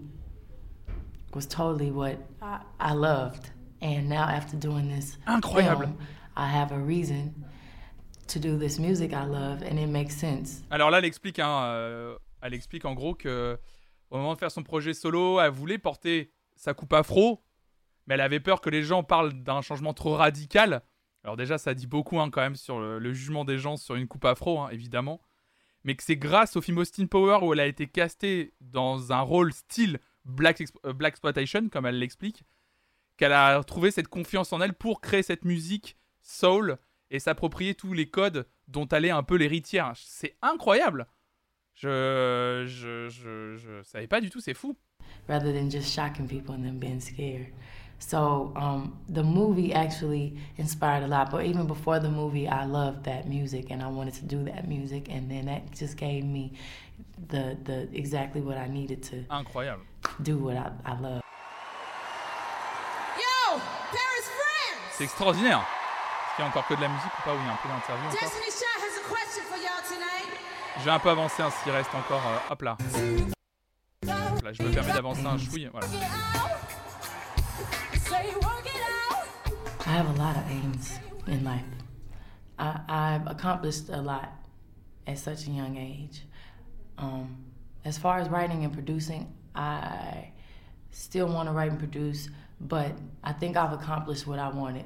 [1.34, 3.52] was totally what I, I loved.
[3.82, 5.80] And now after doing this Incroyable.
[5.80, 5.98] film,
[6.36, 7.46] I have a reason
[8.28, 10.62] to do this music I love, and it makes sense.
[10.70, 13.58] Alors là, elle explique, hein, euh, elle explique en gros que
[14.12, 17.44] au moment de faire son projet solo, elle voulait porter sa coupe afro,
[18.06, 20.84] mais elle avait peur que les gens parlent d'un changement trop radical.
[21.24, 24.08] Alors déjà, ça dit beaucoup hein, quand même sur le, jugement des gens sur une
[24.08, 25.22] coupe afro, hein, évidemment.
[25.84, 29.22] Mais que c'est grâce au film Austin Power où elle a été castée dans un
[29.22, 32.44] rôle style Black, euh, Black Exploitation, comme elle l'explique,
[33.18, 36.78] qu'elle a trouvé cette confiance en elle pour créer cette musique soul
[37.10, 39.94] et s'approprier tous les codes dont elle est un peu l'héritière.
[39.96, 41.08] C'est incroyable.
[41.82, 44.76] Je, je, je, je savais pas du tout, c'est fou.
[45.28, 47.48] rather than just shocking people and them being scared.
[48.00, 51.30] So um, the movie actually inspired a lot.
[51.32, 54.68] But even before the movie, I loved that music and I wanted to do that
[54.68, 56.54] music, and then that just gave me
[57.30, 59.84] the the exactly what I needed to Incroyable.
[60.24, 61.22] do what I, I love.
[63.18, 63.60] Yo,
[63.92, 64.92] Paris friends!
[64.98, 65.60] C'est extraordinaire.
[65.62, 67.34] Est-ce qu'il y a encore que de la musique ou pas?
[67.34, 68.20] Oui, il y a un peu d'interview encore.
[70.86, 72.22] Vais un peu s'il reste encore.
[72.26, 72.78] euh, hop là.
[74.08, 75.38] Hop là, je me permets d'avancer un.
[75.72, 75.88] Voilà.
[79.86, 81.66] I have a lot of aims in life.
[82.58, 84.30] I, I've accomplished a lot
[85.06, 86.24] at such a young age.
[86.98, 87.36] Um,
[87.84, 90.32] as far as writing and producing, I
[90.92, 92.30] still want to write and produce,
[92.60, 92.92] but
[93.24, 94.86] I think I've accomplished what I wanted.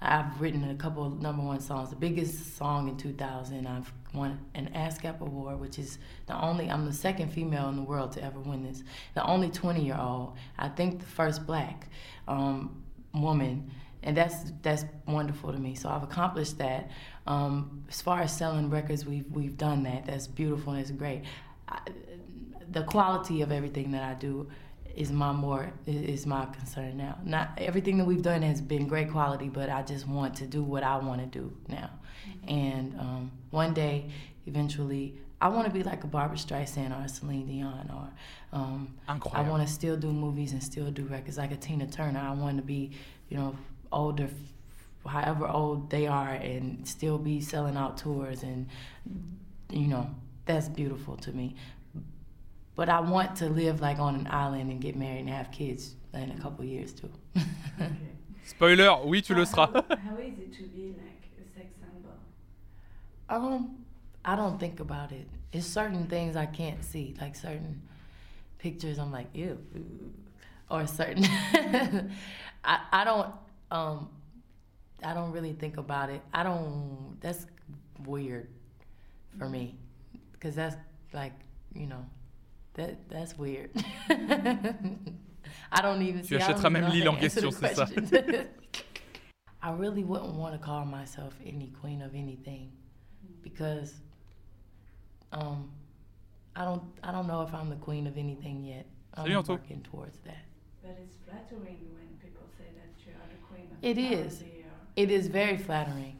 [0.00, 1.90] I've written a couple of number one songs.
[1.90, 6.86] The biggest song in 2000, I've won an ASCAP award, which is the only, I'm
[6.86, 8.82] the second female in the world to ever win this.
[9.14, 11.88] The only 20 year old, I think the first black
[12.26, 12.82] um,
[13.14, 13.70] woman
[14.02, 15.74] and that's that's wonderful to me.
[15.74, 16.90] So I've accomplished that.
[17.26, 20.06] Um, as far as selling records, we've we've done that.
[20.06, 21.22] That's beautiful and it's great.
[21.68, 21.80] I,
[22.70, 24.48] the quality of everything that I do
[24.94, 27.18] is my more is my concern now.
[27.24, 30.62] Not everything that we've done has been great quality, but I just want to do
[30.62, 31.90] what I want to do now.
[32.48, 34.06] And um, one day,
[34.46, 38.08] eventually, I want to be like a Barbara Streisand or a Celine Dion or
[38.56, 42.20] um, I want to still do movies and still do records like a Tina Turner.
[42.20, 42.92] I want to be,
[43.28, 43.54] you know,
[43.92, 44.28] older,
[45.06, 48.66] however old they are, and still be selling out tours, and
[49.70, 50.08] you know,
[50.46, 51.54] that's beautiful to me.
[52.76, 55.96] But I want to live like on an island and get married and have kids
[56.14, 57.10] in a couple years too.
[58.44, 59.72] Spoiler, oui, tu le seras.
[59.74, 61.15] How, how is it to be like a sex symbol?
[63.28, 63.84] Um,
[64.24, 65.26] I don't think about it.
[65.52, 67.82] It's certain things I can't see, like certain
[68.58, 68.98] pictures.
[68.98, 69.58] I'm like, ew,
[70.70, 71.24] or certain.
[72.64, 73.32] I I don't
[73.70, 74.08] um,
[75.02, 76.20] I don't really think about it.
[76.32, 77.16] I don't.
[77.20, 77.46] That's
[78.04, 78.48] weird
[79.38, 79.76] for me,
[80.32, 80.76] because that's
[81.12, 81.32] like
[81.74, 82.04] you know,
[82.74, 83.70] that that's weird.
[85.72, 86.22] I don't even.
[86.22, 87.86] Tu see, achèteras même l'île en question, c'est ça.
[89.62, 92.70] I really wouldn't want to call myself any queen of anything
[93.50, 93.94] because
[95.32, 95.70] um,
[96.56, 98.86] I don't I don't know if I'm the queen of anything yet.
[99.14, 99.52] I'm Salut, Anto.
[99.52, 100.42] working towards that.
[100.82, 104.34] But it's flattering when people say that you are the queen of It the is.
[104.38, 106.18] party or- It is very flattering,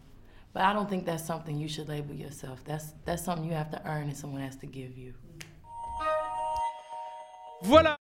[0.52, 2.58] but I don't think that's something you should label yourself.
[2.64, 5.14] That's that's something you have to earn and someone has to give you.
[7.64, 7.96] Voilà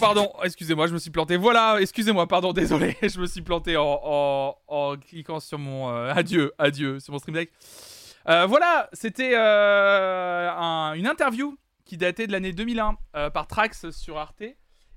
[0.00, 1.36] Pardon, excusez-moi, je me suis planté.
[1.36, 6.12] Voilà, excusez-moi, pardon, désolé, je me suis planté en, en- en cliquant sur mon euh,
[6.14, 7.50] adieu, adieu, sur mon stream deck.
[8.28, 13.90] Euh, voilà, c'était euh, un- une interview qui datait de l'année 2001 euh, par Trax
[13.90, 14.42] sur Arte.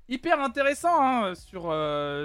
[0.08, 1.62] Hyper intéressant hein, sur,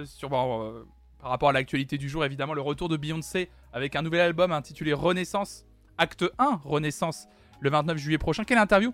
[0.05, 4.21] sur par rapport à l'actualité du jour, évidemment, le retour de Beyoncé avec un nouvel
[4.21, 5.65] album intitulé Renaissance,
[5.97, 7.27] acte 1, Renaissance,
[7.61, 8.43] le 29 juillet prochain.
[8.43, 8.93] Quelle interview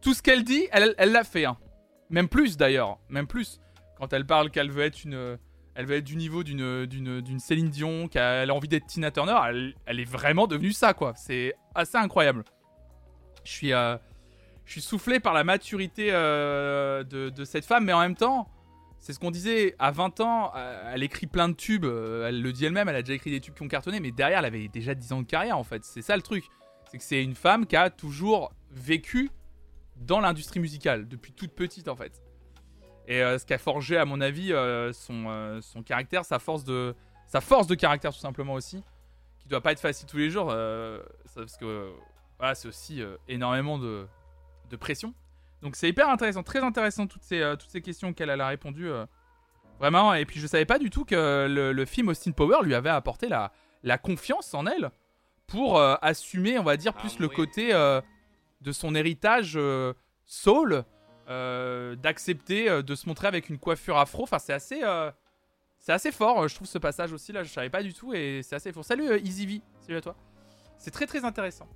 [0.00, 1.44] Tout ce qu'elle dit, elle elle l'a fait.
[1.44, 1.56] hein.
[2.10, 3.60] Même plus d'ailleurs, même plus.
[3.98, 5.38] Quand elle parle qu'elle veut être une,
[5.74, 9.10] elle veut être du niveau d'une d'une d'une Céline Dion, qu'elle a envie d'être Tina
[9.10, 11.14] Turner, elle, elle est vraiment devenue ça quoi.
[11.16, 12.44] C'est assez incroyable.
[13.44, 13.96] Je suis euh,
[14.64, 18.48] je suis soufflé par la maturité euh, de, de cette femme, mais en même temps,
[19.00, 19.74] c'est ce qu'on disait.
[19.78, 21.84] À 20 ans, euh, elle écrit plein de tubes.
[21.84, 22.88] Elle le dit elle-même.
[22.88, 25.12] Elle a déjà écrit des tubes qui ont cartonné, mais derrière, elle avait déjà 10
[25.12, 25.84] ans de carrière en fait.
[25.84, 26.44] C'est ça le truc.
[26.90, 29.30] C'est que c'est une femme qui a toujours vécu
[30.02, 32.22] dans l'industrie musicale depuis toute petite en fait.
[33.08, 36.38] Et euh, ce qui a forgé, à mon avis, euh, son, euh, son caractère, sa
[36.38, 36.94] force de
[37.26, 38.82] sa force de caractère tout simplement aussi,
[39.40, 41.90] qui doit pas être facile tous les jours, ça, parce que
[42.38, 44.06] voilà, c'est aussi énormément de,
[44.68, 45.14] de pression.
[45.62, 48.90] Donc c'est hyper intéressant, très intéressant toutes ces, toutes ces questions qu'elle a répondu.
[49.78, 52.74] vraiment, et puis je savais pas du tout que le, le film Austin Power lui
[52.74, 53.50] avait apporté la,
[53.82, 54.90] la confiance en elle
[55.46, 57.72] pour assumer, on va dire, plus le côté
[58.62, 59.92] de son héritage euh,
[60.24, 60.84] soul,
[61.28, 64.24] euh, d'accepter euh, de se montrer avec une coiffure afro.
[64.24, 65.10] Enfin, c'est assez, euh,
[65.78, 66.48] c'est assez fort.
[66.48, 68.84] Je trouve ce passage aussi là, je savais pas du tout et c'est assez fort.
[68.84, 70.16] Salut Easy V, salut à toi.
[70.78, 71.68] C'est très très intéressant.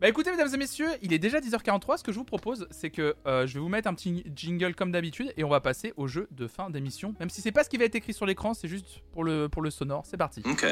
[0.00, 1.98] Bah écoutez mesdames et messieurs, il est déjà 10h43.
[1.98, 4.90] Ce que je vous propose, c'est que je vais vous mettre un petit jingle comme
[4.90, 7.14] d'habitude et on va passer au jeu de fin d'émission.
[7.20, 9.48] Même si c'est pas ce qui va être écrit sur l'écran, c'est juste pour le
[9.48, 10.04] pour le sonore.
[10.04, 10.42] C'est parti.
[10.44, 10.66] Ok.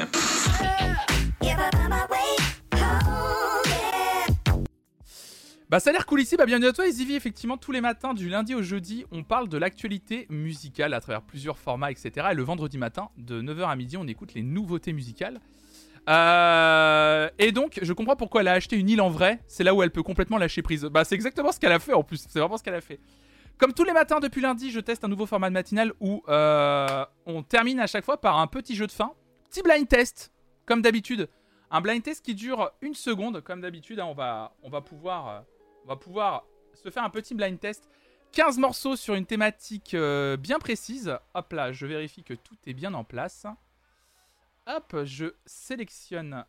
[5.71, 8.13] Bah ça a l'air cool ici, bah bienvenue à toi Easy effectivement tous les matins
[8.13, 12.27] du lundi au jeudi on parle de l'actualité musicale à travers plusieurs formats etc.
[12.31, 15.39] Et le vendredi matin de 9h à midi on écoute les nouveautés musicales.
[16.09, 19.73] Euh, Et donc je comprends pourquoi elle a acheté une île en vrai, c'est là
[19.73, 20.83] où elle peut complètement lâcher prise.
[20.83, 22.99] Bah c'est exactement ce qu'elle a fait en plus, c'est vraiment ce qu'elle a fait.
[23.57, 27.05] Comme tous les matins depuis lundi je teste un nouveau format de matinale où euh,
[27.25, 29.13] on termine à chaque fois par un petit jeu de fin,
[29.49, 30.33] petit blind test
[30.65, 31.29] comme d'habitude.
[31.73, 35.45] Un blind test qui dure une seconde comme d'habitude, hein, on, va, on va pouvoir...
[35.83, 37.89] On va pouvoir se faire un petit blind test.
[38.33, 41.17] 15 morceaux sur une thématique euh, bien précise.
[41.33, 43.45] Hop là, je vérifie que tout est bien en place.
[44.67, 46.45] Hop, je sélectionne.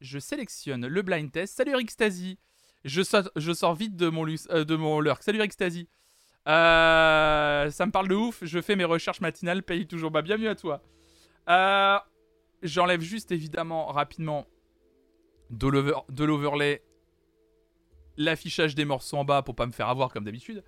[0.00, 1.56] Je sélectionne le blind test.
[1.56, 1.90] Salut Eric
[2.84, 3.02] Je,
[3.36, 5.22] je sors vite de mon, euh, lurk.
[5.22, 5.54] Salut Eric
[6.48, 8.38] euh, ça me parle de ouf.
[8.42, 9.64] Je fais mes recherches matinales.
[9.64, 10.12] Paye toujours.
[10.12, 10.80] Bienvenue à toi.
[12.62, 14.46] J'enlève juste évidemment rapidement
[15.50, 16.85] de l'overlay
[18.16, 20.62] l'affichage des morceaux en bas pour pas me faire avoir comme d'habitude.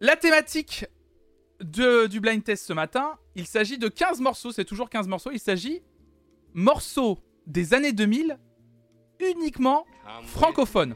[0.00, 0.86] La thématique
[1.60, 5.30] de, du blind test ce matin, il s'agit de 15 morceaux, c'est toujours 15 morceaux,
[5.32, 5.82] il s'agit
[6.54, 8.38] morceaux des années 2000
[9.20, 9.84] uniquement
[10.24, 10.94] francophones.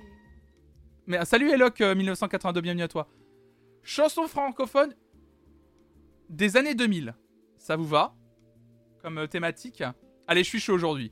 [1.07, 3.09] Mais euh, salut Eloc 1982, euh, bienvenue à toi.
[3.83, 4.95] Chanson francophone
[6.29, 7.15] des années 2000.
[7.59, 8.15] Ça vous va
[9.03, 9.83] comme euh, thématique?
[10.29, 11.11] Allez, je suis chaud aujourd'hui.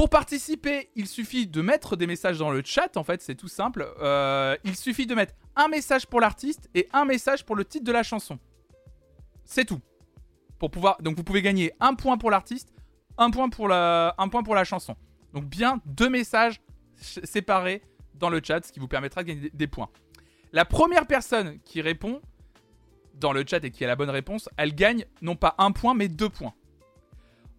[0.00, 3.48] Pour participer, il suffit de mettre des messages dans le chat, en fait, c'est tout
[3.48, 3.86] simple.
[4.00, 7.84] Euh, il suffit de mettre un message pour l'artiste et un message pour le titre
[7.84, 8.38] de la chanson.
[9.44, 9.82] C'est tout.
[10.58, 10.96] Pour pouvoir...
[11.02, 12.72] Donc vous pouvez gagner un point pour l'artiste,
[13.18, 14.14] un, point pour la...
[14.16, 14.96] un point pour la chanson.
[15.34, 16.62] Donc bien deux messages
[16.96, 17.82] séparés
[18.14, 19.90] dans le chat, ce qui vous permettra de gagner des points.
[20.54, 22.22] La première personne qui répond
[23.16, 25.92] dans le chat et qui a la bonne réponse, elle gagne non pas un point
[25.92, 26.54] mais deux points.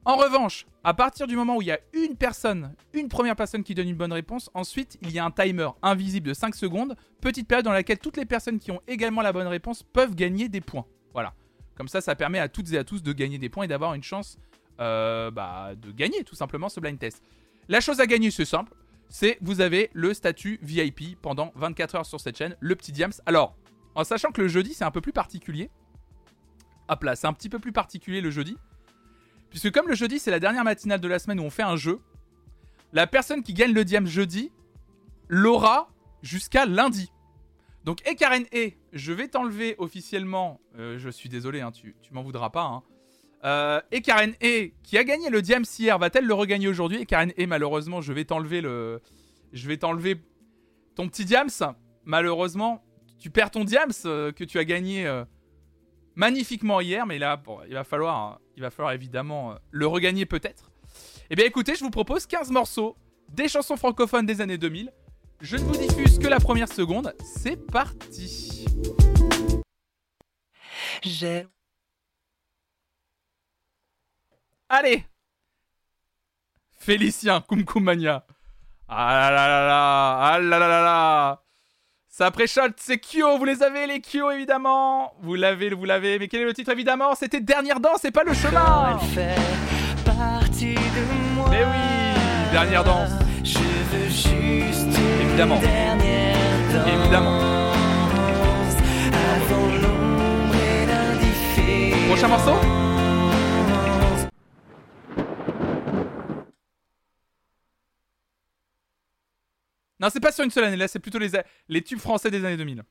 [0.06, 3.64] En revanche, à partir du moment où il y a une personne, une première personne
[3.64, 6.96] qui donne une bonne réponse, ensuite il y a un timer invisible de 5 secondes,
[7.22, 10.50] petite période dans laquelle toutes les personnes qui ont également la bonne réponse peuvent gagner
[10.50, 10.86] des points.
[11.14, 11.34] Voilà.
[11.76, 13.94] Comme ça, ça permet à toutes et à tous de gagner des points et d'avoir
[13.94, 14.38] une chance
[14.80, 17.24] euh, bah, de gagner tout simplement ce blind test.
[17.70, 18.74] La chose à gagner, c'est simple,
[19.10, 23.12] c'est vous avez le statut VIP pendant 24 heures sur cette chaîne, le petit diams.
[23.26, 23.56] Alors,
[23.94, 25.70] en sachant que le jeudi c'est un peu plus particulier,
[26.90, 28.58] hop là, c'est un petit peu plus particulier le jeudi.
[29.52, 31.76] Puisque comme le jeudi, c'est la dernière matinale de la semaine où on fait un
[31.76, 32.00] jeu,
[32.94, 34.52] la personne qui gagne le diam jeudi
[35.28, 35.90] l'aura
[36.24, 37.12] jusqu'à lundi.
[37.84, 38.46] Donc, et Karen
[38.94, 40.60] je vais t'enlever officiellement.
[40.78, 42.64] Euh, je suis désolé, hein, tu, tu m'en voudras pas.
[42.64, 42.84] Hein.
[43.44, 46.98] Euh, et Karen E, qui a gagné le diams hier, va-t-elle le regagner aujourd'hui?
[47.02, 49.02] Et E, malheureusement, je vais t'enlever le.
[49.52, 50.22] Je vais t'enlever
[50.96, 51.50] ton petit diams.
[52.06, 52.84] Malheureusement,
[53.20, 55.24] tu perds ton diams euh, que tu as gagné
[56.16, 60.72] magnifiquement hier, mais là, il va falloir il va falloir évidemment euh, le regagner peut-être.
[61.30, 62.96] Eh bien écoutez, je vous propose 15 morceaux
[63.30, 64.92] des chansons francophones des années 2000.
[65.40, 67.16] Je ne vous diffuse que la première seconde.
[67.24, 68.66] C'est parti.
[71.02, 71.48] J'ai...
[74.70, 75.04] Allez
[76.74, 78.26] Félicien, Kumkumania.
[78.88, 81.44] Ah là là là là Ah là là là là
[82.14, 85.14] ça préchote, c'est Kyo, vous les avez les Kyo évidemment.
[85.22, 87.16] Vous l'avez, vous l'avez, mais quel est le titre évidemment?
[87.16, 89.00] C'était Dernière danse, c'est pas le chemin.
[91.50, 93.12] Mais oui, Dernière danse.
[93.46, 95.60] Je veux juste Évidemment.
[96.86, 97.40] Évidemment.
[102.10, 102.81] Prochain morceau?
[110.02, 111.30] Non, c'est pas sur une seule année, là, c'est plutôt les,
[111.70, 112.84] les tubes français des années 2000.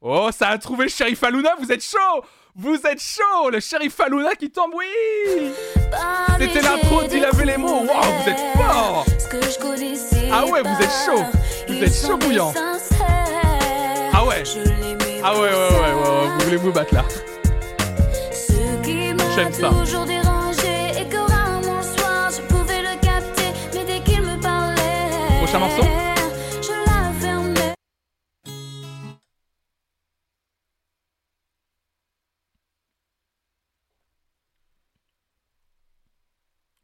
[0.00, 2.24] Oh, ça a trouvé le shérif Aluna, vous êtes chaud!
[2.54, 5.52] Vous êtes chaud Le shérif Aluna qui tombe, oui!
[6.38, 7.80] C'était l'intro d'Il avait les mots.
[7.82, 9.06] Wow, vous êtes fort!
[10.32, 11.24] Ah ouais, vous êtes chaud.
[11.68, 12.52] Vous êtes chaud bouillant.
[14.12, 14.42] Ah ouais.
[15.22, 17.04] Ah ouais, ouais, ouais, ouais, ouais, vous voulez vous battre là?
[19.38, 19.70] j'aime ça.
[25.38, 25.82] Prochain morceau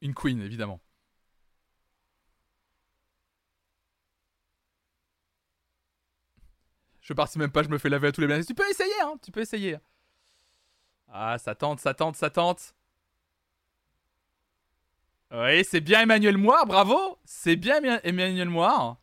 [0.01, 0.81] Une queen, évidemment.
[7.01, 8.45] Je participe même pas, je me fais laver à tous les blagues.
[8.47, 9.79] Tu peux essayer, hein, tu peux essayer.
[11.17, 12.75] Ah, ça tente, ça tente, ça tente.
[15.31, 18.97] Oui, c'est bien Emmanuel Moir, bravo C'est bien Emmanuel Moir.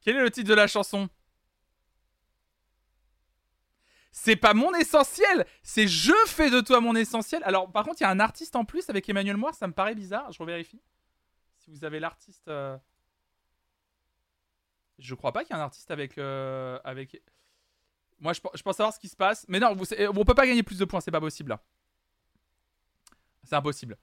[0.00, 1.08] Quel est le titre de la chanson?
[4.12, 7.42] C'est pas mon essentiel, c'est je fais de toi mon essentiel.
[7.44, 9.72] Alors, par contre, il y a un artiste en plus avec Emmanuel Moir, ça me
[9.72, 10.80] paraît bizarre, je revérifie.
[11.56, 12.46] Si vous avez l'artiste.
[12.46, 12.78] Euh,
[14.98, 16.18] je crois pas qu'il y ait un artiste avec.
[16.18, 17.22] Euh, avec...
[18.20, 19.44] Moi, je, pense savoir ce qui se passe.
[19.48, 19.84] Mais non, vous,
[20.14, 21.60] on peut pas gagner plus de points, c'est pas possible là.
[23.44, 23.96] C'est impossible.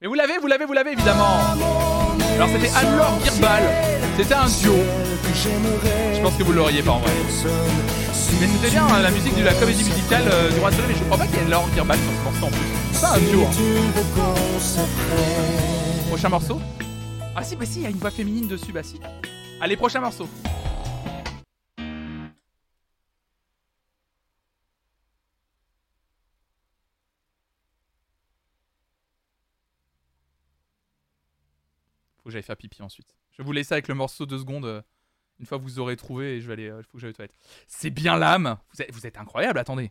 [0.00, 1.38] Mais vous l'avez, vous l'avez, vous l'avez évidemment.
[2.34, 3.62] Alors c'était Anne-Laure Kirbal.
[4.16, 4.74] C'était un duo.
[5.34, 7.12] Je pense que vous l'auriez pas en vrai.
[8.40, 10.94] Mais c'était bien hein, la musique de la comédie musicale euh, du Roi Soleil, mais
[10.94, 12.66] je crois pas qu'il y ait Laure Kirbal sur ce morceau en plus.
[12.92, 13.42] C'est pas un duo.
[13.42, 13.50] Hein.
[16.08, 16.60] Prochain morceau
[17.34, 19.00] Ah si, bah si, il y a une voix féminine dessus, bah si.
[19.58, 20.26] Allez, prochain morceau.
[20.26, 20.42] Faut
[32.24, 33.16] que j'aille faire pipi ensuite.
[33.32, 34.66] Je vais vous laisser avec le morceau de secondes.
[34.66, 34.82] Euh,
[35.38, 36.68] une fois que vous aurez trouvé, et je vais aller.
[36.68, 37.34] Euh, faut que j'aille aux.
[37.66, 38.58] C'est bien l'âme.
[38.74, 39.58] Vous êtes, vous êtes incroyable.
[39.58, 39.90] Attendez.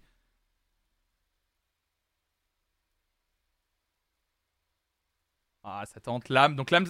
[5.64, 6.56] Ah, ça tente l'âme.
[6.56, 6.86] Donc l'âme,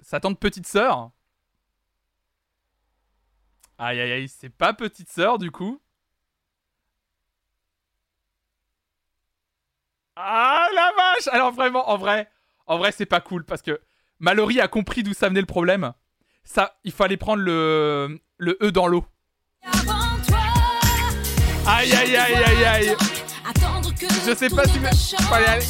[0.00, 1.10] ça tente petite sœur.
[3.78, 5.80] Aïe aïe aïe, c'est pas petite sœur du coup.
[10.16, 12.30] Ah la vache Alors vraiment, en vrai,
[12.66, 13.80] en vrai c'est pas cool parce que
[14.18, 15.92] Mallory a compris d'où ça venait le problème.
[16.42, 19.04] Ça, il fallait prendre le, le E dans l'eau.
[21.66, 22.96] Aïe aïe aïe aïe aïe.
[24.26, 24.78] Je sais pas si.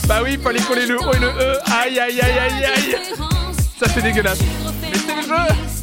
[0.06, 1.58] Bah oui, il fallait coller le O et le E.
[1.72, 2.96] Aïe aïe aïe aïe aïe.
[3.78, 4.40] Ça c'est dégueulasse.
[4.80, 5.75] Mais c'est le jeu.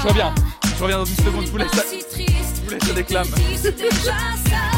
[0.00, 0.34] Je reviens.
[0.76, 1.46] Je reviens dans une seconde.
[1.46, 1.70] Je vous laisse.
[1.72, 3.26] Je vous laisse déclame.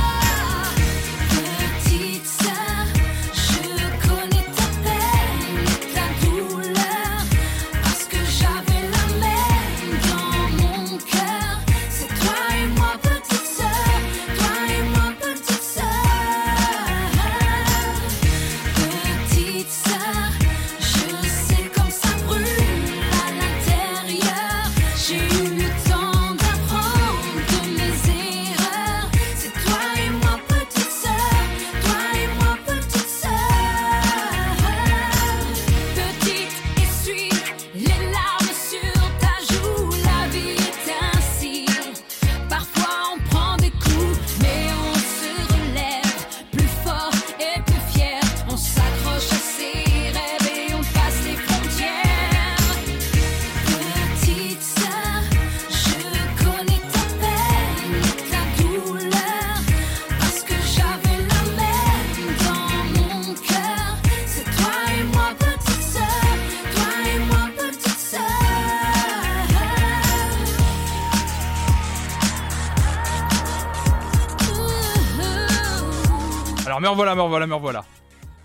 [76.81, 77.85] me revoilà, me revoilà, me revoilà.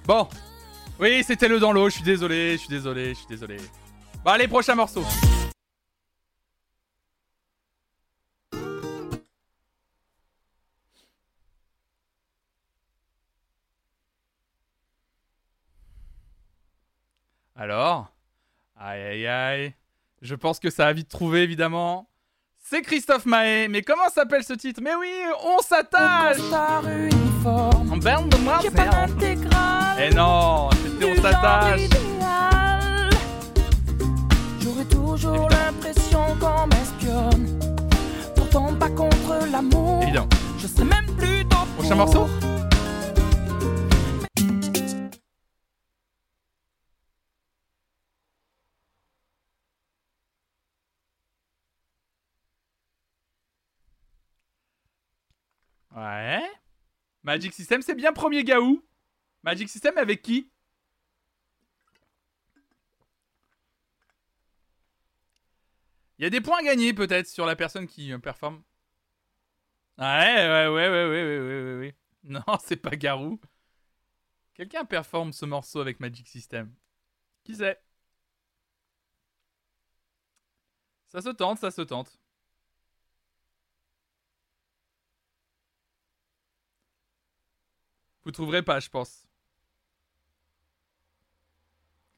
[0.05, 0.27] Bon.
[0.99, 3.57] Oui, c'était le dans l'eau, je suis désolé, je suis désolé, je suis désolé.
[4.23, 5.03] Bon, allez, prochain morceau.
[17.57, 18.11] Alors
[18.77, 19.73] Aïe aïe aïe.
[20.21, 22.09] Je pense que ça a vite trouvé, évidemment.
[22.57, 23.67] C'est Christophe Maé.
[23.67, 24.81] Mais comment s'appelle ce titre?
[24.83, 25.11] Mais oui,
[25.43, 26.37] on s'attache
[27.45, 28.59] En berne de moi,
[29.99, 31.81] Eh non, c'était on s'attache
[34.59, 37.59] J'aurais toujours l'impression qu'on m'espionne.
[38.35, 40.01] Pourtant pas contre l'amour.
[40.01, 40.29] Évidemment.
[40.57, 41.57] Je serais même plutôt.
[41.77, 42.27] Prochain morceau
[55.95, 56.44] Ouais.
[57.25, 58.85] Magic System, c'est bien premier Gaou.
[59.43, 60.51] Magic System avec qui?
[66.19, 68.61] Il y a des points à gagner peut-être sur la personne qui euh, performe.
[69.97, 71.95] Ouais, ouais, ouais, ouais, ouais, ouais, ouais, ouais.
[72.23, 73.39] Non, c'est pas Garou.
[74.53, 76.73] Quelqu'un performe ce morceau avec Magic System.
[77.43, 77.79] Qui sait
[81.07, 82.19] Ça se tente, ça se tente.
[88.31, 89.23] Trouverez pas, je pense.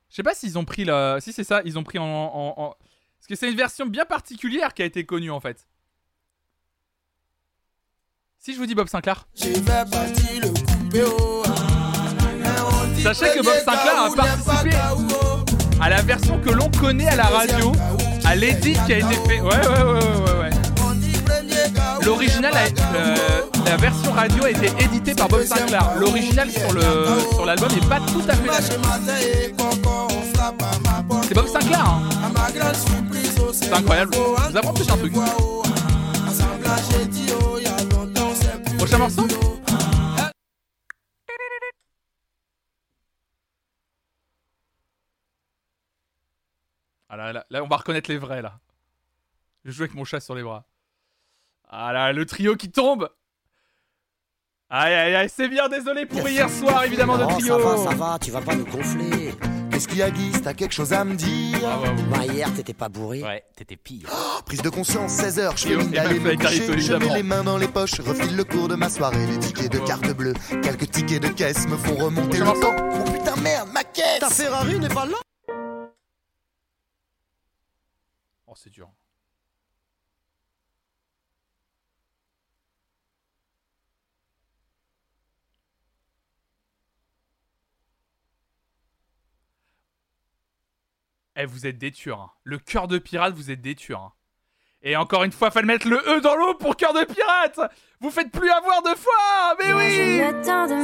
[0.09, 1.19] Je sais pas s'ils ont pris la.
[1.19, 2.75] Si c'est ça, ils ont pris en, en- en-
[3.19, 5.67] Parce que c'est une version bien particulière qui a été connue en fait.
[8.39, 9.27] Si je vous dis Bob Sinclair.
[13.03, 14.75] Sachez que Bob Sinclair a participé
[15.81, 17.71] à la version que l'on connaît à la radio,
[18.25, 19.41] à l'édit qui a été fait.
[19.41, 20.36] Ouais, ouais, ouais, ouais, ouais.
[22.07, 22.53] L'original,
[22.95, 25.93] euh, la version radio a été éditée par Bob Sinclair.
[25.97, 28.61] L'original sur l'album est pas tout à fait.
[31.27, 31.85] C'est Bob Sinclair.
[31.85, 32.01] Hein.
[33.51, 34.13] C'est incroyable.
[34.13, 35.13] Je vous apprends un truc.
[38.77, 39.27] Prochain morceau
[47.09, 48.59] Ah là, là, on va reconnaître les vrais là.
[49.65, 50.63] Je joue avec mon chat sur les bras.
[51.69, 53.09] Ah là, le trio qui tombe
[54.69, 57.77] Aïe aïe aïe, c'est bien, désolé pour hier soir évidemment de Oh, trio ça va,
[57.89, 59.33] ça va, tu vas pas nous gonfler.
[59.71, 62.53] Qu'est-ce qu'il y a, Guy T'as quelque chose à me dire Ah, bah, Bah, hier,
[62.53, 63.21] t'étais pas bourré.
[63.23, 64.09] Ouais, t'étais pire.
[64.45, 66.79] Prise de conscience, 16h, je et d'aller me coucher.
[66.79, 69.25] Je mets les mains dans les poches, refile le cours de ma soirée.
[69.27, 69.85] Les tickets de Ouais.
[69.85, 70.33] carte bleue,
[70.63, 72.75] quelques tickets de caisse me font remonter le temps.
[73.05, 75.17] Oh putain, merde, ma caisse Ta Ferrari n'est pas là
[78.47, 78.89] Oh c'est dur.
[91.39, 92.19] Eh, vous êtes des tueurs.
[92.21, 92.31] hein.
[92.43, 94.01] Le cœur de pirate, vous êtes des tueurs.
[94.01, 94.11] hein.
[94.83, 97.59] Et encore une fois, fallait mettre le E dans l'eau pour cœur de pirate
[97.99, 100.21] Vous faites plus avoir de foi Mais oui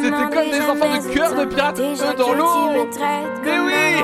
[0.02, 2.72] C'était comme des enfants de cœur de pirate, eux dans l'eau
[3.44, 4.04] Mais oui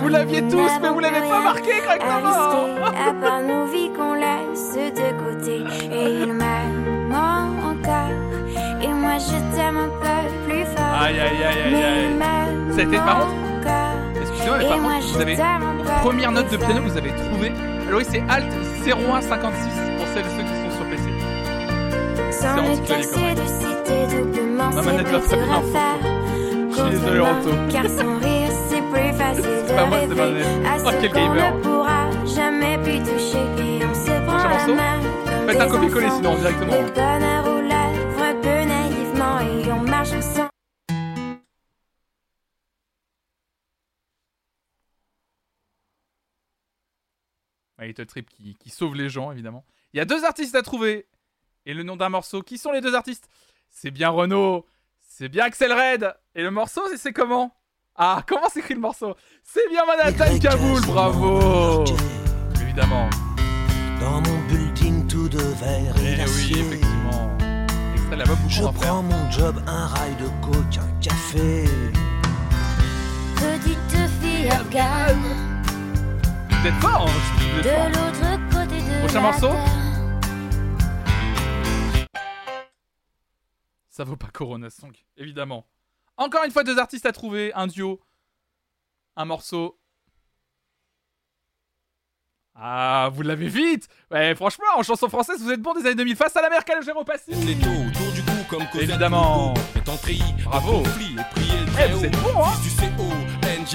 [0.00, 4.74] Vous l'aviez tous, mais vous l'avez pas marqué correctement À part nos vies qu'on laisse
[4.74, 5.56] de côté
[5.90, 11.58] Et il m'aime encore Et moi je t'aime un peu plus fort Aïe aïe aïe
[11.74, 13.34] aïe aïe m'aime Ça a été- par contre,
[14.20, 15.36] Excusez-moi, mais par contre, vous avez
[16.00, 16.82] première note de piano, fort.
[16.84, 17.52] vous avez trouvé.
[17.86, 18.52] Alors oui, c'est Alt
[18.84, 21.08] 0156 pour celles et ceux qui sont sur PC.
[22.30, 25.98] C'est citer doublement Ma manette va très bien, faire
[26.70, 27.50] Je suis désolé, Ranto.
[27.70, 30.28] Car sans rire c'est plus facile C'est pas moi, c'est pas
[30.84, 31.52] Oh, quel gamer.
[32.26, 35.00] jamais plus toucher Et on se prend la main
[35.46, 36.72] Faites un copier-coller sinon directement.
[47.86, 49.64] Little Trip qui, qui sauve les gens, évidemment.
[49.92, 51.06] Il y a deux artistes à trouver.
[51.66, 52.42] Et le nom d'un morceau.
[52.42, 53.28] Qui sont les deux artistes?
[53.70, 54.66] C'est bien Renault.
[55.00, 56.12] C'est bien Axel Red.
[56.34, 57.54] Et le morceau, c'est- comment?
[57.94, 59.14] Ah, comment s'écrit le morceau?
[59.44, 61.84] C'est bien Manhattan Kaboul, bravo
[62.62, 63.08] Évidemment.
[64.00, 66.58] Dans mon building tout de verre Eh et oui, d'acier.
[66.60, 67.36] effectivement.
[67.94, 68.80] Extrait là-bas, beaucoup Je à faire.
[68.80, 71.64] prends mon job, un rail de coke, un café.
[73.36, 75.51] Petite fille afghane
[76.62, 77.90] Vous êtes fort, hein Vous êtes fort.
[77.90, 79.64] De l'autre côté de Prochain la morceau terre
[83.88, 85.66] Ça vaut pas Corona Song, évidemment.
[86.16, 88.00] Encore une fois, deux artistes à trouver, un duo,
[89.16, 89.76] un morceau.
[92.54, 96.14] Ah, vous l'avez vite Ouais, franchement, en chanson française, vous êtes bon des années 2000
[96.14, 99.52] face à la mer Calogero Passy Les taux autour du cou comme Évidemment.
[100.44, 100.84] Bravo.
[100.86, 102.04] Eh, très vous haut.
[102.04, 102.52] êtes bon, hein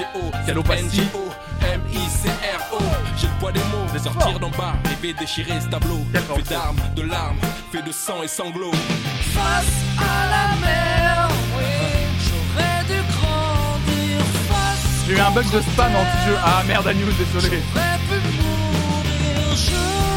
[0.04, 1.24] NGO,
[1.60, 2.78] M-I-C-R-O
[3.16, 4.12] J'ai le poids des mots, de fort.
[4.12, 7.38] sortir d'en bas Rêver déchirer ce tableau Fait d'armes, de larmes,
[7.72, 9.66] fait de sang et sanglots Face
[9.98, 11.64] à la mer, oui,
[12.20, 15.04] j'aurais dû grandir face.
[15.06, 16.36] J'ai eu un bug de spam anti-jeu.
[16.44, 17.60] Ah merde, Agnew, désolé.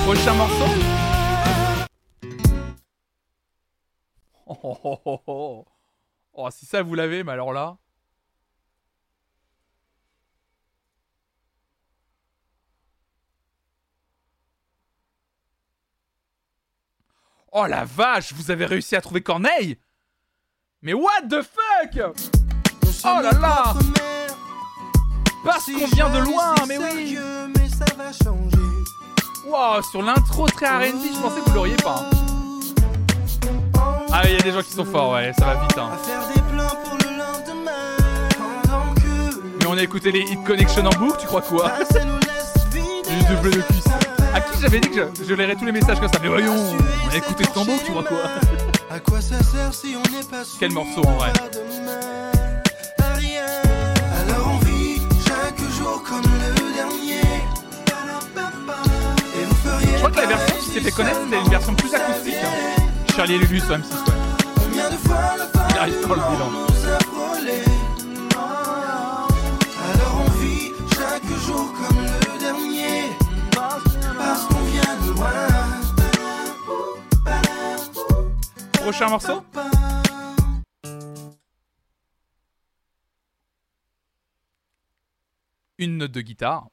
[0.06, 0.66] Prochain morceau
[4.46, 5.66] oh, oh, oh, oh, oh.
[6.34, 7.78] Oh, si ça vous l'avez, mais alors là.
[17.54, 19.78] Oh la vache, vous avez réussi à trouver Corneille
[20.82, 22.14] Mais what the fuck
[23.04, 23.74] Oh là là
[25.44, 27.18] Parce qu'on vient de loin, mais oui.
[29.48, 32.06] Wow, sur l'intro très R&B, je pensais que vous l'auriez pas.
[34.14, 35.78] Ah, il y a des gens qui sont forts, ouais, ça va vite.
[35.78, 35.90] Hein.
[39.60, 41.72] Mais on a écouté les Hit Connection en boucle, tu crois quoi?
[41.92, 43.91] ça nous laisse vider J'ai doublé le cuisse.
[44.34, 46.56] À qui j'avais dit que je, je lirais tous les messages comme ça Mais voyons,
[46.56, 48.18] on a écouté ce tambour, tu crois quoi
[48.90, 51.32] À quoi ça sert si on n'est pas Quel morceau, en vrai.
[53.00, 57.22] Alors on vit chaque jour comme le dernier.
[59.94, 62.36] Je crois que la version qui s'est fait connaître, c'était une version plus acoustique.
[62.44, 62.82] hein.
[63.16, 63.82] Charlie et Lulu sur M6, ouais.
[64.56, 66.50] Combien de fois la Il arrive quand le bilan
[78.92, 79.42] Prochain morceau
[85.78, 86.68] Une note de guitare.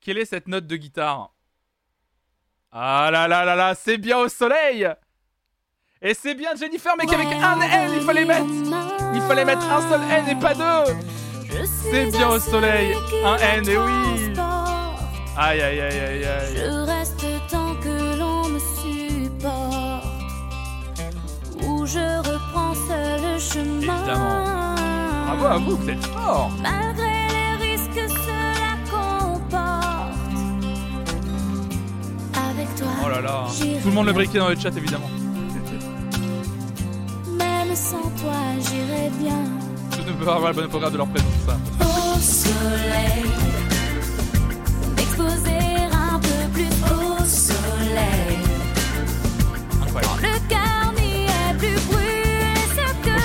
[0.00, 1.34] Quelle est cette note de guitare?
[2.72, 4.88] Ah là là là là, c'est bien au soleil!
[6.00, 8.46] Et c'est bien Jennifer, mais qu'avec un N, il fallait mettre
[9.14, 10.94] Il fallait mettre un seul N et pas deux.
[11.90, 14.32] C'est bien au soleil Un N, et oui.
[15.36, 16.95] Aïe aïe aïe aïe aïe
[21.86, 23.96] Où je reprends seul le chemin.
[23.96, 24.74] Évidemment.
[25.26, 30.18] Bravo à vous, vous êtes fort Malgré les risques que cela comporte.
[32.50, 32.88] Avec toi.
[33.04, 33.44] Oh là là
[33.82, 35.08] Tout le monde le briquait dans le chat, évidemment.
[37.38, 39.44] Même sans toi, j'irai bien.
[39.92, 41.56] Tous ne peuvent avoir le bon infographe de leur tout ça.
[41.84, 43.55] Au soleil.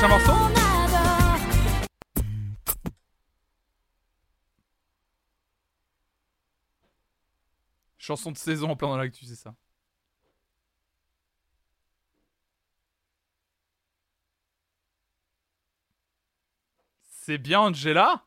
[0.08, 0.32] Morceau.
[7.98, 9.54] Chanson de saison en plein dans l'actu, c'est ça.
[17.24, 18.24] C'est bien Angela.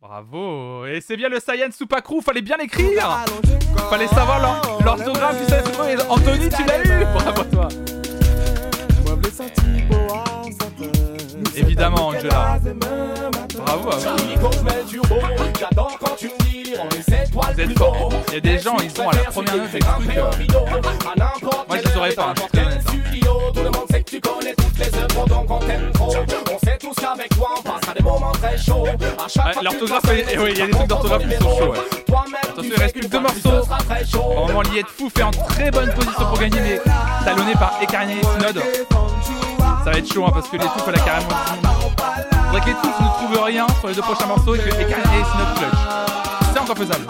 [0.00, 0.86] Bravo.
[0.86, 1.40] Et c'est bien le
[1.86, 3.24] pas crew, fallait bien l'écrire.
[3.90, 5.40] Fallait savoir l'or- l'orthographe,
[6.08, 7.04] Anthony, tu l'as eu.
[7.06, 7.68] Bravo toi
[11.56, 12.60] Évidemment Angela.
[13.56, 14.08] Bravo à vous
[17.32, 18.12] Vous êtes forts.
[18.28, 20.30] Il y a des gens, ils sont à la première note euh,
[21.68, 23.93] Moi je les aurais pas, hein, je suis très honnête hein.
[29.36, 31.72] Ouais, l'orthographe, eh oui, il y a des trucs d'orthographe qui sont chauds.
[31.72, 31.78] ouais.
[32.42, 33.68] Attention, il reste plus que deux morceaux.
[34.44, 36.80] Vraiment, Liet Fou fait en très bonne position pour gagner, mais
[37.24, 38.62] talonné par Ekarine et Snod.
[39.84, 41.28] Ça va être chaud hein, parce que les Toufs, elle a carrément.
[42.46, 45.20] Faudrait que les Toufs ne trouvent rien sur les deux prochains morceaux et que Ekarine
[45.20, 45.80] et Snod clutch.
[46.52, 47.06] C'est encore faisable.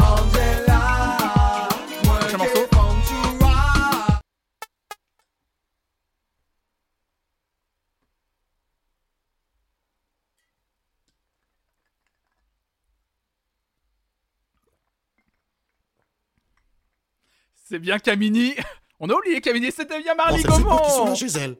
[17.74, 18.54] C'est bien Camini.
[19.00, 20.78] On a oublié Camini, c'était bien Marley c'est Gaumont.
[20.78, 21.56] qui sont là chez elle.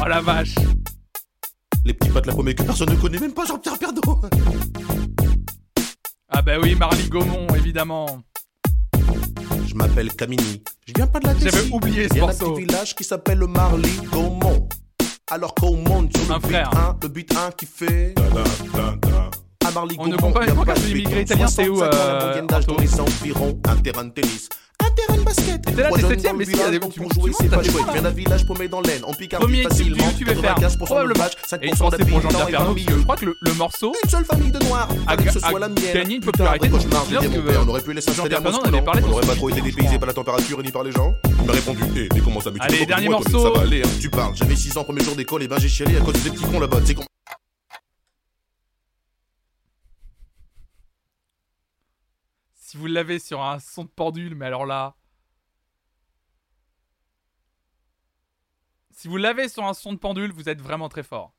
[0.00, 0.54] Oh la vache.
[1.84, 4.22] Les petits potes la paumée que personne ne connaît, même pas Jean-Pierre Pernaut.
[6.30, 8.22] Ah bah oui, Marley Gaumont, évidemment.
[9.66, 10.62] Je m'appelle Camini.
[10.86, 11.70] Je viens pas de la J'avais Tessie.
[11.70, 12.54] oublié ce Il y a un morceau.
[12.54, 14.70] village qui s'appelle le Marly Gaumont.
[15.30, 16.70] Alors qu'on monte sur le Un beat frère.
[16.74, 18.14] 1, le beat 1 qui fait.
[19.66, 21.90] À Marly On ne comprend pas pas c'est de l'immigré italien, c'est où, 65 ans,
[21.90, 23.60] la euh, d'âge dans les environs.
[23.68, 24.48] Un terrain de tennis.
[24.84, 25.68] Un terrain de basket.
[25.68, 27.08] Et t'es là, t'es jeunes septième, dans mais le s'il y a des- tu- pour
[27.10, 27.84] tu jouer, c'est pas chouette.
[27.92, 29.04] Viens d'un village paumé dans l'aine.
[29.04, 29.96] En Picardie Premier type facilement.
[29.96, 31.24] du YouTube FR, 95% de probablement.
[31.24, 34.24] Et 5% une pensée pour et Pernaut, un je crois que le, morceau Une seule
[34.24, 34.88] famille de noirs.
[35.06, 35.94] a, Fallait que ce soit la mienne.
[35.94, 36.68] gagné une popularité.
[36.68, 39.34] cauchemars, je père, on aurait pu laisser un Pernaut, on avait parlé On aurait pas
[39.34, 41.14] trop été dépaysé par la température ni par les gens.
[41.40, 43.42] Il m'a répondu, hé, mais comment ça, Allez, dernier morceau.
[43.42, 43.88] Ça va aller, hein.
[44.00, 46.30] Tu parles, j'avais 6 ans, premier jour d'école, et ben j'ai chialé à cause des
[46.30, 46.78] petits cons là-bas.
[46.80, 47.04] Tu sais qu'on-
[52.72, 54.96] si vous l'avez sur un son de pendule, mais alors là.
[58.92, 61.34] Si vous l'avez sur un son de pendule, vous êtes vraiment très fort.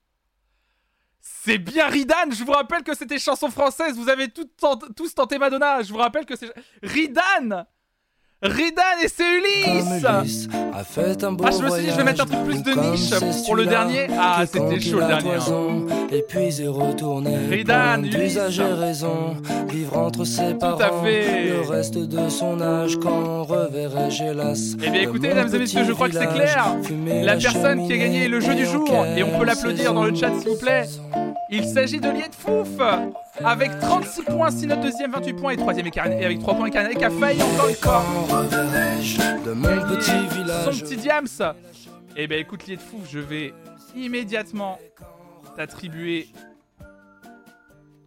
[1.22, 5.82] C'est bien Ridan Je vous rappelle que c'était chanson française, vous avez tous tenté Madonna.
[5.82, 6.54] Je vous rappelle que c'est.
[6.84, 7.66] Ridan
[8.44, 12.62] Ridan et c'est Ulysse Ah, je me suis dit, je vais mettre un truc plus
[12.62, 13.10] de niche
[13.46, 14.08] pour le dernier.
[14.20, 15.32] Ah, c'était chaud le dernier.
[15.32, 15.86] hein.
[16.12, 17.38] Et puis est retourné.
[17.50, 18.38] Ridan, Ulysse.
[18.38, 19.38] raison.
[19.70, 20.78] Vivre entre ses parents.
[20.78, 21.48] à fait.
[21.50, 24.76] Le reste de son âge, quand reverrai-je hélas.
[24.84, 26.76] Eh bien écoutez, mesdames et messieurs, je crois que c'est clair.
[27.24, 30.14] La personne qui a gagné le jeu du jour, et on peut l'applaudir dans le
[30.14, 30.84] chat s'il vous plaît.
[31.50, 32.68] Il s'agit de Liet Fouf
[33.44, 36.98] avec 36 points, Sinot deuxième, 28 points et troisième Ekarine, et avec 3 points Ekarine
[36.98, 38.04] qui a failli encore une fois.
[39.46, 40.66] de mon petit village.
[40.66, 41.28] Son petit Diams.
[42.16, 43.54] Eh ben écoute Liet Fouf, je vais
[43.96, 44.80] immédiatement
[45.56, 46.28] t'attribuer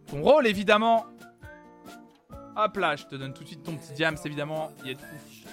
[0.09, 1.05] ton rôle évidemment.
[2.55, 5.51] Hop là, je te donne tout de suite ton petit Diams évidemment, Liet Fouf.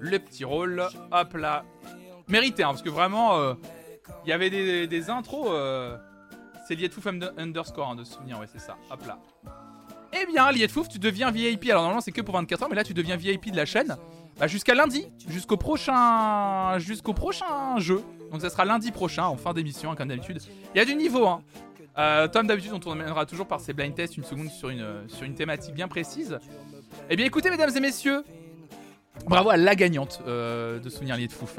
[0.00, 0.82] Le petit rôle,
[1.12, 1.64] hop là.
[2.28, 3.54] Mérité hein, parce que vraiment euh,
[4.24, 5.48] il y avait des, des intros.
[5.50, 5.96] euh,
[6.68, 8.76] c'est Lietfouf under- underscore hein, de souvenir, ouais, c'est ça.
[8.90, 9.18] Hop là.
[10.12, 11.64] Eh bien, Lietfouf, tu deviens VIP.
[11.70, 13.96] Alors, normalement, c'est que pour 24 heures, mais là, tu deviens VIP de la chaîne.
[14.38, 18.02] Bah, jusqu'à lundi, jusqu'au prochain, jusqu'au prochain jeu.
[18.30, 20.40] Donc, ça sera lundi prochain, en fin d'émission, hein, comme d'habitude.
[20.74, 21.42] Il y a du niveau, hein.
[21.96, 25.24] Euh, Tom, d'habitude, on emmènera toujours par ses blind tests une seconde sur une, sur
[25.24, 26.38] une thématique bien précise.
[27.08, 28.24] Eh bien, écoutez, mesdames et messieurs,
[29.26, 31.58] bravo à la gagnante euh, de Souvenir Lié de Fouf.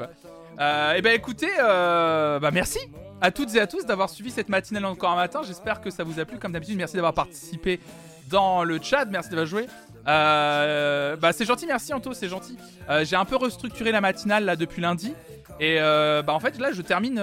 [0.58, 2.78] Euh, eh bien, écoutez, euh, bah, merci
[3.20, 5.40] à toutes et à tous d'avoir suivi cette matinale encore un matin.
[5.46, 6.38] J'espère que ça vous a plu.
[6.38, 7.80] Comme d'habitude, merci d'avoir participé
[8.28, 9.04] dans le chat.
[9.06, 9.66] Merci d'avoir joué.
[10.08, 12.56] Euh, bah, c'est gentil, merci Anto, c'est gentil.
[12.88, 15.14] Euh, J'ai un peu restructuré la matinale là depuis lundi.
[15.58, 17.22] Et euh, bah, en fait, là, je termine,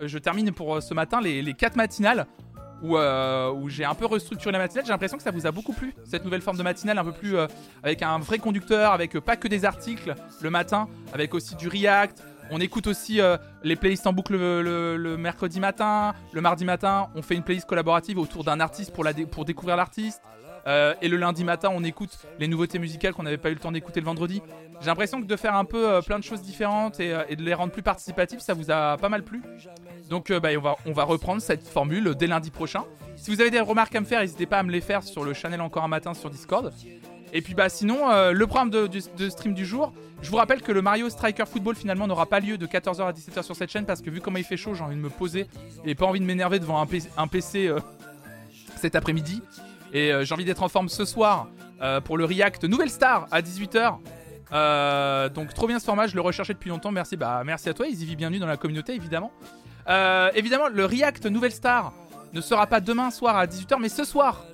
[0.00, 2.26] je termine pour ce matin les, les 4 matinales
[2.82, 4.84] où, où j'ai un peu restructuré la matinale.
[4.84, 7.12] J'ai l'impression que ça vous a beaucoup plu, cette nouvelle forme de matinale, un peu
[7.12, 7.36] plus
[7.84, 12.22] avec un vrai conducteur, avec pas que des articles le matin, avec aussi du React.
[12.52, 17.08] On écoute aussi euh, les playlists en boucle le, mercredi matin, le mardi matin.
[17.14, 20.20] On fait une playlist collaborative autour d'un artiste pour, découvrir l'artiste.
[20.66, 23.60] Euh, et le lundi matin, on écoute les nouveautés musicales qu'on n'avait pas eu le
[23.60, 24.42] temps d'écouter le vendredi.
[24.80, 27.54] J'ai l'impression que de faire un peu euh, plein de choses différentes et, de les
[27.54, 29.42] rendre plus participatives, ça vous a pas mal plu.
[30.10, 32.84] Donc bah, on, va, on va reprendre cette formule dès lundi prochain.
[33.16, 35.24] Si vous avez des remarques à me faire, n'hésitez pas à me les faire sur
[35.24, 36.72] le channel encore un matin sur Discord.
[37.32, 39.92] Et puis bah sinon, euh, le programme de, stream du jour,
[40.22, 43.12] je vous rappelle que le Mario Striker Football finalement n'aura pas lieu de 14h à
[43.12, 45.08] 17h sur cette chaîne parce que vu comment il fait chaud, j'ai envie de me
[45.08, 45.46] poser
[45.84, 47.78] et pas envie de m'énerver devant un, PC euh,
[48.76, 49.42] cet après-midi.
[49.92, 51.48] Et euh, j'ai envie d'être en forme ce soir
[52.04, 53.94] pour le React Nouvelle Star à 18h.
[54.52, 56.92] Euh, donc trop bien ce format, je le recherchais depuis longtemps.
[56.92, 59.32] Merci, bah merci à toi, Easy bienvenue dans la communauté évidemment.
[60.34, 61.94] Évidemment, le React Nouvelle Star
[62.34, 64.44] ne sera pas demain soir à 18h, mais ce soir.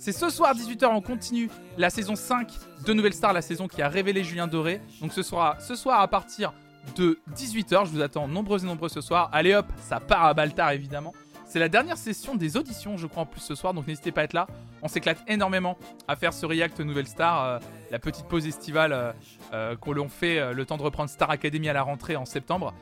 [0.00, 2.48] C'est ce soir 18h, on continue la saison 5
[2.86, 4.80] de Nouvelle Star, la saison qui a révélé Julien Doré.
[5.02, 6.54] Donc ce sera ce soir à partir
[6.96, 9.28] de 18h, je vous attends nombreux et nombreux ce soir.
[9.30, 11.12] Allez hop, ça part à Baltar évidemment.
[11.46, 14.22] C'est la dernière session des auditions, je crois, en plus ce soir, donc n'hésitez pas
[14.22, 14.46] à être là.
[14.80, 15.76] On s'éclate énormément
[16.08, 17.58] à faire ce React Nouvelle Star, euh,
[17.90, 19.12] la petite pause estivale euh,
[19.52, 22.72] euh, fait euh, le temps de reprendre Star Academy à la rentrée en septembre.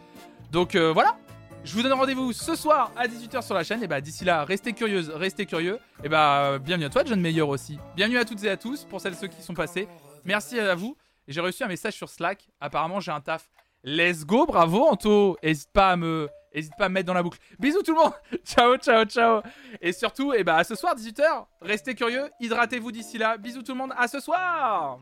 [0.53, 1.17] Donc euh, voilà,
[1.65, 3.83] je vous donne rendez-vous ce soir à 18h sur la chaîne.
[3.83, 5.79] Et bah d'ici là, restez curieuses, restez curieux.
[6.03, 7.79] Et bah euh, bienvenue à toi, John Meyer aussi.
[7.97, 9.89] Bienvenue à toutes et à tous pour celles et ceux qui sont passés.
[10.25, 10.97] Merci à vous.
[11.27, 12.49] J'ai reçu un message sur Slack.
[12.61, 13.51] Apparemment, j'ai un taf.
[13.85, 15.37] Let's go, bravo Anto.
[15.43, 16.29] Hésite pas à me,
[16.79, 17.39] pas à me mettre dans la boucle.
[17.59, 18.13] Bisous tout le monde.
[18.45, 19.43] ciao, ciao, ciao.
[19.81, 21.47] Et surtout, et bah à ce soir 18h.
[21.61, 23.37] Restez curieux, hydratez-vous d'ici là.
[23.37, 23.93] Bisous tout le monde.
[23.97, 25.01] À ce soir.